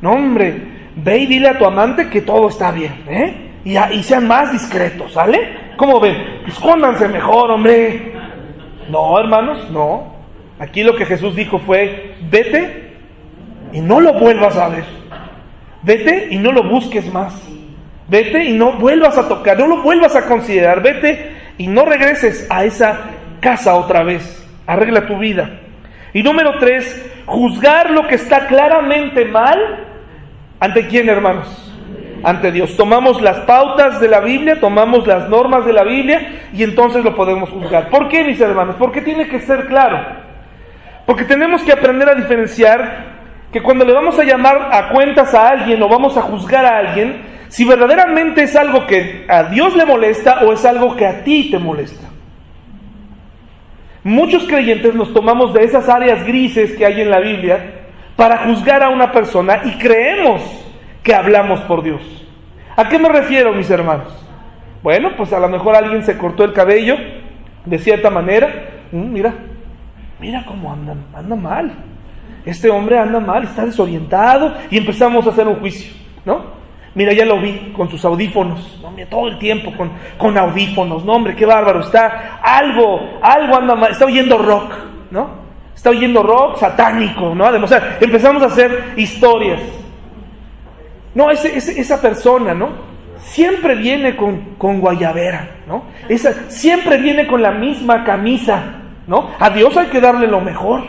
no 0.00 0.12
hombre, 0.12 0.56
ve 0.96 1.18
y 1.18 1.26
dile 1.26 1.48
a 1.48 1.58
tu 1.58 1.66
amante 1.66 2.08
que 2.08 2.22
todo 2.22 2.48
está 2.48 2.70
bien, 2.70 2.94
¿eh? 3.06 3.34
Y, 3.64 3.76
y 3.76 4.02
sean 4.02 4.26
más 4.26 4.52
discretos, 4.52 5.12
¿sale? 5.12 5.74
¿Cómo 5.76 6.00
ven? 6.00 6.16
Escóndanse 6.46 7.08
mejor, 7.08 7.50
hombre. 7.50 8.14
No, 8.88 9.18
hermanos, 9.20 9.70
no. 9.70 10.09
Aquí 10.60 10.84
lo 10.84 10.94
que 10.94 11.06
Jesús 11.06 11.34
dijo 11.34 11.58
fue, 11.58 12.14
vete 12.30 12.92
y 13.72 13.80
no 13.80 14.00
lo 14.00 14.12
vuelvas 14.12 14.56
a 14.56 14.68
ver. 14.68 14.84
Vete 15.82 16.28
y 16.30 16.38
no 16.38 16.52
lo 16.52 16.68
busques 16.68 17.12
más. 17.12 17.42
Vete 18.08 18.44
y 18.44 18.52
no 18.52 18.74
vuelvas 18.74 19.18
a 19.18 19.26
tocar, 19.26 19.58
no 19.58 19.66
lo 19.66 19.82
vuelvas 19.82 20.14
a 20.14 20.26
considerar. 20.26 20.82
Vete 20.82 21.32
y 21.58 21.66
no 21.66 21.84
regreses 21.84 22.46
a 22.50 22.64
esa 22.64 23.00
casa 23.40 23.74
otra 23.74 24.04
vez 24.04 24.40
arregla 24.70 25.06
tu 25.06 25.18
vida. 25.18 25.50
Y 26.12 26.22
número 26.22 26.58
tres, 26.58 27.10
juzgar 27.26 27.90
lo 27.90 28.06
que 28.06 28.14
está 28.14 28.46
claramente 28.46 29.24
mal. 29.24 29.58
¿Ante 30.60 30.86
quién, 30.86 31.08
hermanos? 31.08 31.72
Ante 32.22 32.52
Dios. 32.52 32.76
Tomamos 32.76 33.20
las 33.20 33.38
pautas 33.40 34.00
de 34.00 34.08
la 34.08 34.20
Biblia, 34.20 34.60
tomamos 34.60 35.06
las 35.06 35.28
normas 35.28 35.64
de 35.64 35.72
la 35.72 35.84
Biblia 35.84 36.42
y 36.52 36.62
entonces 36.62 37.02
lo 37.02 37.16
podemos 37.16 37.50
juzgar. 37.50 37.88
¿Por 37.90 38.08
qué, 38.08 38.22
mis 38.22 38.40
hermanos? 38.40 38.76
Porque 38.78 39.00
tiene 39.00 39.28
que 39.28 39.40
ser 39.40 39.66
claro. 39.66 40.29
Porque 41.06 41.24
tenemos 41.24 41.62
que 41.62 41.72
aprender 41.72 42.08
a 42.08 42.14
diferenciar 42.14 43.20
que 43.52 43.62
cuando 43.62 43.84
le 43.84 43.92
vamos 43.92 44.18
a 44.18 44.24
llamar 44.24 44.68
a 44.72 44.90
cuentas 44.90 45.34
a 45.34 45.48
alguien 45.48 45.82
o 45.82 45.88
vamos 45.88 46.16
a 46.16 46.22
juzgar 46.22 46.64
a 46.64 46.78
alguien, 46.78 47.22
si 47.48 47.64
verdaderamente 47.64 48.44
es 48.44 48.54
algo 48.54 48.86
que 48.86 49.26
a 49.28 49.44
Dios 49.44 49.74
le 49.74 49.84
molesta 49.84 50.44
o 50.44 50.52
es 50.52 50.64
algo 50.64 50.94
que 50.94 51.06
a 51.06 51.24
ti 51.24 51.50
te 51.50 51.58
molesta. 51.58 52.08
Muchos 54.04 54.44
creyentes 54.44 54.94
nos 54.94 55.12
tomamos 55.12 55.52
de 55.52 55.64
esas 55.64 55.88
áreas 55.88 56.24
grises 56.24 56.72
que 56.72 56.86
hay 56.86 57.00
en 57.00 57.10
la 57.10 57.20
Biblia 57.20 57.88
para 58.16 58.38
juzgar 58.46 58.82
a 58.82 58.88
una 58.88 59.12
persona 59.12 59.62
y 59.64 59.78
creemos 59.78 60.42
que 61.02 61.14
hablamos 61.14 61.60
por 61.62 61.82
Dios. 61.82 62.00
¿A 62.76 62.88
qué 62.88 62.98
me 62.98 63.08
refiero, 63.08 63.52
mis 63.52 63.68
hermanos? 63.68 64.14
Bueno, 64.82 65.10
pues 65.16 65.32
a 65.32 65.40
lo 65.40 65.48
mejor 65.48 65.74
alguien 65.74 66.02
se 66.02 66.16
cortó 66.16 66.44
el 66.44 66.52
cabello 66.52 66.96
de 67.66 67.78
cierta 67.78 68.10
manera. 68.10 68.48
Mm, 68.92 69.12
mira, 69.12 69.34
mira 70.20 70.44
cómo 70.46 70.72
anda, 70.72 70.94
anda 71.14 71.36
mal. 71.36 71.72
Este 72.44 72.70
hombre 72.70 72.98
anda 72.98 73.20
mal, 73.20 73.44
está 73.44 73.64
desorientado 73.64 74.54
y 74.70 74.78
empezamos 74.78 75.26
a 75.26 75.30
hacer 75.30 75.46
un 75.46 75.56
juicio, 75.56 75.92
¿no? 76.24 76.60
Mira, 76.94 77.12
ya 77.12 77.24
lo 77.24 77.40
vi 77.40 77.72
con 77.76 77.88
sus 77.88 78.04
audífonos, 78.04 78.80
¿no? 78.82 78.90
todo 79.06 79.28
el 79.28 79.38
tiempo 79.38 79.72
con, 79.76 79.92
con 80.18 80.36
audífonos, 80.36 81.04
no 81.04 81.12
hombre, 81.12 81.36
qué 81.36 81.46
bárbaro, 81.46 81.80
está 81.80 82.40
algo, 82.42 83.18
algo 83.22 83.56
anda 83.56 83.74
mal, 83.74 83.92
está 83.92 84.06
oyendo 84.06 84.36
rock, 84.36 84.72
¿no? 85.10 85.40
Está 85.74 85.90
oyendo 85.90 86.22
rock 86.22 86.58
satánico, 86.58 87.34
¿no? 87.34 87.46
Empezamos 88.00 88.42
a 88.42 88.46
hacer 88.46 88.94
historias. 88.96 89.62
No, 91.14 91.30
ese, 91.30 91.56
esa 91.56 92.00
persona, 92.00 92.54
¿no? 92.54 92.70
Siempre 93.18 93.76
viene 93.76 94.16
con, 94.16 94.56
con 94.58 94.80
guayabera, 94.80 95.58
¿no? 95.66 95.84
Esa, 96.08 96.50
siempre 96.50 96.98
viene 96.98 97.26
con 97.26 97.40
la 97.40 97.52
misma 97.52 98.04
camisa, 98.04 98.79
¿no? 99.10 99.28
A 99.40 99.50
Dios 99.50 99.76
hay 99.76 99.88
que 99.88 100.00
darle 100.00 100.28
lo 100.28 100.40
mejor. 100.40 100.84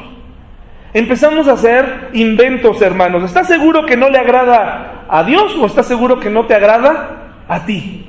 Empezamos 0.93 1.47
a 1.47 1.53
hacer 1.53 2.09
inventos, 2.13 2.79
hermanos. 2.79 3.23
¿Estás 3.23 3.47
seguro 3.47 3.83
que 3.87 3.97
no 3.97 4.09
le 4.09 4.19
agrada 4.19 5.05
a 5.09 5.23
Dios 5.23 5.55
o 5.59 5.65
estás 5.65 5.87
seguro 5.87 6.19
que 6.19 6.29
no 6.29 6.45
te 6.45 6.53
agrada 6.53 7.33
a 7.47 7.65
ti? 7.65 8.05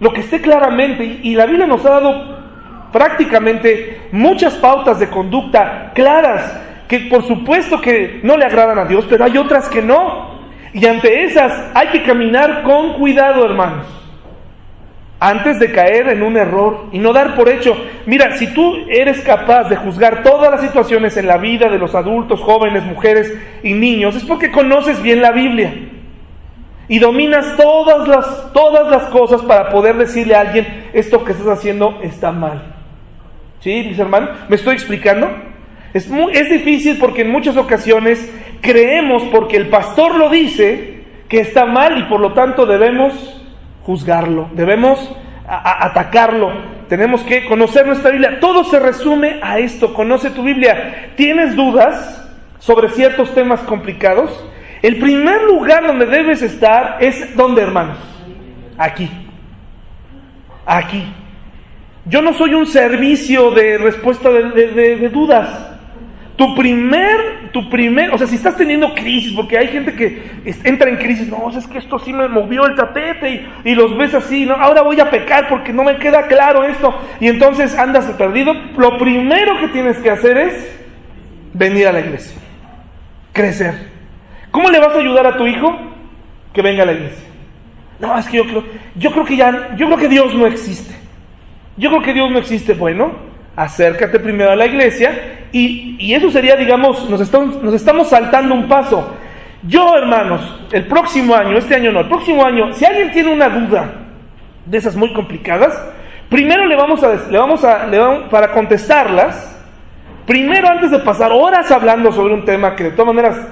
Lo 0.00 0.12
que 0.12 0.22
esté 0.22 0.40
claramente, 0.40 1.20
y 1.22 1.36
la 1.36 1.46
Biblia 1.46 1.68
nos 1.68 1.86
ha 1.86 1.90
dado 1.90 2.40
prácticamente 2.92 4.08
muchas 4.10 4.54
pautas 4.54 4.98
de 4.98 5.08
conducta 5.08 5.92
claras, 5.94 6.60
que 6.88 7.00
por 7.02 7.22
supuesto 7.22 7.80
que 7.80 8.18
no 8.24 8.36
le 8.36 8.46
agradan 8.46 8.80
a 8.80 8.84
Dios, 8.86 9.06
pero 9.08 9.26
hay 9.26 9.38
otras 9.38 9.68
que 9.68 9.80
no. 9.80 10.40
Y 10.72 10.84
ante 10.86 11.22
esas 11.22 11.70
hay 11.72 11.88
que 11.88 12.02
caminar 12.02 12.64
con 12.64 12.94
cuidado, 12.94 13.44
hermanos 13.44 13.99
antes 15.20 15.60
de 15.60 15.70
caer 15.70 16.08
en 16.08 16.22
un 16.22 16.38
error 16.38 16.86
y 16.92 16.98
no 16.98 17.12
dar 17.12 17.36
por 17.36 17.50
hecho. 17.50 17.76
Mira, 18.06 18.38
si 18.38 18.52
tú 18.54 18.74
eres 18.88 19.20
capaz 19.20 19.68
de 19.68 19.76
juzgar 19.76 20.22
todas 20.22 20.50
las 20.50 20.62
situaciones 20.62 21.16
en 21.18 21.26
la 21.26 21.36
vida 21.36 21.68
de 21.68 21.78
los 21.78 21.94
adultos, 21.94 22.40
jóvenes, 22.40 22.82
mujeres 22.84 23.32
y 23.62 23.74
niños, 23.74 24.16
es 24.16 24.24
porque 24.24 24.50
conoces 24.50 25.00
bien 25.02 25.20
la 25.20 25.30
Biblia 25.30 25.72
y 26.88 26.98
dominas 26.98 27.56
todas 27.56 28.08
las, 28.08 28.52
todas 28.52 28.90
las 28.90 29.04
cosas 29.10 29.42
para 29.42 29.68
poder 29.68 29.96
decirle 29.96 30.34
a 30.34 30.40
alguien, 30.40 30.88
esto 30.92 31.22
que 31.22 31.32
estás 31.32 31.46
haciendo 31.46 32.00
está 32.02 32.32
mal. 32.32 32.74
¿Sí, 33.60 33.84
mis 33.88 33.98
hermanos? 33.98 34.30
¿Me 34.48 34.56
estoy 34.56 34.74
explicando? 34.74 35.30
Es, 35.92 36.08
muy, 36.08 36.32
es 36.32 36.50
difícil 36.50 36.96
porque 36.98 37.22
en 37.22 37.30
muchas 37.30 37.56
ocasiones 37.56 38.32
creemos 38.60 39.22
porque 39.30 39.56
el 39.56 39.68
pastor 39.68 40.16
lo 40.16 40.30
dice 40.30 41.04
que 41.28 41.40
está 41.40 41.64
mal 41.66 41.98
y 41.98 42.02
por 42.04 42.20
lo 42.20 42.32
tanto 42.32 42.66
debemos 42.66 43.39
juzgarlo, 43.90 44.48
debemos 44.52 45.00
atacarlo, 45.48 46.52
tenemos 46.88 47.22
que 47.22 47.44
conocer 47.46 47.84
nuestra 47.84 48.12
Biblia. 48.12 48.38
Todo 48.38 48.62
se 48.62 48.78
resume 48.78 49.40
a 49.42 49.58
esto, 49.58 49.92
conoce 49.92 50.30
tu 50.30 50.44
Biblia. 50.44 51.10
¿Tienes 51.16 51.56
dudas 51.56 52.24
sobre 52.60 52.88
ciertos 52.90 53.34
temas 53.34 53.58
complicados? 53.62 54.44
El 54.80 54.98
primer 55.00 55.42
lugar 55.42 55.84
donde 55.88 56.06
debes 56.06 56.40
estar 56.40 56.98
es 57.00 57.36
donde, 57.36 57.62
hermanos? 57.62 57.98
Aquí. 58.78 59.10
Aquí. 60.64 61.04
Yo 62.04 62.22
no 62.22 62.32
soy 62.32 62.54
un 62.54 62.66
servicio 62.66 63.50
de 63.50 63.76
respuesta 63.76 64.30
de 64.30 65.08
dudas. 65.12 65.69
Tu 66.40 66.54
primer, 66.54 67.50
tu 67.52 67.68
primer, 67.68 68.14
o 68.14 68.16
sea, 68.16 68.26
si 68.26 68.36
estás 68.36 68.56
teniendo 68.56 68.94
crisis, 68.94 69.34
porque 69.34 69.58
hay 69.58 69.68
gente 69.68 69.92
que 69.92 70.22
entra 70.64 70.88
en 70.88 70.96
crisis, 70.96 71.28
no, 71.28 71.50
es 71.50 71.66
que 71.66 71.76
esto 71.76 71.98
sí 71.98 72.14
me 72.14 72.28
movió 72.28 72.64
el 72.64 72.74
tapete 72.74 73.46
y, 73.62 73.74
los 73.74 73.94
ves 73.98 74.14
así, 74.14 74.46
no, 74.46 74.54
ahora 74.54 74.80
voy 74.80 74.98
a 75.00 75.10
pecar 75.10 75.50
porque 75.50 75.70
no 75.70 75.84
me 75.84 75.98
queda 75.98 76.28
claro 76.28 76.64
esto, 76.64 76.98
y 77.20 77.28
entonces 77.28 77.76
andas 77.76 78.06
perdido, 78.12 78.54
lo 78.78 78.96
primero 78.96 79.60
que 79.60 79.68
tienes 79.68 79.98
que 79.98 80.08
hacer 80.08 80.38
es 80.38 80.80
venir 81.52 81.88
a 81.88 81.92
la 81.92 82.00
iglesia, 82.00 82.40
crecer. 83.34 83.74
¿Cómo 84.50 84.70
le 84.70 84.78
vas 84.78 84.96
a 84.96 84.98
ayudar 84.98 85.26
a 85.26 85.36
tu 85.36 85.46
hijo? 85.46 85.78
Que 86.54 86.62
venga 86.62 86.84
a 86.84 86.86
la 86.86 86.92
iglesia. 86.92 87.28
No, 87.98 88.16
es 88.16 88.26
que 88.26 88.38
yo 88.38 88.44
creo, 88.46 88.64
yo 88.94 89.12
creo 89.12 89.24
que 89.26 89.36
ya, 89.36 89.76
yo 89.76 89.88
creo 89.88 89.98
que 89.98 90.08
Dios 90.08 90.34
no 90.34 90.46
existe. 90.46 90.94
Yo 91.76 91.90
creo 91.90 92.02
que 92.02 92.14
Dios 92.14 92.30
no 92.30 92.38
existe. 92.38 92.72
Bueno, 92.72 93.28
acércate 93.60 94.18
primero 94.18 94.50
a 94.50 94.56
la 94.56 94.66
iglesia 94.66 95.40
y, 95.52 96.14
eso 96.14 96.30
sería, 96.30 96.56
digamos, 96.56 97.08
nos 97.10 97.20
estamos, 97.20 97.62
nos 97.62 97.74
estamos 97.74 98.08
saltando 98.08 98.54
un 98.54 98.68
paso. 98.68 99.14
Yo, 99.62 99.94
hermanos, 99.96 100.40
el 100.72 100.86
próximo 100.86 101.34
año, 101.34 101.58
este 101.58 101.74
año 101.74 101.92
no, 101.92 102.00
el 102.00 102.08
próximo 102.08 102.44
año, 102.44 102.72
si 102.72 102.86
alguien 102.86 103.10
tiene 103.12 103.30
una 103.30 103.50
duda 103.50 103.92
de 104.64 104.78
esas 104.78 104.96
muy 104.96 105.12
complicadas, 105.12 105.78
primero 106.30 106.64
le 106.64 106.74
vamos 106.74 107.02
a, 107.02 107.14
le 107.30 107.36
vamos 107.36 107.62
a, 107.62 107.86
le 107.86 107.98
vamos, 107.98 108.28
para 108.30 108.52
contestarlas, 108.52 109.60
primero 110.26 110.66
antes 110.68 110.90
de 110.90 111.00
pasar 111.00 111.30
horas 111.30 111.70
hablando 111.70 112.10
sobre 112.12 112.32
un 112.32 112.46
tema 112.46 112.74
que 112.74 112.84
de 112.84 112.90
todas 112.92 113.14
maneras 113.14 113.46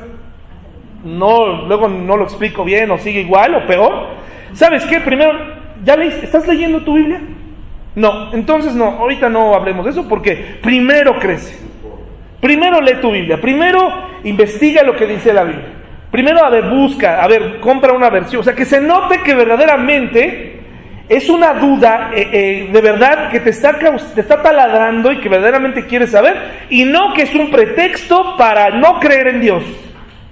no, 1.05 1.67
luego 1.67 1.89
no 1.89 2.17
lo 2.17 2.25
explico 2.25 2.65
bien 2.65 2.91
o 2.91 2.97
sigue 2.97 3.21
igual 3.21 3.55
o 3.55 3.67
peor, 3.67 4.07
¿sabes 4.55 4.87
qué? 4.87 5.01
Primero, 5.01 5.33
¿ya 5.85 5.97
leíste? 5.97 6.25
¿Estás 6.25 6.49
leyendo 6.49 6.83
tu 6.83 6.95
Biblia? 6.95 7.21
No, 7.99 8.33
entonces 8.33 8.77
no, 8.77 8.85
ahorita 8.85 9.29
no 9.29 9.55
hablemos 9.55 9.85
de 9.85 9.91
eso 9.91 10.09
porque 10.09 10.59
primero 10.63 11.19
crece. 11.19 11.59
Primero 12.41 12.81
lee 12.81 12.99
tu 13.01 13.11
Biblia, 13.11 13.41
primero 13.41 14.21
investiga 14.23 14.85
lo 14.85 14.95
que 14.95 15.05
dice 15.05 15.33
la 15.33 15.43
Biblia. 15.43 15.75
Primero, 16.09 16.45
a 16.45 16.49
ver, 16.49 16.71
busca, 16.71 17.21
a 17.21 17.27
ver, 17.27 17.59
compra 17.59 17.93
una 17.93 18.09
versión. 18.09 18.41
O 18.41 18.45
sea, 18.45 18.55
que 18.55 18.65
se 18.65 18.81
note 18.81 19.21
que 19.25 19.35
verdaderamente 19.35 20.61
es 21.09 21.29
una 21.29 21.55
duda 21.55 22.13
eh, 22.15 22.29
eh, 22.33 22.69
de 22.73 22.81
verdad 22.81 23.31
que 23.31 23.41
te 23.41 23.51
está, 23.51 23.77
te 23.77 24.21
está 24.21 24.43
taladrando 24.43 25.11
y 25.11 25.19
que 25.19 25.29
verdaderamente 25.29 25.87
quieres 25.87 26.13
saber. 26.13 26.67
Y 26.71 26.85
no 26.85 27.13
que 27.15 27.23
es 27.23 27.35
un 27.35 27.51
pretexto 27.51 28.37
para 28.37 28.71
no 28.71 29.01
creer 29.01 29.27
en 29.27 29.41
Dios. 29.41 29.65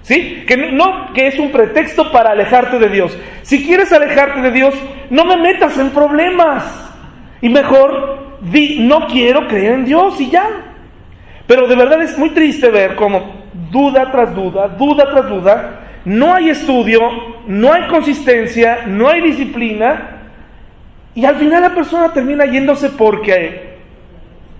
¿Sí? 0.03 0.45
Que 0.47 0.55
no 0.71 1.11
que 1.13 1.27
es 1.27 1.37
un 1.37 1.51
pretexto 1.51 2.13
para 2.13 2.31
alejarte 2.31 2.79
de 2.79 2.87
Dios. 2.87 3.17
Si 3.41 3.65
quieres 3.65 3.91
alejarte 3.91 4.39
de 4.39 4.51
Dios, 4.51 4.73
no 5.09 5.25
me 5.25 5.35
metas 5.35 5.77
en 5.77 5.89
problemas. 5.89 6.86
Y 7.41 7.49
mejor 7.49 8.37
di, 8.41 8.79
no 8.79 9.07
quiero 9.07 9.47
creer 9.47 9.73
en 9.73 9.85
Dios 9.85 10.19
y 10.19 10.29
ya. 10.29 10.47
Pero 11.45 11.67
de 11.67 11.75
verdad 11.75 12.01
es 12.01 12.17
muy 12.17 12.31
triste 12.31 12.69
ver 12.69 12.95
cómo 12.95 13.47
duda 13.71 14.11
tras 14.11 14.35
duda, 14.35 14.67
duda 14.67 15.09
tras 15.09 15.29
duda, 15.29 15.79
no 16.05 16.33
hay 16.33 16.49
estudio, 16.49 16.99
no 17.47 17.71
hay 17.71 17.87
consistencia, 17.87 18.85
no 18.87 19.09
hay 19.09 19.21
disciplina, 19.21 20.17
y 21.17 21.25
al 21.25 21.35
final 21.37 21.63
la 21.63 21.73
persona 21.73 22.13
termina 22.13 22.45
yéndose 22.45 22.91
porque 22.91 23.79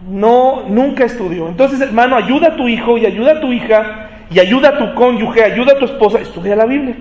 no, 0.10 0.64
nunca 0.68 1.06
estudió. 1.06 1.48
Entonces, 1.48 1.80
hermano, 1.80 2.16
ayuda 2.16 2.48
a 2.48 2.56
tu 2.56 2.68
hijo 2.68 2.98
y 2.98 3.06
ayuda 3.06 3.34
a 3.34 3.40
tu 3.40 3.54
hija 3.54 4.10
y 4.32 4.40
ayuda 4.40 4.70
a 4.70 4.78
tu 4.80 4.96
cónyuge, 4.96 5.44
ayuda 5.44 5.74
a 5.74 5.78
tu 5.78 5.86
esposa, 5.86 6.20
estudia 6.20 6.56
la 6.56 6.66
Biblia. 6.66 6.96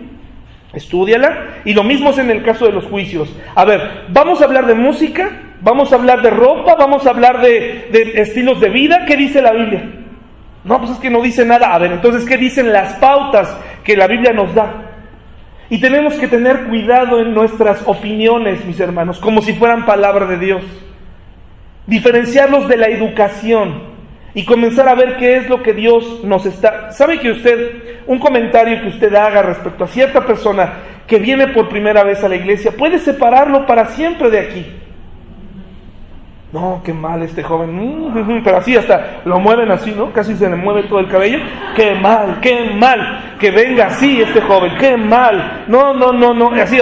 Estudiala. 0.74 1.62
Y 1.64 1.72
lo 1.72 1.85
mismo 1.85 2.11
es 2.11 2.18
en 2.18 2.31
el 2.31 2.43
caso 2.43 2.66
de 2.66 2.72
los 2.72 2.85
juicios. 2.85 3.35
A 3.55 3.64
ver, 3.64 4.05
vamos 4.09 4.43
a 4.43 4.45
hablar 4.45 4.66
de 4.66 4.74
música, 4.74 5.31
vamos 5.61 5.93
a 5.93 5.97
hablar 5.97 6.23
de 6.23 6.31
ropa, 6.31 6.75
vamos 6.75 7.07
a 7.07 7.11
hablar 7.11 7.41
de, 7.41 8.13
estilos 8.17 8.61
de 8.61 8.69
vida. 8.69 9.05
¿Qué 9.07 9.17
dice 9.17 9.43
la 9.43 9.53
Biblia? 9.53 9.85
No, 10.65 10.79
pues 10.79 10.93
es 10.93 10.99
que 10.99 11.11
no 11.11 11.23
dice 11.23 11.45
nada. 11.45 11.75
A 11.75 11.79
ver, 11.79 11.93
entonces, 11.93 12.25
¿qué 12.25 12.37
dicen 12.37 12.73
las 12.73 12.95
pautas 12.95 13.57
que 13.85 13.97
la 13.97 14.07
Biblia 14.07 14.33
nos 14.33 14.55
da? 14.55 14.83
Y 15.69 15.81
tenemos 15.81 16.15
que 16.15 16.29
tener 16.29 16.65
cuidado 16.65 17.21
en 17.21 17.35
nuestras 17.35 17.83
opiniones, 17.87 18.65
mis 18.65 18.79
hermanos, 18.79 19.19
como 19.19 19.43
si 19.43 19.53
fueran 19.53 19.85
palabra 19.85 20.27
de 20.27 20.39
Dios. 20.39 20.63
Diferenciarlos 21.87 22.69
de 22.69 22.77
la 22.77 22.89
educación 22.89 23.97
y 24.35 24.45
comenzar 24.45 24.89
a 24.89 24.95
ver 24.95 25.17
qué 25.17 25.39
es 25.39 25.49
lo 25.49 25.63
que 25.63 25.73
Dios 25.73 26.23
nos 26.23 26.47
está... 26.47 26.93
¿Sabe 26.93 27.19
que 27.19 27.31
usted, 27.31 28.03
un 28.07 28.19
comentario 28.19 28.81
que 28.83 28.89
usted 28.89 29.15
haga 29.15 29.43
respecto 29.43 29.85
a 29.85 29.89
cierta 29.89 30.27
persona 30.27 30.75
que 31.07 31.19
viene 31.19 31.49
por 31.49 31.69
primera 31.69 32.05
vez 32.05 32.23
a 32.23 32.29
la 32.29 32.37
iglesia, 32.37 32.73
puede 32.73 32.99
separarlo 32.99 33.67
para 33.67 33.87
siempre 33.87 34.31
de 34.31 34.39
aquí? 34.39 34.67
No, 36.57 36.81
qué 36.83 36.95
mal 36.95 37.23
este 37.23 37.43
joven. 37.43 37.77
Mm, 37.77 38.43
pero 38.43 38.57
así 38.57 38.75
hasta 38.75 39.21
lo 39.27 39.39
mueven 39.39 39.71
así, 39.71 39.93
¿no? 39.93 40.11
Casi 40.11 40.35
se 40.37 40.49
le 40.49 40.57
mueve 40.57 40.85
todo 40.85 41.01
el 41.01 41.09
cabello. 41.09 41.39
Qué 41.75 41.95
mal, 41.95 42.39
qué 42.41 42.71
mal 42.75 43.37
que 43.39 43.51
venga 43.51 43.89
así 43.89 44.23
este 44.23 44.41
joven. 44.41 44.73
Qué 44.79 44.97
mal. 44.97 45.65
No, 45.69 45.93
no, 45.93 46.15
no, 46.15 46.33
no. 46.33 46.51
Así 46.53 46.79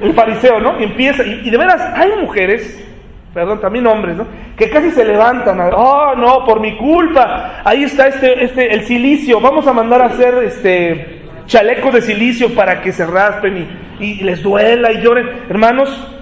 el 0.00 0.12
fariseo, 0.14 0.60
¿no? 0.60 0.78
empieza. 0.78 1.24
Y, 1.24 1.42
y 1.44 1.50
de 1.50 1.56
veras, 1.56 1.82
hay 1.96 2.12
mujeres 2.20 2.86
perdón, 3.34 3.60
también 3.60 3.86
hombres, 3.86 4.16
¿no? 4.16 4.26
Que 4.56 4.70
casi 4.70 4.90
se 4.90 5.04
levantan, 5.04 5.60
oh 5.74 6.14
no, 6.16 6.44
por 6.44 6.60
mi 6.60 6.76
culpa, 6.76 7.62
ahí 7.64 7.84
está 7.84 8.08
este, 8.08 8.44
este, 8.44 8.74
el 8.74 8.84
silicio, 8.86 9.40
vamos 9.40 9.68
a 9.68 9.72
mandar 9.72 10.02
a 10.02 10.06
hacer 10.06 10.34
este 10.42 11.20
chalecos 11.46 11.94
de 11.94 12.02
silicio 12.02 12.52
para 12.56 12.80
que 12.80 12.90
se 12.90 13.06
raspen 13.06 13.68
y, 14.00 14.04
y 14.04 14.14
les 14.22 14.42
duela 14.42 14.90
y 14.92 15.00
lloren. 15.00 15.28
Hermanos, 15.48 16.19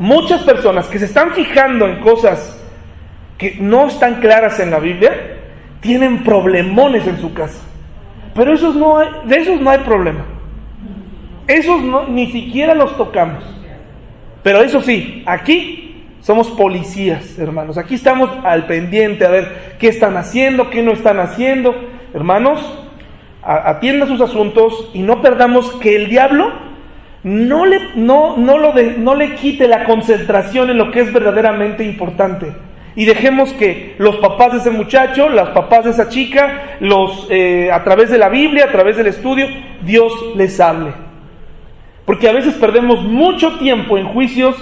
muchas 0.00 0.42
personas 0.42 0.86
que 0.86 0.98
se 0.98 1.06
están 1.06 1.32
fijando 1.32 1.86
en 1.86 2.00
cosas 2.00 2.62
que 3.38 3.56
no 3.60 3.86
están 3.86 4.20
claras 4.20 4.58
en 4.60 4.70
la 4.70 4.78
Biblia, 4.78 5.12
tienen 5.80 6.24
problemones 6.24 7.06
en 7.06 7.20
su 7.20 7.34
casa. 7.34 7.60
Pero 8.34 8.50
de 8.50 9.36
esos 9.36 9.60
no 9.60 9.70
hay 9.70 9.78
problema. 9.78 10.24
Esos 11.46 11.82
no, 11.82 12.08
ni 12.08 12.30
siquiera 12.32 12.74
los 12.74 12.96
tocamos. 12.96 13.44
Pero 14.42 14.62
eso 14.62 14.80
sí, 14.80 15.22
aquí 15.26 16.04
somos 16.20 16.50
policías, 16.50 17.38
hermanos. 17.38 17.78
Aquí 17.78 17.94
estamos 17.94 18.30
al 18.44 18.66
pendiente 18.66 19.24
a 19.24 19.30
ver 19.30 19.76
qué 19.78 19.88
están 19.88 20.16
haciendo, 20.16 20.70
qué 20.70 20.82
no 20.82 20.92
están 20.92 21.20
haciendo. 21.20 21.74
Hermanos, 22.14 22.60
atienda 23.42 24.06
sus 24.06 24.20
asuntos 24.20 24.90
y 24.92 25.02
no 25.02 25.22
perdamos 25.22 25.70
que 25.76 25.94
el 25.96 26.08
diablo 26.08 26.52
no 27.26 27.66
le, 27.66 27.80
no, 27.96 28.36
no, 28.36 28.56
lo 28.56 28.72
no 28.98 29.16
le 29.16 29.34
quite 29.34 29.66
la 29.66 29.84
concentración 29.84 30.70
en 30.70 30.78
lo 30.78 30.92
que 30.92 31.00
es 31.00 31.12
verdaderamente 31.12 31.82
importante. 31.82 32.52
Y 32.94 33.04
dejemos 33.04 33.52
que 33.54 33.96
los 33.98 34.18
papás 34.18 34.52
de 34.52 34.58
ese 34.58 34.70
muchacho, 34.70 35.28
las 35.28 35.48
papás 35.48 35.86
de 35.86 35.90
esa 35.90 36.08
chica, 36.08 36.76
los, 36.78 37.26
eh, 37.28 37.68
a 37.72 37.82
través 37.82 38.10
de 38.10 38.18
la 38.18 38.28
Biblia, 38.28 38.66
a 38.66 38.70
través 38.70 38.96
del 38.96 39.08
estudio, 39.08 39.48
Dios 39.82 40.12
les 40.36 40.60
hable. 40.60 40.92
Porque 42.04 42.28
a 42.28 42.32
veces 42.32 42.54
perdemos 42.54 43.02
mucho 43.02 43.58
tiempo 43.58 43.98
en 43.98 44.06
juicios 44.06 44.54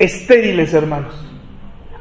estériles, 0.00 0.74
hermanos. 0.74 1.14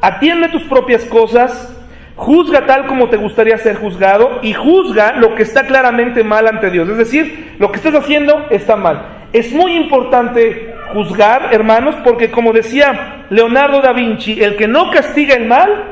Atiende 0.01 0.49
tus 0.49 0.63
propias 0.63 1.05
cosas, 1.05 1.79
juzga 2.15 2.65
tal 2.65 2.87
como 2.87 3.07
te 3.07 3.17
gustaría 3.17 3.57
ser 3.59 3.75
juzgado 3.75 4.39
y 4.41 4.53
juzga 4.53 5.11
lo 5.11 5.35
que 5.35 5.43
está 5.43 5.67
claramente 5.67 6.23
mal 6.23 6.47
ante 6.47 6.71
Dios. 6.71 6.89
Es 6.89 6.97
decir, 6.97 7.53
lo 7.59 7.71
que 7.71 7.77
estás 7.77 7.93
haciendo 7.93 8.47
está 8.49 8.75
mal. 8.75 9.22
Es 9.33 9.51
muy 9.51 9.75
importante 9.75 10.75
juzgar, 10.93 11.49
hermanos, 11.51 11.95
porque 12.03 12.29
como 12.29 12.53
decía 12.53 13.25
Leonardo 13.31 13.81
da 13.81 13.91
Vinci, 13.91 14.41
el 14.43 14.55
que 14.55 14.67
no 14.67 14.91
castiga 14.91 15.33
el 15.35 15.47
mal, 15.47 15.85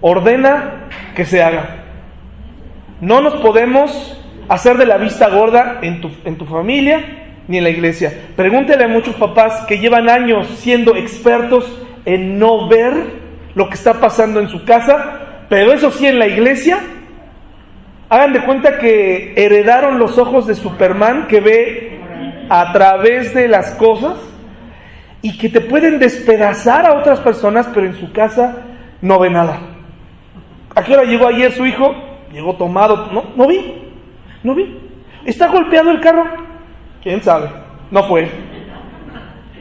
ordena 0.00 0.88
que 1.16 1.24
se 1.24 1.42
haga. 1.42 1.84
No 3.00 3.20
nos 3.20 3.34
podemos 3.34 4.16
hacer 4.48 4.76
de 4.76 4.86
la 4.86 4.96
vista 4.96 5.28
gorda 5.28 5.80
en 5.82 6.00
tu, 6.00 6.10
en 6.24 6.36
tu 6.36 6.46
familia, 6.46 7.00
ni 7.48 7.58
en 7.58 7.64
la 7.64 7.70
iglesia. 7.70 8.12
Pregúntele 8.36 8.84
a 8.84 8.88
muchos 8.88 9.16
papás 9.16 9.64
que 9.66 9.78
llevan 9.78 10.08
años 10.08 10.46
siendo 10.58 10.94
expertos 10.94 11.82
en 12.04 12.38
no 12.38 12.68
ver 12.68 12.94
lo 13.56 13.68
que 13.68 13.74
está 13.74 13.94
pasando 13.94 14.38
en 14.38 14.48
su 14.48 14.64
casa, 14.64 15.46
pero 15.48 15.72
eso 15.72 15.90
sí 15.90 16.06
en 16.06 16.20
la 16.20 16.28
iglesia. 16.28 16.78
Hagan 18.08 18.32
de 18.32 18.44
cuenta 18.44 18.78
que 18.78 19.32
heredaron 19.36 19.98
los 19.98 20.16
ojos 20.18 20.46
de 20.46 20.54
Superman 20.54 21.26
que 21.26 21.40
ve 21.40 22.01
a 22.48 22.72
través 22.72 23.34
de 23.34 23.48
las 23.48 23.72
cosas 23.72 24.14
y 25.22 25.38
que 25.38 25.48
te 25.48 25.60
pueden 25.60 25.98
despedazar 25.98 26.84
a 26.86 26.98
otras 26.98 27.20
personas, 27.20 27.68
pero 27.72 27.86
en 27.86 27.94
su 27.94 28.12
casa 28.12 28.58
no 29.00 29.18
ve 29.18 29.30
nada. 29.30 29.60
¿A 30.74 30.82
qué 30.82 30.94
hora 30.94 31.04
llegó 31.04 31.28
ayer 31.28 31.52
su 31.52 31.66
hijo? 31.66 31.94
Llegó 32.32 32.54
tomado. 32.54 33.08
No, 33.12 33.24
no 33.36 33.46
vi. 33.46 33.92
No 34.42 34.54
vi. 34.54 34.78
Está 35.24 35.48
golpeado 35.48 35.90
el 35.90 36.00
carro. 36.00 36.24
¿Quién 37.02 37.22
sabe? 37.22 37.50
No 37.90 38.02
fue. 38.04 38.30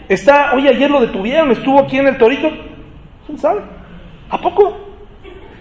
Está, 0.07 0.53
oye, 0.55 0.69
ayer 0.69 0.89
lo 0.89 1.01
detuvieron, 1.01 1.51
estuvo 1.51 1.79
aquí 1.79 1.97
en 1.97 2.07
el 2.07 2.17
torito. 2.17 2.49
¿Quién 3.25 3.37
sabe? 3.37 3.61
¿A 4.29 4.37
poco? 4.39 4.77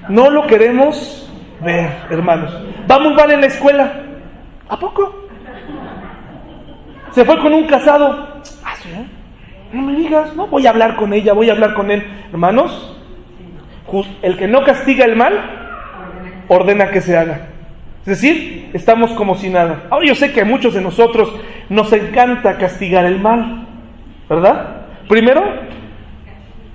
No 0.09 0.31
lo 0.31 0.47
queremos 0.47 1.31
ver, 1.63 1.91
hermanos. 2.11 2.53
Vamos 2.87 3.15
mal 3.15 3.31
en 3.31 3.43
la 3.43 3.47
escuela. 3.47 3.93
¿A 4.69 4.79
poco? 4.79 5.20
Se 7.13 7.25
fue 7.25 7.39
con 7.39 7.53
un 7.53 7.67
casado. 7.67 8.41
Ah, 8.65 8.75
sí, 8.77 8.89
¿eh? 8.91 9.07
No 9.73 9.83
me 9.83 9.97
digas, 9.97 10.35
no, 10.35 10.47
voy 10.49 10.67
a 10.67 10.71
hablar 10.71 10.97
con 10.97 11.13
ella, 11.13 11.33
voy 11.33 11.49
a 11.49 11.53
hablar 11.53 11.75
con 11.75 11.91
él. 11.91 12.05
Hermanos, 12.33 12.97
el 14.23 14.37
que 14.37 14.49
no 14.49 14.65
castiga 14.65 15.05
el 15.05 15.17
mal, 15.17 15.35
ordena 16.49 16.91
que 16.91 17.01
se 17.01 17.17
haga. 17.17 17.49
Es 18.01 18.07
decir, 18.07 18.71
estamos 18.73 19.13
como 19.13 19.37
si 19.37 19.51
nada. 19.51 19.85
Ahora 19.91 20.07
yo 20.07 20.15
sé 20.15 20.33
que 20.33 20.41
a 20.41 20.45
muchos 20.45 20.75
de 20.75 20.81
nosotros 20.81 21.33
nos 21.69 21.93
encanta 21.93 22.57
castigar 22.57 23.05
el 23.05 23.21
mal, 23.21 23.67
¿verdad? 24.29 24.87
Primero, 25.09 25.43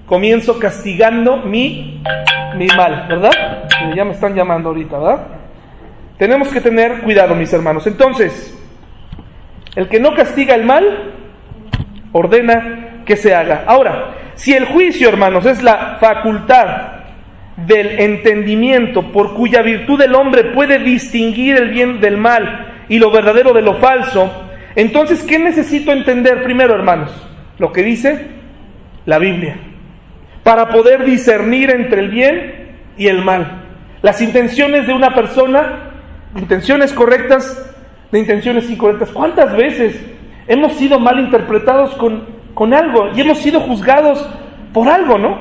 comienzo 0.05 0.59
castigando 0.59 1.37
mi, 1.37 2.01
mi 2.55 2.67
mal, 2.67 3.07
¿verdad? 3.09 3.31
Ya 3.95 4.05
me 4.05 4.11
están 4.11 4.35
llamando 4.35 4.69
ahorita, 4.69 4.97
¿verdad? 4.97 5.27
Tenemos 6.17 6.47
que 6.49 6.61
tener 6.61 7.01
cuidado, 7.01 7.35
mis 7.35 7.51
hermanos. 7.51 7.85
Entonces, 7.87 8.57
el 9.75 9.87
que 9.89 9.99
no 9.99 10.13
castiga 10.13 10.55
el 10.55 10.65
mal, 10.65 11.13
ordena 12.11 13.03
que 13.05 13.17
se 13.17 13.35
haga. 13.35 13.63
Ahora, 13.67 14.15
si 14.35 14.53
el 14.53 14.65
juicio, 14.65 15.09
hermanos, 15.09 15.45
es 15.45 15.61
la 15.63 15.97
facultad 15.99 16.93
del 17.57 17.99
entendimiento 17.99 19.11
por 19.11 19.33
cuya 19.33 19.61
virtud 19.61 20.01
el 20.01 20.13
hombre 20.13 20.45
puede 20.45 20.79
distinguir 20.79 21.55
el 21.55 21.69
bien 21.69 22.01
del 22.01 22.17
mal 22.17 22.83
y 22.89 22.99
lo 22.99 23.11
verdadero 23.11 23.53
de 23.53 23.61
lo 23.61 23.75
falso, 23.75 24.45
entonces, 24.75 25.23
¿qué 25.23 25.39
necesito 25.39 25.91
entender 25.91 26.43
primero, 26.43 26.75
hermanos? 26.75 27.11
Lo 27.57 27.71
que 27.71 27.81
dice 27.81 28.27
la 29.05 29.19
Biblia, 29.19 29.57
para 30.43 30.69
poder 30.69 31.05
discernir 31.05 31.69
entre 31.69 32.01
el 32.01 32.09
bien 32.09 32.75
y 32.97 33.07
el 33.07 33.23
mal. 33.23 33.63
Las 34.01 34.21
intenciones 34.21 34.85
de 34.87 34.93
una 34.93 35.13
persona, 35.15 35.91
intenciones 36.35 36.91
correctas, 36.91 37.74
de 38.15 38.21
intenciones 38.21 38.69
incorrectas. 38.69 39.11
¿Cuántas 39.11 39.53
veces 39.57 40.01
hemos 40.47 40.71
sido 40.77 40.97
mal 41.01 41.19
interpretados 41.19 41.93
con, 41.95 42.23
con 42.53 42.73
algo 42.73 43.09
y 43.13 43.19
hemos 43.19 43.39
sido 43.39 43.59
juzgados 43.59 44.25
por 44.73 44.87
algo, 44.87 45.17
no? 45.17 45.37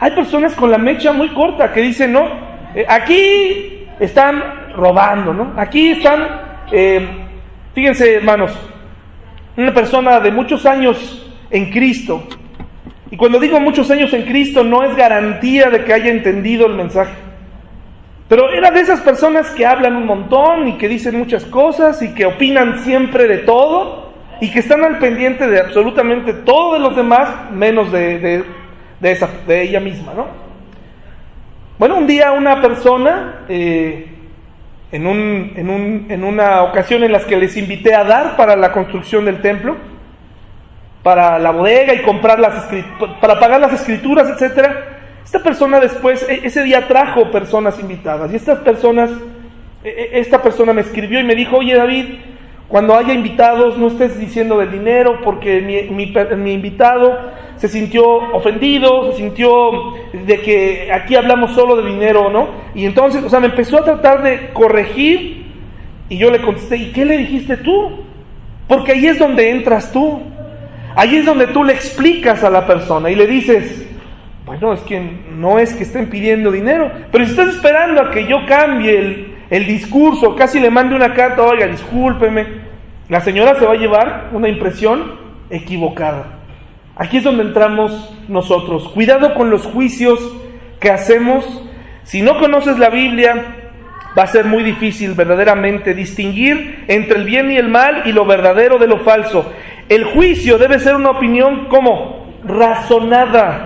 Hay 0.00 0.10
personas 0.10 0.52
con 0.56 0.72
la 0.72 0.76
mecha 0.76 1.12
muy 1.12 1.28
corta 1.28 1.72
que 1.72 1.82
dicen, 1.82 2.12
no, 2.12 2.26
eh, 2.74 2.84
aquí 2.88 3.86
están 4.00 4.42
robando, 4.74 5.32
¿no? 5.32 5.54
Aquí 5.56 5.90
están, 5.90 6.26
eh, 6.72 7.06
fíjense 7.72 8.16
hermanos, 8.16 8.58
una 9.56 9.72
persona 9.72 10.18
de 10.18 10.32
muchos 10.32 10.66
años 10.66 11.32
en 11.48 11.70
Cristo, 11.70 12.26
y 13.08 13.16
cuando 13.16 13.38
digo 13.38 13.60
muchos 13.60 13.88
años 13.92 14.12
en 14.12 14.22
Cristo 14.22 14.64
no 14.64 14.82
es 14.82 14.96
garantía 14.96 15.70
de 15.70 15.84
que 15.84 15.92
haya 15.92 16.10
entendido 16.10 16.66
el 16.66 16.74
mensaje, 16.74 17.14
pero 18.28 18.50
era 18.50 18.70
de 18.70 18.80
esas 18.80 19.00
personas 19.00 19.50
que 19.50 19.64
hablan 19.64 19.96
un 19.96 20.06
montón 20.06 20.68
y 20.68 20.78
que 20.78 20.88
dicen 20.88 21.16
muchas 21.16 21.44
cosas 21.44 22.02
y 22.02 22.14
que 22.14 22.26
opinan 22.26 22.80
siempre 22.80 23.28
de 23.28 23.38
todo 23.38 24.12
y 24.40 24.50
que 24.50 24.58
están 24.58 24.84
al 24.84 24.98
pendiente 24.98 25.46
de 25.46 25.60
absolutamente 25.60 26.32
todo 26.32 26.74
de 26.74 26.80
los 26.80 26.96
demás 26.96 27.50
menos 27.52 27.92
de, 27.92 28.18
de 28.18 28.44
de, 29.00 29.62
ella 29.62 29.80
misma, 29.80 30.14
¿no? 30.14 30.26
Bueno, 31.78 31.96
un 31.96 32.06
día 32.06 32.32
una 32.32 32.60
persona, 32.62 33.44
eh, 33.48 34.08
en, 34.90 35.06
un, 35.06 35.52
en, 35.56 35.68
un, 35.68 36.06
en 36.08 36.24
una 36.24 36.62
ocasión 36.62 37.04
en 37.04 37.12
las 37.12 37.24
que 37.24 37.36
les 37.36 37.56
invité 37.56 37.94
a 37.94 38.04
dar 38.04 38.36
para 38.36 38.56
la 38.56 38.72
construcción 38.72 39.26
del 39.26 39.42
templo, 39.42 39.76
para 41.02 41.38
la 41.38 41.50
bodega 41.50 41.94
y 41.94 42.02
comprar 42.02 42.40
las 42.40 42.68
para 43.20 43.38
pagar 43.38 43.60
las 43.60 43.74
escrituras, 43.74 44.28
etcétera. 44.28 44.95
Esta 45.26 45.40
persona 45.40 45.80
después, 45.80 46.24
e, 46.28 46.42
ese 46.44 46.62
día 46.62 46.86
trajo 46.86 47.32
personas 47.32 47.80
invitadas 47.80 48.32
y 48.32 48.36
estas 48.36 48.60
personas, 48.60 49.10
e, 49.82 49.88
e, 49.88 50.20
esta 50.20 50.40
persona 50.40 50.72
me 50.72 50.82
escribió 50.82 51.18
y 51.18 51.24
me 51.24 51.34
dijo, 51.34 51.56
oye 51.56 51.74
David, 51.74 52.04
cuando 52.68 52.94
haya 52.94 53.12
invitados 53.12 53.76
no 53.76 53.88
estés 53.88 54.20
diciendo 54.20 54.56
del 54.56 54.70
dinero 54.70 55.18
porque 55.24 55.60
mi, 55.60 55.82
mi, 55.96 56.52
invitado 56.52 57.18
se 57.56 57.66
sintió 57.66 58.06
ofendido, 58.06 59.10
se 59.10 59.18
sintió 59.18 59.94
de 60.12 60.40
que 60.42 60.92
aquí 60.92 61.16
hablamos 61.16 61.50
solo 61.54 61.74
de 61.74 61.90
dinero, 61.90 62.30
¿no? 62.30 62.46
Y 62.76 62.84
entonces, 62.84 63.24
o 63.24 63.28
sea, 63.28 63.40
me 63.40 63.46
empezó 63.48 63.78
a 63.78 63.84
tratar 63.84 64.22
de 64.22 64.50
corregir 64.52 65.46
y 66.08 66.18
yo 66.18 66.30
le 66.30 66.40
contesté, 66.40 66.76
¿y 66.76 66.92
qué 66.92 67.04
le 67.04 67.18
dijiste 67.18 67.56
tú? 67.56 68.04
Porque 68.68 68.92
ahí 68.92 69.08
es 69.08 69.18
donde 69.18 69.50
entras 69.50 69.90
tú. 69.90 70.22
Ahí 70.94 71.16
es 71.16 71.26
donde 71.26 71.48
tú 71.48 71.64
le 71.64 71.72
explicas 71.72 72.44
a 72.44 72.50
la 72.50 72.64
persona 72.64 73.10
y 73.10 73.16
le 73.16 73.26
dices, 73.26 73.85
bueno, 74.60 74.74
es 74.74 74.80
que 74.82 75.00
no 75.34 75.58
es 75.58 75.74
que 75.74 75.82
estén 75.82 76.08
pidiendo 76.08 76.50
dinero, 76.50 76.90
pero 77.10 77.24
si 77.24 77.30
estás 77.30 77.48
esperando 77.48 78.00
a 78.00 78.10
que 78.10 78.26
yo 78.26 78.46
cambie 78.46 79.34
el, 79.50 79.66
discurso, 79.66 80.34
casi 80.34 80.60
le 80.60 80.70
mande 80.70 80.94
una 80.94 81.14
carta, 81.14 81.42
oiga, 81.42 81.66
discúlpeme, 81.66 82.46
la 83.08 83.20
señora 83.20 83.54
se 83.58 83.66
va 83.66 83.72
a 83.72 83.76
llevar 83.76 84.30
una 84.32 84.48
impresión 84.48 85.14
equivocada. 85.50 86.40
Aquí 86.96 87.18
es 87.18 87.24
donde 87.24 87.42
entramos 87.42 88.14
nosotros. 88.28 88.88
Cuidado 88.88 89.34
con 89.34 89.50
los 89.50 89.66
juicios 89.66 90.18
que 90.80 90.90
hacemos. 90.90 91.62
Si 92.04 92.22
no 92.22 92.38
conoces 92.38 92.78
la 92.78 92.88
Biblia, 92.88 93.56
va 94.16 94.22
a 94.22 94.26
ser 94.26 94.46
muy 94.46 94.62
difícil 94.62 95.12
verdaderamente 95.12 95.94
distinguir 95.94 96.84
entre 96.88 97.18
el 97.18 97.24
bien 97.24 97.50
y 97.50 97.56
el 97.56 97.68
mal 97.68 98.02
y 98.06 98.12
lo 98.12 98.24
verdadero 98.24 98.78
de 98.78 98.86
lo 98.86 99.00
falso. 99.00 99.52
El 99.88 100.04
juicio 100.04 100.58
debe 100.58 100.78
ser 100.78 100.96
una 100.96 101.10
opinión 101.10 101.66
como 101.66 102.26
razonada, 102.44 103.65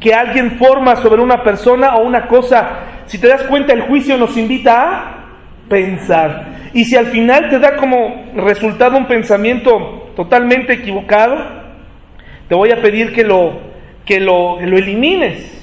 que 0.00 0.14
alguien 0.14 0.58
forma 0.58 0.96
sobre 0.96 1.22
una 1.22 1.42
persona 1.42 1.96
o 1.96 2.02
una 2.04 2.26
cosa, 2.26 2.80
si 3.06 3.18
te 3.18 3.28
das 3.28 3.42
cuenta, 3.44 3.72
el 3.72 3.82
juicio 3.82 4.16
nos 4.16 4.36
invita 4.36 4.82
a 4.82 5.18
pensar. 5.68 6.70
Y 6.72 6.84
si 6.84 6.96
al 6.96 7.06
final 7.06 7.50
te 7.50 7.58
da 7.58 7.76
como 7.76 8.32
resultado 8.36 8.96
un 8.96 9.06
pensamiento 9.06 10.12
totalmente 10.14 10.74
equivocado, 10.74 11.36
te 12.48 12.54
voy 12.54 12.70
a 12.70 12.80
pedir 12.80 13.12
que 13.12 13.24
lo, 13.24 13.60
que 14.04 14.20
lo, 14.20 14.60
lo 14.60 14.78
elimines. 14.78 15.54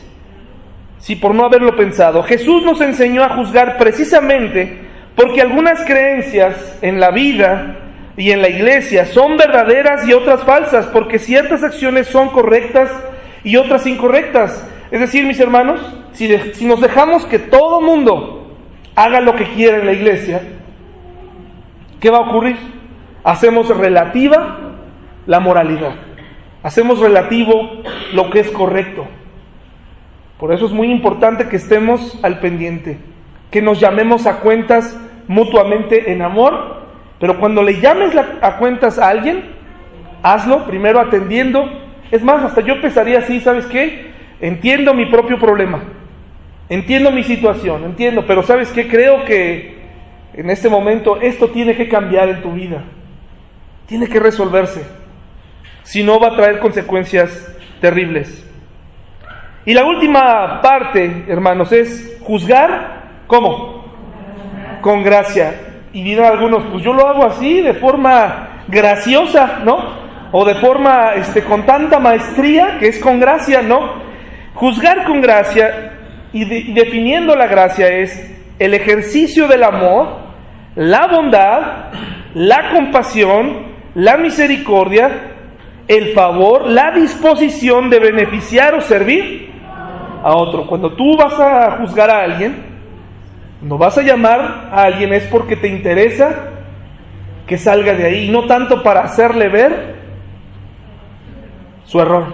Si 1.00 1.16
por 1.16 1.36
no 1.36 1.46
haberlo 1.46 1.76
pensado. 1.76 2.24
Jesús 2.24 2.64
nos 2.64 2.82
enseñó 2.82 3.24
a 3.24 3.36
juzgar 3.36 3.78
precisamente 3.78 4.86
porque 5.16 5.42
algunas 5.42 5.86
creencias 5.86 6.80
en 6.82 7.00
la 7.00 7.12
vida 7.12 7.78
y 8.18 8.32
en 8.32 8.42
la 8.42 8.50
iglesia 8.50 9.06
son 9.06 9.38
verdaderas 9.38 10.08
y 10.08 10.14
otras 10.14 10.44
falsas, 10.44 10.88
porque 10.88 11.20
ciertas 11.20 11.64
acciones 11.64 12.08
son 12.08 12.30
correctas 12.30 12.90
y 13.46 13.56
otras 13.56 13.88
incorrectas. 13.88 14.68
Es 14.92 15.00
decir, 15.00 15.26
mis 15.26 15.40
hermanos, 15.40 15.80
si, 16.12 16.36
si 16.54 16.66
nos 16.66 16.82
dejamos 16.82 17.26
que 17.26 17.40
todo 17.40 17.80
mundo 17.80 18.58
haga 18.96 19.22
lo 19.22 19.36
que 19.36 19.46
quiera 19.46 19.78
en 19.78 19.86
la 19.86 19.94
iglesia, 19.94 20.42
¿qué 22.02 22.10
va 22.10 22.18
a 22.18 22.30
ocurrir? 22.30 22.58
Hacemos 23.24 23.70
relativa 23.70 24.58
la 25.28 25.40
moralidad. 25.40 25.96
Hacemos 26.64 27.00
relativo 27.00 27.84
lo 28.14 28.30
que 28.32 28.40
es 28.40 28.50
correcto. 28.50 29.06
Por 30.40 30.52
eso 30.52 30.66
es 30.66 30.72
muy 30.72 30.92
importante 30.92 31.48
que 31.48 31.56
estemos 31.56 32.20
al 32.24 32.40
pendiente, 32.40 32.98
que 33.52 33.62
nos 33.62 33.80
llamemos 33.80 34.26
a 34.26 34.40
cuentas 34.40 35.00
mutuamente 35.28 36.12
en 36.12 36.24
amor, 36.24 36.84
pero 37.20 37.40
cuando 37.40 37.62
le 37.64 37.80
llames 37.80 38.16
a 38.42 38.58
cuentas 38.58 39.00
a 39.00 39.10
alguien, 39.10 39.54
hazlo 40.24 40.66
primero 40.66 41.00
atendiendo 41.00 41.85
es 42.16 42.24
más, 42.24 42.44
hasta 42.44 42.62
yo 42.62 42.82
pensaría 42.82 43.20
así, 43.20 43.40
¿sabes 43.40 43.66
qué? 43.66 44.12
Entiendo 44.40 44.94
mi 44.94 45.06
propio 45.08 45.38
problema, 45.38 45.84
entiendo 46.70 47.12
mi 47.12 47.24
situación, 47.24 47.84
entiendo, 47.84 48.26
pero 48.26 48.44
¿sabes 48.44 48.72
qué? 48.72 48.88
Creo 48.88 49.26
que 49.26 49.76
en 50.34 50.50
este 50.50 50.70
momento 50.70 51.20
esto 51.22 51.50
tiene 51.50 51.76
que 51.76 51.88
cambiar 51.88 52.30
en 52.30 52.42
tu 52.42 52.52
vida, 52.52 52.84
tiene 53.86 54.08
que 54.08 54.20
resolverse, 54.20 54.86
si 55.84 56.04
no 56.04 56.20
va 56.20 56.30
a 56.30 56.36
traer 56.36 56.60
consecuencias 56.60 57.56
terribles. 57.82 58.42
Y 59.66 59.74
la 59.74 59.84
última 59.84 60.62
parte, 60.62 61.26
hermanos, 61.28 61.72
es 61.72 62.20
juzgar, 62.22 63.24
¿cómo? 63.28 63.84
Con 64.82 65.04
gracia. 65.04 65.56
Y 65.92 66.04
dirán 66.04 66.34
algunos, 66.34 66.64
pues 66.72 66.84
yo 66.84 66.94
lo 66.94 67.08
hago 67.08 67.26
así, 67.26 67.62
de 67.62 67.74
forma 67.74 68.64
graciosa, 68.68 69.62
¿no? 69.64 70.05
O 70.32 70.46
de 70.46 70.56
forma 70.56 71.14
este, 71.16 71.44
con 71.44 71.66
tanta 71.66 72.00
maestría 72.00 72.78
que 72.80 72.88
es 72.88 73.00
con 73.00 73.20
gracia, 73.20 73.62
no. 73.62 74.04
Juzgar 74.54 75.04
con 75.06 75.22
gracia 75.22 75.94
y, 76.34 76.74
definiendo 76.74 77.36
la 77.36 77.48
gracia 77.48 77.88
es 77.88 78.34
el 78.60 78.74
ejercicio 78.74 79.48
del 79.48 79.64
amor, 79.64 80.18
la 80.76 81.08
bondad, 81.08 81.62
la 82.34 82.72
compasión, 82.72 83.74
la 83.96 84.18
misericordia, 84.18 85.10
el 85.88 86.14
favor, 86.14 86.68
la 86.68 86.92
disposición 86.92 87.90
de 87.90 88.00
beneficiar 88.00 88.76
o 88.76 88.82
servir 88.82 89.52
a 90.24 90.36
otro. 90.36 90.66
Cuando 90.68 90.94
tú 90.94 91.16
vas 91.16 91.40
a 91.40 91.78
juzgar 91.78 92.10
a 92.10 92.24
alguien, 92.24 92.66
no 93.62 93.78
vas 93.78 93.98
a 93.98 94.02
llamar 94.02 94.70
a 94.72 94.84
alguien 94.84 95.14
es 95.14 95.24
porque 95.28 95.56
te 95.56 95.68
interesa 95.68 96.52
que 97.48 97.58
salga 97.58 97.94
de 97.94 98.06
ahí, 98.06 98.30
no 98.30 98.46
tanto 98.46 98.82
para 98.84 99.02
hacerle 99.02 99.50
ver 99.50 99.95
su 101.86 102.00
error. 102.00 102.34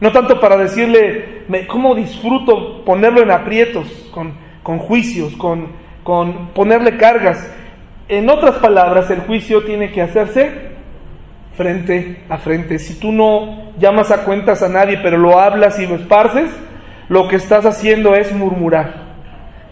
No 0.00 0.12
tanto 0.12 0.40
para 0.40 0.56
decirle 0.56 1.44
cómo 1.66 1.94
disfruto 1.94 2.84
ponerlo 2.84 3.22
en 3.22 3.30
aprietos, 3.30 3.86
con, 4.12 4.34
con 4.62 4.78
juicios, 4.78 5.36
con, 5.36 5.68
con 6.02 6.48
ponerle 6.48 6.96
cargas. 6.96 7.54
En 8.08 8.28
otras 8.30 8.56
palabras, 8.56 9.10
el 9.10 9.20
juicio 9.20 9.62
tiene 9.64 9.92
que 9.92 10.02
hacerse 10.02 10.70
frente 11.54 12.24
a 12.28 12.38
frente. 12.38 12.78
Si 12.78 12.98
tú 12.98 13.12
no 13.12 13.72
llamas 13.78 14.10
a 14.10 14.24
cuentas 14.24 14.62
a 14.62 14.68
nadie, 14.68 14.98
pero 15.02 15.18
lo 15.18 15.38
hablas 15.38 15.78
y 15.78 15.86
lo 15.86 15.96
esparces, 15.96 16.50
lo 17.08 17.28
que 17.28 17.36
estás 17.36 17.66
haciendo 17.66 18.14
es 18.14 18.32
murmurar. 18.32 19.10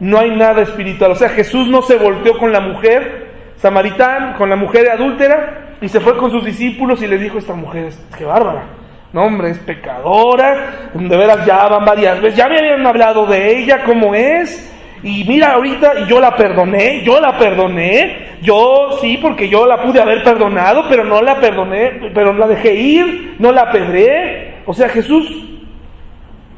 No 0.01 0.19
hay 0.19 0.37
nada 0.37 0.63
espiritual. 0.63 1.13
O 1.13 1.15
sea, 1.15 1.31
Jesús 1.31 1.69
no 1.69 1.83
se 1.83 1.97
volteó 1.97 2.39
con 2.39 2.53
la 2.53 2.61
mujer 2.61 3.29
samaritán, 3.57 4.35
con 4.35 4.51
la 4.51 4.57
mujer 4.57 4.91
adúltera, 4.91 5.77
y 5.81 5.89
se 5.89 6.01
fue 6.01 6.17
con 6.17 6.31
sus 6.31 6.45
discípulos 6.45 7.03
y 7.03 7.07
les 7.07 7.21
dijo, 7.21 7.39
esta 7.39 7.55
mujer 7.55 7.87
es 7.87 7.97
que 8.17 8.25
bárbara. 8.25 8.78
No, 9.13 9.23
hombre, 9.25 9.51
es 9.51 9.59
pecadora. 9.59 10.91
De 10.95 11.17
veras 11.17 11.45
ya 11.47 11.67
van 11.69 11.85
varias 11.85 12.21
veces. 12.21 12.37
Ya 12.39 12.49
me 12.49 12.59
habían 12.59 12.87
hablado 12.87 13.27
de 13.27 13.59
ella, 13.59 13.85
cómo 13.85 14.15
es. 14.15 14.75
Y 15.03 15.25
mira, 15.25 15.53
ahorita, 15.53 16.07
yo 16.07 16.21
la 16.21 16.37
perdoné, 16.37 17.03
yo 17.05 17.21
la 17.21 17.39
perdoné. 17.39 18.29
Yo 18.43 18.99
sí, 19.01 19.19
porque 19.21 19.49
yo 19.49 19.67
la 19.67 19.83
pude 19.83 20.01
haber 20.01 20.23
perdonado, 20.23 20.85
pero 20.89 21.05
no 21.05 21.23
la 21.23 21.41
perdoné, 21.41 22.11
pero 22.15 22.33
la 22.33 22.47
dejé 22.47 22.75
ir, 22.75 23.37
no 23.39 23.53
la 23.53 23.71
pedré. 23.71 24.63
O 24.67 24.75
sea, 24.75 24.89
Jesús 24.89 25.45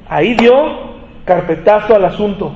ahí 0.09 0.35
dio 0.35 0.53
carpetazo 1.25 1.95
al 1.95 2.05
asunto. 2.05 2.55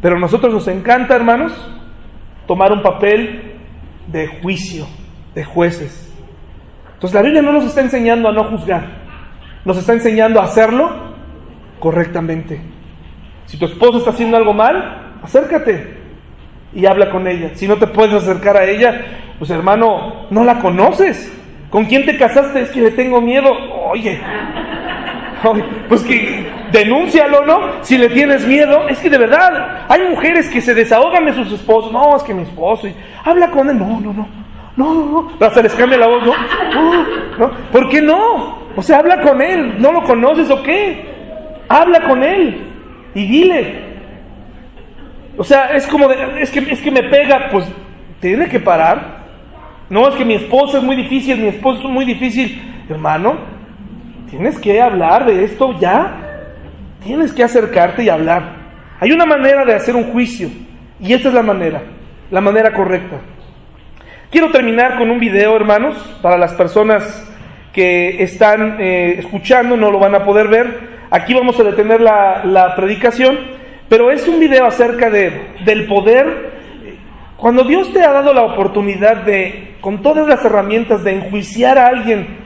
Pero 0.00 0.16
a 0.16 0.20
nosotros 0.20 0.54
nos 0.54 0.68
encanta, 0.68 1.16
hermanos, 1.16 1.52
tomar 2.46 2.72
un 2.72 2.82
papel 2.82 3.56
de 4.06 4.28
juicio, 4.28 4.86
de 5.34 5.44
jueces. 5.44 6.07
Entonces 6.98 7.14
la 7.14 7.22
Biblia 7.22 7.42
no 7.42 7.52
nos 7.52 7.64
está 7.64 7.80
enseñando 7.80 8.28
a 8.28 8.32
no 8.32 8.42
juzgar, 8.42 8.82
nos 9.64 9.78
está 9.78 9.92
enseñando 9.92 10.40
a 10.40 10.44
hacerlo 10.46 10.90
correctamente. 11.78 12.60
Si 13.46 13.56
tu 13.56 13.66
esposo 13.66 13.98
está 13.98 14.10
haciendo 14.10 14.36
algo 14.36 14.52
mal, 14.52 15.12
acércate 15.22 15.96
y 16.74 16.86
habla 16.86 17.08
con 17.08 17.28
ella. 17.28 17.52
Si 17.54 17.68
no 17.68 17.76
te 17.76 17.86
puedes 17.86 18.14
acercar 18.14 18.56
a 18.56 18.64
ella, 18.64 19.00
pues 19.38 19.48
hermano, 19.50 20.26
no 20.30 20.42
la 20.42 20.58
conoces. 20.58 21.32
¿Con 21.70 21.84
quién 21.84 22.04
te 22.04 22.18
casaste? 22.18 22.62
Es 22.62 22.70
que 22.70 22.80
le 22.80 22.90
tengo 22.90 23.20
miedo. 23.20 23.48
Oye, 23.92 24.20
pues 25.88 26.02
que 26.02 26.50
denúncialo, 26.72 27.46
¿no? 27.46 27.84
Si 27.84 27.96
le 27.96 28.08
tienes 28.08 28.44
miedo, 28.44 28.88
es 28.88 28.98
que 28.98 29.08
de 29.08 29.18
verdad 29.18 29.86
hay 29.88 30.02
mujeres 30.08 30.48
que 30.48 30.60
se 30.60 30.74
desahogan 30.74 31.26
de 31.26 31.32
sus 31.32 31.52
esposos. 31.52 31.92
No, 31.92 32.16
es 32.16 32.24
que 32.24 32.34
mi 32.34 32.42
esposo, 32.42 32.88
habla 33.24 33.52
con 33.52 33.70
él. 33.70 33.78
No, 33.78 34.00
no, 34.00 34.12
no. 34.12 34.47
No. 34.78 35.28
Se 35.52 35.62
les 35.62 35.74
cambia 35.74 35.98
la 35.98 36.06
voz, 36.06 36.22
¿no? 36.24 36.34
¿no? 37.36 37.50
¿Por 37.72 37.88
qué 37.88 38.00
no? 38.00 38.58
O 38.76 38.82
sea, 38.82 38.98
habla 38.98 39.20
con 39.20 39.42
él. 39.42 39.74
¿No 39.80 39.90
lo 39.90 40.04
conoces 40.04 40.48
o 40.50 40.62
qué? 40.62 41.04
Habla 41.68 42.02
con 42.02 42.22
él 42.22 42.62
y 43.12 43.26
dile. 43.26 43.88
O 45.36 45.42
sea, 45.42 45.74
es 45.74 45.84
como, 45.88 46.06
de, 46.06 46.42
es, 46.42 46.50
que, 46.52 46.60
es 46.60 46.80
que 46.80 46.92
me 46.92 47.02
pega, 47.02 47.48
pues 47.50 47.66
tiene 48.20 48.48
que 48.48 48.60
parar. 48.60 49.18
No, 49.90 50.08
es 50.08 50.14
que 50.14 50.24
mi 50.24 50.34
esposo 50.34 50.78
es 50.78 50.84
muy 50.84 50.94
difícil, 50.94 51.38
mi 51.38 51.48
esposo 51.48 51.80
es 51.82 51.90
muy 51.90 52.04
difícil. 52.04 52.62
Hermano, 52.88 53.36
tienes 54.30 54.60
que 54.60 54.80
hablar 54.80 55.26
de 55.26 55.42
esto 55.42 55.76
ya. 55.80 56.20
tienes 57.02 57.32
que 57.32 57.42
acercarte 57.42 58.04
y 58.04 58.08
hablar. 58.08 58.58
Hay 59.00 59.10
una 59.10 59.26
manera 59.26 59.64
de 59.64 59.74
hacer 59.74 59.96
un 59.96 60.12
juicio 60.12 60.48
y 61.00 61.12
esta 61.12 61.28
es 61.28 61.34
la 61.34 61.42
manera, 61.42 61.82
la 62.30 62.40
manera 62.40 62.72
correcta. 62.72 63.16
Quiero 64.30 64.50
terminar 64.50 64.98
con 64.98 65.10
un 65.10 65.18
video, 65.18 65.56
hermanos, 65.56 65.96
para 66.20 66.36
las 66.36 66.52
personas 66.52 67.26
que 67.72 68.22
están 68.22 68.76
eh, 68.78 69.14
escuchando, 69.18 69.74
no 69.74 69.90
lo 69.90 69.98
van 69.98 70.14
a 70.14 70.22
poder 70.22 70.48
ver. 70.48 70.98
Aquí 71.10 71.32
vamos 71.32 71.58
a 71.58 71.62
detener 71.62 72.02
la, 72.02 72.74
predicación, 72.76 73.38
pero 73.88 74.10
es 74.10 74.28
un 74.28 74.38
video 74.38 74.66
acerca 74.66 75.08
de, 75.08 75.54
del 75.64 75.86
poder. 75.86 76.52
Cuando 77.38 77.64
Dios 77.64 77.90
te 77.94 78.04
ha 78.04 78.12
dado 78.12 78.34
la 78.34 78.42
oportunidad 78.42 79.22
de, 79.22 79.76
con 79.80 80.02
todas 80.02 80.28
las 80.28 80.44
herramientas, 80.44 81.02
de 81.04 81.14
enjuiciar 81.14 81.78
a 81.78 81.86
alguien 81.86 82.36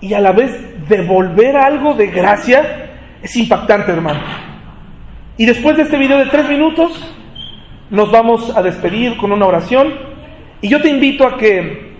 y 0.00 0.14
a 0.14 0.20
la 0.20 0.32
vez 0.32 0.58
devolver 0.88 1.54
algo 1.54 1.92
de 1.92 2.06
gracia, 2.06 2.92
es 3.22 3.36
impactante, 3.36 3.92
hermano. 3.92 4.20
Y 5.36 5.44
después 5.44 5.76
de 5.76 5.82
este 5.82 5.98
video 5.98 6.16
de 6.16 6.30
tres 6.30 6.48
minutos, 6.48 7.14
nos 7.92 8.10
vamos 8.10 8.56
a 8.56 8.62
despedir 8.62 9.18
con 9.18 9.32
una 9.32 9.46
oración. 9.46 9.92
Y 10.62 10.68
yo 10.68 10.80
te 10.80 10.88
invito 10.88 11.26
a 11.26 11.36
que, 11.36 11.92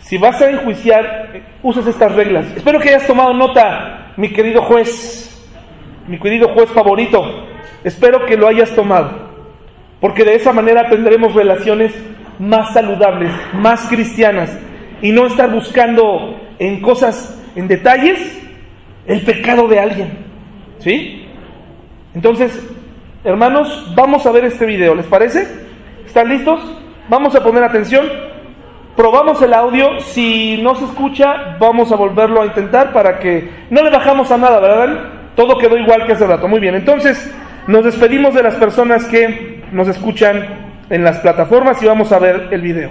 si 0.00 0.16
vas 0.16 0.40
a 0.40 0.48
enjuiciar, 0.48 1.32
uses 1.60 1.86
estas 1.88 2.14
reglas. 2.14 2.46
Espero 2.56 2.78
que 2.78 2.90
hayas 2.90 3.06
tomado 3.06 3.34
nota, 3.34 4.12
mi 4.16 4.28
querido 4.28 4.62
juez, 4.62 5.44
mi 6.06 6.20
querido 6.20 6.48
juez 6.54 6.70
favorito. 6.70 7.48
Espero 7.82 8.24
que 8.26 8.36
lo 8.36 8.46
hayas 8.46 8.70
tomado. 8.76 9.34
Porque 10.00 10.22
de 10.22 10.36
esa 10.36 10.52
manera 10.52 10.88
tendremos 10.88 11.34
relaciones 11.34 11.92
más 12.38 12.72
saludables, 12.72 13.32
más 13.54 13.88
cristianas. 13.88 14.56
Y 15.02 15.10
no 15.10 15.26
estar 15.26 15.50
buscando 15.50 16.40
en 16.60 16.80
cosas, 16.80 17.42
en 17.56 17.66
detalles, 17.66 18.40
el 19.04 19.22
pecado 19.22 19.66
de 19.66 19.80
alguien. 19.80 20.10
¿Sí? 20.78 21.26
Entonces, 22.14 22.56
hermanos, 23.24 23.92
vamos 23.94 24.26
a 24.26 24.32
ver 24.32 24.44
este 24.44 24.66
video, 24.66 24.94
¿les 24.94 25.06
parece? 25.06 25.48
¿Están 26.06 26.28
listos? 26.28 26.60
Vamos 27.08 27.34
a 27.34 27.42
poner 27.42 27.64
atención. 27.64 28.06
Probamos 28.96 29.42
el 29.42 29.54
audio, 29.54 29.98
si 30.00 30.60
no 30.62 30.74
se 30.76 30.84
escucha, 30.84 31.56
vamos 31.58 31.90
a 31.90 31.96
volverlo 31.96 32.42
a 32.42 32.46
intentar 32.46 32.92
para 32.92 33.18
que 33.18 33.50
no 33.70 33.82
le 33.82 33.90
bajamos 33.90 34.30
a 34.30 34.36
nada, 34.36 34.60
¿verdad? 34.60 34.98
Todo 35.34 35.58
quedó 35.58 35.76
igual 35.76 36.06
que 36.06 36.12
hace 36.12 36.26
rato. 36.26 36.46
Muy 36.46 36.60
bien, 36.60 36.76
entonces 36.76 37.34
nos 37.66 37.84
despedimos 37.84 38.34
de 38.34 38.42
las 38.42 38.54
personas 38.54 39.06
que 39.06 39.64
nos 39.72 39.88
escuchan 39.88 40.84
en 40.90 41.02
las 41.02 41.18
plataformas 41.18 41.82
y 41.82 41.86
vamos 41.86 42.12
a 42.12 42.18
ver 42.18 42.48
el 42.52 42.60
video. 42.60 42.90